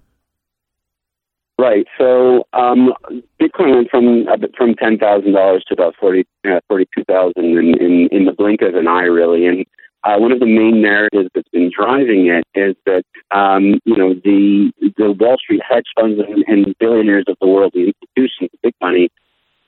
Right. 1.60 1.86
So 1.98 2.46
um, 2.54 2.94
Bitcoin 3.40 3.76
went 3.76 3.90
from 3.92 4.28
uh, 4.28 4.38
from 4.58 4.74
ten 4.76 4.98
thousand 4.98 5.34
dollars 5.34 5.64
to 5.68 5.74
about 5.76 5.96
forty 6.00 6.26
uh, 6.46 6.60
forty 6.68 6.88
two 6.98 7.04
thousand 7.06 7.46
in, 7.46 7.76
in 7.80 8.10
in 8.12 8.26
the 8.26 8.34
blink 8.34 8.62
of 8.62 8.76
an 8.76 8.88
eye, 8.88 9.04
really. 9.04 9.46
And 9.46 9.66
uh, 10.04 10.18
one 10.18 10.32
of 10.32 10.40
the 10.40 10.46
main 10.46 10.82
narratives 10.82 11.30
that's 11.34 11.48
been 11.50 11.72
driving 11.76 12.28
it 12.28 12.46
is 12.56 12.76
that 12.86 13.04
um, 13.32 13.80
you 13.86 13.98
know 13.98 14.14
the 14.14 14.72
the 14.98 15.12
Wall 15.12 15.38
Street 15.38 15.62
hedge 15.68 15.88
funds 16.00 16.20
and, 16.20 16.44
and 16.48 16.76
billionaires 16.80 17.26
of 17.28 17.38
the 17.40 17.48
world, 17.48 17.72
the 17.74 17.94
institutions, 17.94 18.50
the 18.52 18.58
big 18.64 18.74
money, 18.82 19.10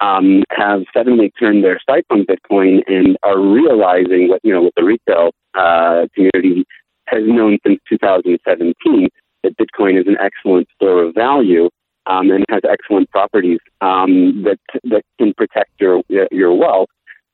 um, 0.02 0.44
have 0.52 0.84
suddenly 0.94 1.32
turned 1.40 1.64
their 1.64 1.80
sights 1.90 2.08
on 2.10 2.26
Bitcoin 2.26 2.82
and 2.88 3.18
are 3.24 3.40
realizing 3.40 4.30
what 4.30 4.42
you 4.44 4.54
know 4.54 4.62
what 4.62 4.74
the 4.76 4.84
retail 4.84 5.32
uh, 5.54 6.08
community 6.14 6.66
has 7.08 7.24
known 7.26 7.58
since 7.66 7.80
2017 7.90 9.10
that 9.44 9.56
Bitcoin 9.58 10.00
is 10.00 10.08
an 10.08 10.18
excellent 10.20 10.68
store 10.76 11.04
of 11.04 11.14
value 11.14 11.70
um, 12.08 12.32
and 12.32 12.44
has 12.50 12.62
excellent 12.70 13.10
properties 13.10 13.60
um, 13.82 14.44
that 14.44 14.60
that 14.84 15.04
can 15.18 15.34
protect 15.34 15.72
your 15.80 16.02
your 16.10 16.54
wealth, 16.54 16.90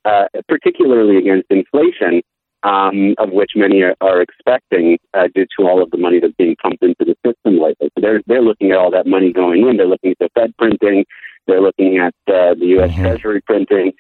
uh, 0.06 0.26
particularly 0.48 1.18
against 1.18 1.48
inflation, 1.50 2.22
um, 2.64 3.16
of 3.18 3.32
which 3.32 3.52
many 3.56 3.82
are, 3.82 3.96
are 4.02 4.22
expecting 4.22 4.98
uh, 5.14 5.28
due 5.34 5.46
to 5.58 5.68
all 5.68 5.82
of 5.82 5.92
the 5.92 5.98
money 5.98 6.20
that's 6.20 6.34
being 6.38 6.56
pumped 6.62 6.84
into 6.84 7.06
the 7.06 7.16
system 7.26 7.60
lately. 7.60 7.90
So 7.96 8.02
they're 8.02 8.22
they're 8.28 8.42
looking 8.42 8.72
at 8.72 8.78
all 8.78 8.92
that 8.92 9.08
money 9.08 9.34
going 9.34 9.68
in. 9.68 9.78
They're 9.78 9.88
looking 9.88 10.12
at 10.12 10.20
the 10.20 10.30
Fed 10.36 10.56
printing. 10.58 11.06
They're 11.48 11.62
looking 11.62 11.98
at 11.98 12.14
uh, 12.28 12.54
the 12.54 12.66
U.S. 12.78 12.92
Mhm. 12.92 13.02
Treasury 13.02 13.42
printing. 13.42 13.94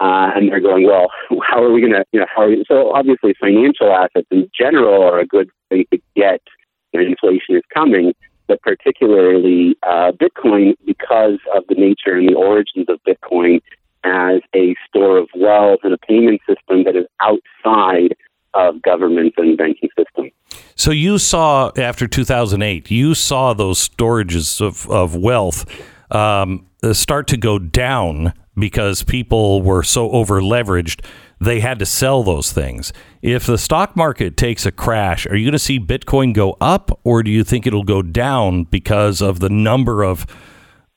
Uh, 0.00 0.30
and 0.36 0.48
they're 0.48 0.60
going, 0.60 0.86
well, 0.86 1.08
how 1.42 1.60
are 1.62 1.72
we 1.72 1.80
going 1.80 1.92
to, 1.92 2.04
you 2.12 2.20
know, 2.20 2.26
how 2.32 2.42
are 2.42 2.48
we, 2.48 2.64
so 2.68 2.92
obviously 2.94 3.34
financial 3.40 3.92
assets 3.92 4.28
in 4.30 4.48
general 4.56 5.02
are 5.02 5.18
a 5.18 5.26
good 5.26 5.50
thing 5.70 5.84
to 5.90 5.98
get 6.14 6.40
when 6.92 7.04
inflation 7.04 7.56
is 7.56 7.62
coming, 7.74 8.14
but 8.46 8.62
particularly 8.62 9.76
uh, 9.82 10.12
Bitcoin 10.12 10.74
because 10.86 11.38
of 11.54 11.64
the 11.68 11.74
nature 11.74 12.16
and 12.16 12.28
the 12.28 12.34
origins 12.34 12.86
of 12.88 13.00
Bitcoin 13.02 13.60
as 14.04 14.40
a 14.54 14.74
store 14.88 15.18
of 15.18 15.28
wealth 15.34 15.80
and 15.82 15.92
a 15.92 15.98
payment 15.98 16.40
system 16.48 16.84
that 16.84 16.96
is 16.96 17.06
outside 17.20 18.16
of 18.54 18.80
governments 18.82 19.36
and 19.38 19.56
banking 19.56 19.90
system. 19.96 20.30
So 20.74 20.90
you 20.90 21.18
saw 21.18 21.70
after 21.76 22.06
2008, 22.06 22.90
you 22.90 23.14
saw 23.14 23.52
those 23.52 23.88
storages 23.88 24.60
of, 24.60 24.88
of 24.90 25.14
wealth 25.14 25.66
um, 26.10 26.66
uh, 26.82 26.92
start 26.92 27.26
to 27.28 27.36
go 27.36 27.58
down 27.58 28.32
because 28.58 29.04
people 29.04 29.62
were 29.62 29.82
so 29.82 30.10
over 30.10 30.40
leveraged, 30.40 31.04
they 31.40 31.60
had 31.60 31.78
to 31.78 31.86
sell 31.86 32.22
those 32.22 32.52
things. 32.52 32.92
If 33.22 33.46
the 33.46 33.58
stock 33.58 33.96
market 33.96 34.36
takes 34.36 34.66
a 34.66 34.72
crash, 34.72 35.26
are 35.26 35.36
you 35.36 35.44
going 35.44 35.52
to 35.52 35.58
see 35.58 35.78
Bitcoin 35.78 36.34
go 36.34 36.56
up, 36.60 36.98
or 37.04 37.22
do 37.22 37.30
you 37.30 37.44
think 37.44 37.66
it'll 37.66 37.84
go 37.84 38.02
down 38.02 38.64
because 38.64 39.20
of 39.20 39.38
the 39.40 39.48
number 39.48 40.02
of 40.02 40.26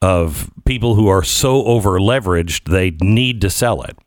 of 0.02 0.50
people 0.66 0.96
who 0.96 1.08
are 1.08 1.24
so 1.24 1.64
over 1.66 2.00
leveraged 2.00 2.70
they 2.70 2.92
need 3.06 3.42
to 3.42 3.50
sell 3.50 3.82
it? 3.84 3.98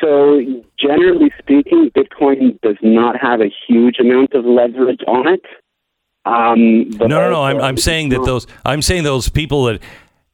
So, 0.00 0.40
generally 0.78 1.32
speaking, 1.38 1.90
Bitcoin 1.96 2.60
does 2.60 2.76
not 2.82 3.16
have 3.20 3.40
a 3.40 3.50
huge 3.66 3.98
amount 3.98 4.32
of 4.34 4.44
leverage 4.44 5.00
on 5.08 5.26
it. 5.26 5.40
Um, 6.24 6.90
but 6.98 7.08
No, 7.08 7.20
no, 7.20 7.30
no. 7.30 7.42
I'm, 7.42 7.60
I'm 7.60 7.76
saying 7.76 8.10
that 8.10 8.24
those 8.24 8.46
I'm 8.64 8.82
saying 8.82 9.02
those 9.04 9.28
people 9.28 9.64
that 9.64 9.80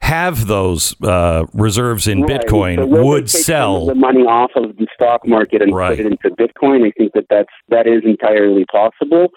have 0.01 0.47
those 0.49 0.95
uh, 1.03 1.47
reserves 1.55 2.07
in 2.09 2.23
Right. 2.23 2.41
Bitcoin 2.47 2.77
So 2.77 2.87
would 3.05 3.23
take 3.27 3.29
some 3.29 3.37
of 3.37 3.43
sell. 3.45 3.87
the 3.87 3.95
money 3.95 4.21
off 4.23 4.51
of 4.57 4.77
the 4.77 4.87
stock 4.95 5.27
market 5.27 5.63
and 5.63 5.75
Right. 5.75 5.97
put 5.97 6.05
it 6.05 6.11
into 6.13 6.31
Bitcoin. 6.37 6.87
I 6.87 6.91
think 6.99 7.13
that 7.15 7.25
that's 7.31 7.49
that 7.69 7.87
is 7.87 8.03
entirely 8.05 8.67
possible. 8.71 9.29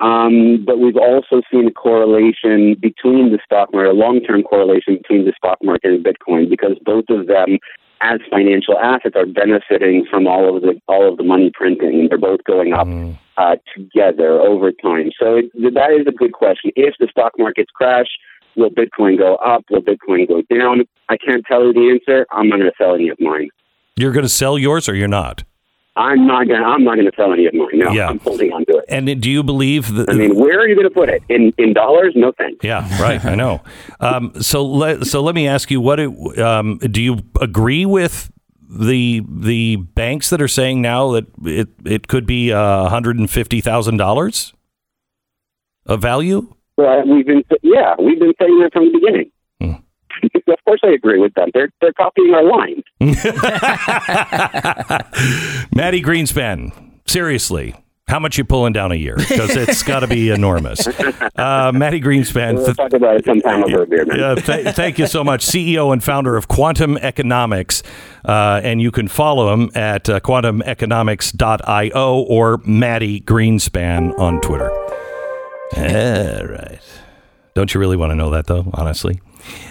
Um, 0.00 0.62
but 0.64 0.78
we've 0.78 0.96
also 0.96 1.40
seen 1.50 1.66
a 1.66 1.70
correlation 1.72 2.76
between 2.80 3.32
the 3.32 3.38
stock 3.44 3.72
market, 3.72 3.90
a 3.90 3.94
long-term 3.94 4.42
correlation 4.42 4.96
between 4.98 5.24
the 5.24 5.32
stock 5.36 5.58
market 5.62 5.90
and 5.92 6.04
Bitcoin, 6.04 6.50
because 6.50 6.76
both 6.84 7.04
of 7.08 7.26
them, 7.26 7.58
as 8.02 8.20
financial 8.30 8.78
assets, 8.78 9.16
are 9.16 9.24
benefiting 9.24 10.04
from 10.10 10.26
all 10.26 10.54
of 10.54 10.62
the 10.62 10.78
all 10.86 11.10
of 11.10 11.16
the 11.16 11.22
money 11.24 11.50
printing, 11.54 12.08
they're 12.08 12.18
both 12.18 12.44
going 12.44 12.74
up 12.74 12.86
Mm. 12.86 13.16
uh, 13.38 13.56
together 13.74 14.38
over 14.38 14.70
time. 14.70 15.10
So 15.18 15.36
it, 15.36 15.46
that 15.74 15.92
is 15.98 16.06
a 16.06 16.12
good 16.12 16.32
question. 16.32 16.72
If 16.76 16.94
the 17.00 17.08
stock 17.10 17.32
markets 17.38 17.70
crash, 17.74 18.06
will 18.54 18.70
Bitcoin 18.70 19.16
go 19.16 19.36
up? 19.36 19.64
Will 19.70 19.80
Bitcoin 19.82 20.28
go 20.28 20.42
down? 20.54 20.82
I 21.08 21.16
can't 21.16 21.44
tell 21.46 21.64
you 21.64 21.72
the 21.72 21.90
answer. 21.90 22.26
I'm 22.32 22.48
not 22.50 22.58
going 22.58 22.70
to 22.70 22.76
sell 22.76 22.94
any 22.94 23.08
of 23.08 23.18
mine. 23.18 23.48
You're 23.96 24.12
going 24.12 24.24
to 24.24 24.28
sell 24.28 24.58
yours, 24.58 24.90
or 24.90 24.94
you're 24.94 25.08
not. 25.08 25.42
I'm 25.96 26.26
not 26.26 26.46
going. 26.46 26.60
to 26.60 26.66
I'm 26.66 26.84
not 26.84 26.96
to 26.96 27.10
sell 27.16 27.32
any 27.32 27.46
of 27.46 27.54
mine. 27.54 27.68
No, 27.74 27.90
Yeah. 27.92 28.08
I'm 28.08 28.18
holding 28.20 28.52
on 28.52 28.64
to 28.66 28.78
it. 28.78 28.84
And 28.88 29.20
do 29.20 29.30
you 29.30 29.42
believe 29.42 29.92
that? 29.94 30.10
I 30.10 30.14
mean, 30.14 30.36
where 30.36 30.60
are 30.60 30.68
you 30.68 30.74
going 30.74 30.88
to 30.88 30.94
put 30.94 31.08
it? 31.08 31.22
In 31.28 31.52
in 31.58 31.72
dollars? 31.72 32.12
No 32.14 32.32
thanks. 32.32 32.62
yeah, 32.62 32.86
right. 33.02 33.24
I 33.24 33.34
know. 33.34 33.62
Um, 34.00 34.32
so 34.42 34.64
let 34.64 35.06
so 35.06 35.22
let 35.22 35.34
me 35.34 35.48
ask 35.48 35.70
you: 35.70 35.80
What 35.80 35.98
it, 36.00 36.38
um, 36.38 36.78
do 36.78 37.00
you 37.02 37.18
agree 37.40 37.86
with 37.86 38.30
the 38.68 39.22
the 39.28 39.76
banks 39.76 40.28
that 40.30 40.42
are 40.42 40.48
saying 40.48 40.82
now 40.82 41.12
that 41.12 41.26
it 41.44 41.68
it 41.84 42.08
could 42.08 42.26
be 42.26 42.52
one 42.52 42.90
hundred 42.90 43.18
and 43.18 43.30
fifty 43.30 43.60
thousand 43.60 43.96
dollars 43.96 44.52
of 45.86 46.02
value? 46.02 46.52
Well, 46.76 47.06
we've 47.06 47.26
been 47.26 47.42
yeah, 47.62 47.94
we've 47.98 48.18
been 48.18 48.34
saying 48.40 48.58
that 48.60 48.70
from 48.72 48.92
the 48.92 48.98
beginning. 48.98 49.30
Of 50.48 50.64
course, 50.64 50.80
I 50.84 50.90
agree 50.92 51.18
with 51.18 51.34
them. 51.34 51.50
They're 51.54 51.70
they're 51.80 51.92
copying 51.92 52.32
our 52.34 52.44
lines. 52.44 52.84
Mati 55.74 56.02
Greenspan, 56.02 56.72
seriously, 57.06 57.74
how 58.08 58.18
much 58.20 58.38
you 58.38 58.44
pulling 58.44 58.72
down 58.72 58.92
a 58.92 58.96
year? 58.96 59.16
Because 59.16 59.56
it's 59.56 59.82
got 59.82 60.00
to 60.00 60.06
be 60.06 60.30
enormous. 60.30 60.86
Uh, 61.36 61.70
Mati 61.74 62.00
Greenspan, 62.00 62.54
We'll 62.54 62.64
th- 62.64 62.76
talk 62.78 62.94
about 62.94 63.16
it 63.16 63.26
sometime 63.26 63.62
over 63.62 63.82
a 63.82 63.86
beer, 63.86 64.06
man. 64.06 64.18
yeah, 64.18 64.34
th- 64.36 64.74
thank 64.74 64.98
you 64.98 65.06
so 65.06 65.22
much. 65.22 65.44
CEO 65.44 65.92
and 65.92 66.02
founder 66.02 66.34
of 66.34 66.48
Quantum 66.48 66.96
Economics. 66.96 67.82
Uh, 68.24 68.58
and 68.64 68.80
you 68.80 68.90
can 68.90 69.06
follow 69.06 69.52
him 69.52 69.70
at 69.74 70.08
uh, 70.08 70.18
quantumeconomics.io 70.20 72.20
or 72.22 72.56
Mati 72.64 73.20
Greenspan 73.20 74.18
on 74.18 74.40
Twitter. 74.40 74.70
All 74.70 76.46
right. 76.46 76.78
Don't 77.54 77.74
you 77.74 77.80
really 77.80 77.98
want 77.98 78.12
to 78.12 78.14
know 78.14 78.30
that, 78.30 78.46
though, 78.46 78.70
honestly? 78.72 79.20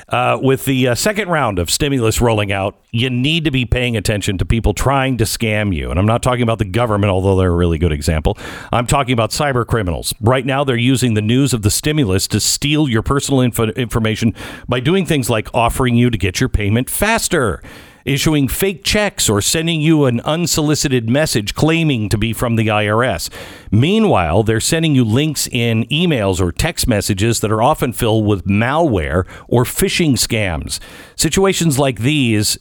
Uh, 0.09 0.37
with 0.41 0.65
the 0.65 0.89
uh, 0.89 0.95
second 0.95 1.29
round 1.29 1.57
of 1.57 1.69
stimulus 1.69 2.21
rolling 2.21 2.51
out, 2.51 2.79
you 2.91 3.09
need 3.09 3.43
to 3.43 3.51
be 3.51 3.65
paying 3.65 3.97
attention 3.97 4.37
to 4.37 4.45
people 4.45 4.73
trying 4.73 5.17
to 5.17 5.23
scam 5.23 5.75
you. 5.75 5.89
And 5.89 5.99
I'm 5.99 6.05
not 6.05 6.21
talking 6.21 6.43
about 6.43 6.59
the 6.59 6.65
government, 6.65 7.11
although 7.11 7.35
they're 7.35 7.51
a 7.51 7.55
really 7.55 7.79
good 7.79 7.91
example. 7.91 8.37
I'm 8.71 8.85
talking 8.85 9.13
about 9.13 9.31
cyber 9.31 9.65
criminals. 9.65 10.13
Right 10.21 10.45
now, 10.45 10.63
they're 10.63 10.75
using 10.75 11.15
the 11.15 11.21
news 11.21 11.53
of 11.53 11.63
the 11.63 11.71
stimulus 11.71 12.27
to 12.29 12.39
steal 12.39 12.87
your 12.87 13.01
personal 13.01 13.41
info- 13.41 13.69
information 13.69 14.35
by 14.67 14.79
doing 14.79 15.05
things 15.05 15.29
like 15.29 15.53
offering 15.55 15.95
you 15.95 16.09
to 16.11 16.17
get 16.17 16.39
your 16.39 16.49
payment 16.49 16.89
faster 16.89 17.61
issuing 18.05 18.47
fake 18.47 18.83
checks 18.83 19.27
or 19.27 19.41
sending 19.41 19.81
you 19.81 20.05
an 20.05 20.21
unsolicited 20.21 21.09
message 21.09 21.55
claiming 21.55 22.07
to 22.09 22.17
be 22.17 22.31
from 22.31 22.55
the 22.55 22.67
IRS. 22.67 23.29
Meanwhile, 23.71 24.43
they're 24.43 24.59
sending 24.59 24.95
you 24.95 25.03
links 25.03 25.47
in 25.47 25.85
emails 25.85 26.39
or 26.39 26.51
text 26.51 26.87
messages 26.87 27.39
that 27.41 27.51
are 27.51 27.61
often 27.61 27.91
filled 27.91 28.25
with 28.25 28.45
malware 28.45 29.27
or 29.47 29.63
phishing 29.63 30.13
scams. 30.13 30.79
Situations 31.15 31.79
like 31.79 31.99
these, 31.99 32.57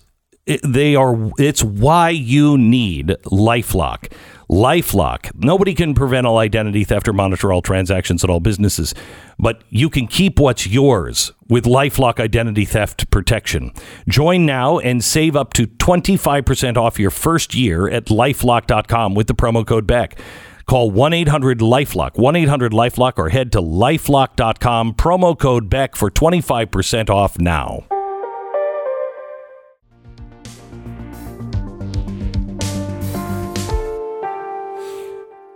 they 0.62 0.94
are 0.94 1.30
it's 1.38 1.62
why 1.62 2.10
you 2.10 2.58
need 2.58 3.08
lifelock 3.24 4.12
lifelock. 4.54 5.34
Nobody 5.34 5.74
can 5.74 5.94
prevent 5.94 6.26
all 6.26 6.38
identity 6.38 6.84
theft 6.84 7.08
or 7.08 7.12
monitor 7.12 7.52
all 7.52 7.62
transactions 7.62 8.22
at 8.22 8.30
all 8.30 8.40
businesses 8.40 8.94
but 9.38 9.62
you 9.68 9.90
can 9.90 10.06
keep 10.06 10.38
what's 10.38 10.66
yours 10.66 11.32
with 11.48 11.64
lifelock 11.64 12.20
identity 12.20 12.64
theft 12.64 13.10
protection. 13.10 13.72
Join 14.08 14.46
now 14.46 14.78
and 14.78 15.02
save 15.04 15.36
up 15.36 15.52
to 15.54 15.66
25% 15.66 16.76
off 16.76 16.98
your 16.98 17.10
first 17.10 17.54
year 17.54 17.88
at 17.88 18.06
lifelock.com 18.06 19.14
with 19.14 19.26
the 19.26 19.34
promo 19.34 19.66
code 19.66 19.86
beck. 19.86 20.18
Call 20.66 20.90
1 20.90 21.12
800 21.12 21.58
Lifelock, 21.58 22.16
1 22.16 22.36
800 22.36 22.72
Lifelock, 22.72 23.18
or 23.18 23.28
head 23.28 23.52
to 23.52 23.60
lifelock.com, 23.60 24.94
promo 24.94 25.38
code 25.38 25.68
BECK 25.68 25.94
for 25.94 26.10
25% 26.10 27.10
off 27.10 27.38
now. 27.38 27.84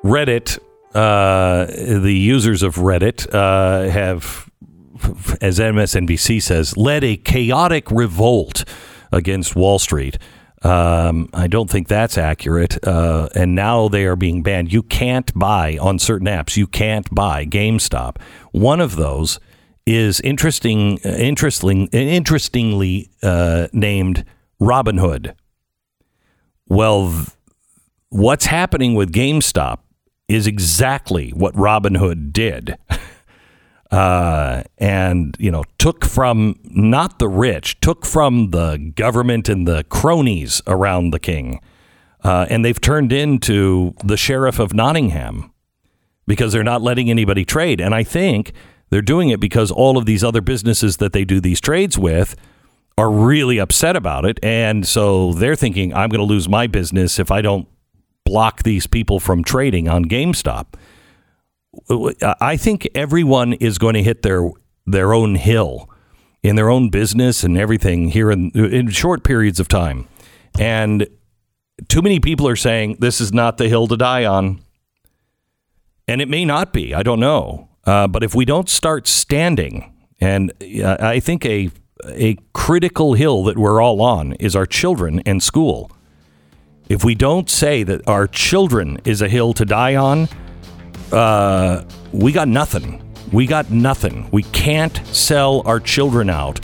Reddit, 0.09 0.59
uh, 0.95 1.67
the 1.67 2.15
users 2.15 2.63
of 2.63 2.77
Reddit 2.77 3.33
uh, 3.33 3.91
have, 3.91 4.51
as 5.43 5.59
MSNBC 5.59 6.41
says, 6.43 6.77
led 6.79 7.05
a 7.05 7.17
chaotic 7.19 7.91
revolt 7.91 8.65
against 9.13 9.55
Wall 9.55 9.79
Street. 9.79 10.19
Um, 10.63 11.29
I 11.35 11.47
don't 11.47 11.69
think 11.69 11.89
that's 11.89 12.17
accurate. 12.17 12.85
Uh, 12.87 13.29
and 13.35 13.55
now 13.55 13.89
they 13.89 14.07
are 14.07 14.17
being 14.17 14.43
banned. 14.43 14.73
You 14.73 14.83
can't 14.83 15.33
buy 15.39 15.77
on 15.79 15.99
certain 15.99 16.27
apps. 16.27 16.57
You 16.57 16.67
can't 16.67 17.15
buy 17.15 17.45
GameStop. 17.45 18.17
One 18.53 18.81
of 18.81 18.97
those 18.97 19.39
is 19.85 20.21
interesting, 20.21 20.97
interesting, 20.99 21.87
interestingly 21.89 23.11
uh, 23.23 23.69
named 23.73 24.25
Robinhood. 24.61 25.35
Well, 26.67 27.13
th- 27.13 27.29
what's 28.09 28.47
happening 28.47 28.95
with 28.95 29.13
GameStop 29.13 29.81
is 30.29 30.47
exactly 30.47 31.31
what 31.31 31.57
Robin 31.57 31.97
Hood 31.97 32.33
did. 32.33 32.77
Uh, 33.91 34.63
and 34.77 35.35
you 35.39 35.51
know 35.51 35.65
took 35.79 36.05
from 36.05 36.55
not 36.65 37.19
the 37.19 37.27
rich 37.27 37.81
took 37.81 38.05
from 38.05 38.51
the 38.51 38.93
government 38.95 39.49
and 39.49 39.67
the 39.67 39.83
cronies 39.85 40.61
around 40.67 41.11
the 41.11 41.19
king. 41.19 41.59
Uh, 42.23 42.45
and 42.51 42.63
they've 42.63 42.83
turned 42.83 43.15
into 43.15 43.95
the 44.05 44.19
sheriff 44.19 44.59
of 44.59 44.75
nottingham 44.75 45.51
because 46.27 46.53
they're 46.53 46.63
not 46.63 46.83
letting 46.83 47.09
anybody 47.09 47.47
trade. 47.47 47.81
And 47.81 47.95
i 47.95 48.03
think 48.03 48.53
they're 48.91 49.01
doing 49.01 49.31
it 49.31 49.41
because 49.41 49.71
all 49.71 49.97
of 49.97 50.05
these 50.05 50.23
other 50.23 50.43
businesses 50.43 50.99
that 50.99 51.15
they 51.15 51.25
do 51.25 51.41
these 51.41 51.59
trades 51.59 51.97
with 51.97 52.37
are 52.99 53.11
really 53.11 53.57
upset 53.57 53.97
about 53.97 54.27
it. 54.27 54.39
And 54.43 54.87
so 54.87 55.33
they're 55.33 55.57
thinking 55.57 55.95
i'm 55.95 56.11
going 56.11 56.21
to 56.21 56.31
lose 56.31 56.47
my 56.47 56.67
business 56.67 57.19
if 57.19 57.31
i 57.31 57.41
don't 57.41 57.67
block 58.29 58.63
these 58.63 58.87
people 58.87 59.19
from 59.21 59.43
trading 59.43 59.89
on 59.89 60.05
gamestop 60.05 60.67
I 62.41 62.57
think 62.57 62.89
everyone 62.95 63.53
is 63.55 63.79
going 63.79 63.95
to 63.95 64.03
hit 64.03 64.23
their 64.23 64.51
their 64.87 65.13
own 65.13 65.35
hill 65.35 65.91
in 66.43 66.57
their 66.57 66.71
own 66.71 66.89
business 66.89 67.45
and 67.45 67.59
everything 67.59 68.09
here 68.09 68.31
in 68.31 68.51
in 68.51 68.89
short 68.91 69.25
periods 69.25 69.61
of 69.61 69.69
time. 69.69 70.09
And 70.59 71.07
too 71.89 72.03
many 72.03 72.21
people 72.21 72.49
are 72.49 72.57
saying 72.57 72.97
this 73.01 73.21
is 73.21 73.33
not 73.33 73.59
the 73.59 73.69
hill 73.69 73.87
to 73.89 73.97
die 73.97 74.25
on. 74.25 74.61
And 76.07 76.23
it 76.23 76.29
may 76.29 76.45
not 76.45 76.73
be. 76.73 76.95
I 76.95 77.03
don't 77.03 77.21
know. 77.21 77.69
Uh, 77.85 78.09
but 78.09 78.23
if 78.25 78.35
we 78.35 78.45
don't 78.45 78.69
start 78.69 79.07
standing, 79.07 79.93
and 80.21 80.53
uh, 80.83 80.97
I 81.01 81.21
think 81.21 81.45
a 81.45 81.71
a 82.07 82.37
critical 82.55 83.15
hill 83.15 83.45
that 83.45 83.59
we're 83.59 83.83
all 83.83 84.01
on 84.01 84.33
is 84.35 84.57
our 84.57 84.67
children 84.67 85.21
and 85.27 85.43
school. 85.43 85.91
If 86.89 87.05
we 87.05 87.15
don't 87.15 87.51
say 87.51 87.83
that 87.83 88.09
our 88.09 88.27
children 88.27 88.99
is 89.05 89.21
a 89.21 89.29
hill 89.29 89.53
to 89.55 89.67
die 89.67 89.97
on, 89.97 90.27
uh, 91.13 91.85
we 92.13 92.33
got 92.33 92.49
nothing. 92.49 93.03
We 93.31 93.47
got 93.47 93.71
nothing. 93.71 94.29
We 94.33 94.43
can't 94.45 94.97
sell 95.09 95.63
our 95.67 95.81
children 95.81 96.31
out 96.31 96.61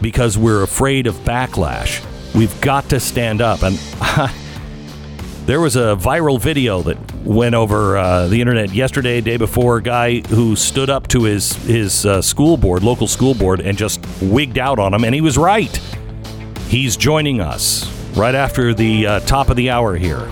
because 0.00 0.38
we're 0.38 0.62
afraid 0.62 1.06
of 1.06 1.14
backlash. 1.16 2.02
We've 2.34 2.58
got 2.62 2.88
to 2.88 3.00
stand 3.00 3.42
up. 3.42 3.62
And 3.62 3.76
there 5.46 5.60
was 5.60 5.76
a 5.76 5.94
viral 5.94 6.40
video 6.40 6.80
that 6.82 6.98
went 7.22 7.54
over 7.54 7.98
uh, 7.98 8.28
the 8.28 8.40
internet 8.40 8.72
yesterday, 8.72 9.20
day 9.20 9.36
before. 9.36 9.76
A 9.76 9.82
guy 9.82 10.20
who 10.20 10.56
stood 10.56 10.88
up 10.88 11.06
to 11.08 11.24
his 11.24 11.52
his 11.64 12.06
uh, 12.06 12.22
school 12.22 12.56
board, 12.56 12.82
local 12.82 13.06
school 13.06 13.34
board, 13.34 13.60
and 13.60 13.76
just 13.76 14.00
wigged 14.22 14.56
out 14.56 14.78
on 14.78 14.94
him, 14.94 15.04
and 15.04 15.14
he 15.14 15.20
was 15.20 15.36
right. 15.36 15.76
He's 16.68 16.96
joining 16.96 17.40
us 17.42 17.95
right 18.16 18.34
after 18.34 18.72
the 18.74 19.06
uh, 19.06 19.20
top 19.20 19.50
of 19.50 19.56
the 19.56 19.70
hour 19.70 19.96
here. 19.96 20.30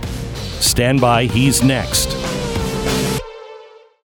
Stand 0.60 1.00
by. 1.00 1.26
He's 1.26 1.62
next. 1.62 2.43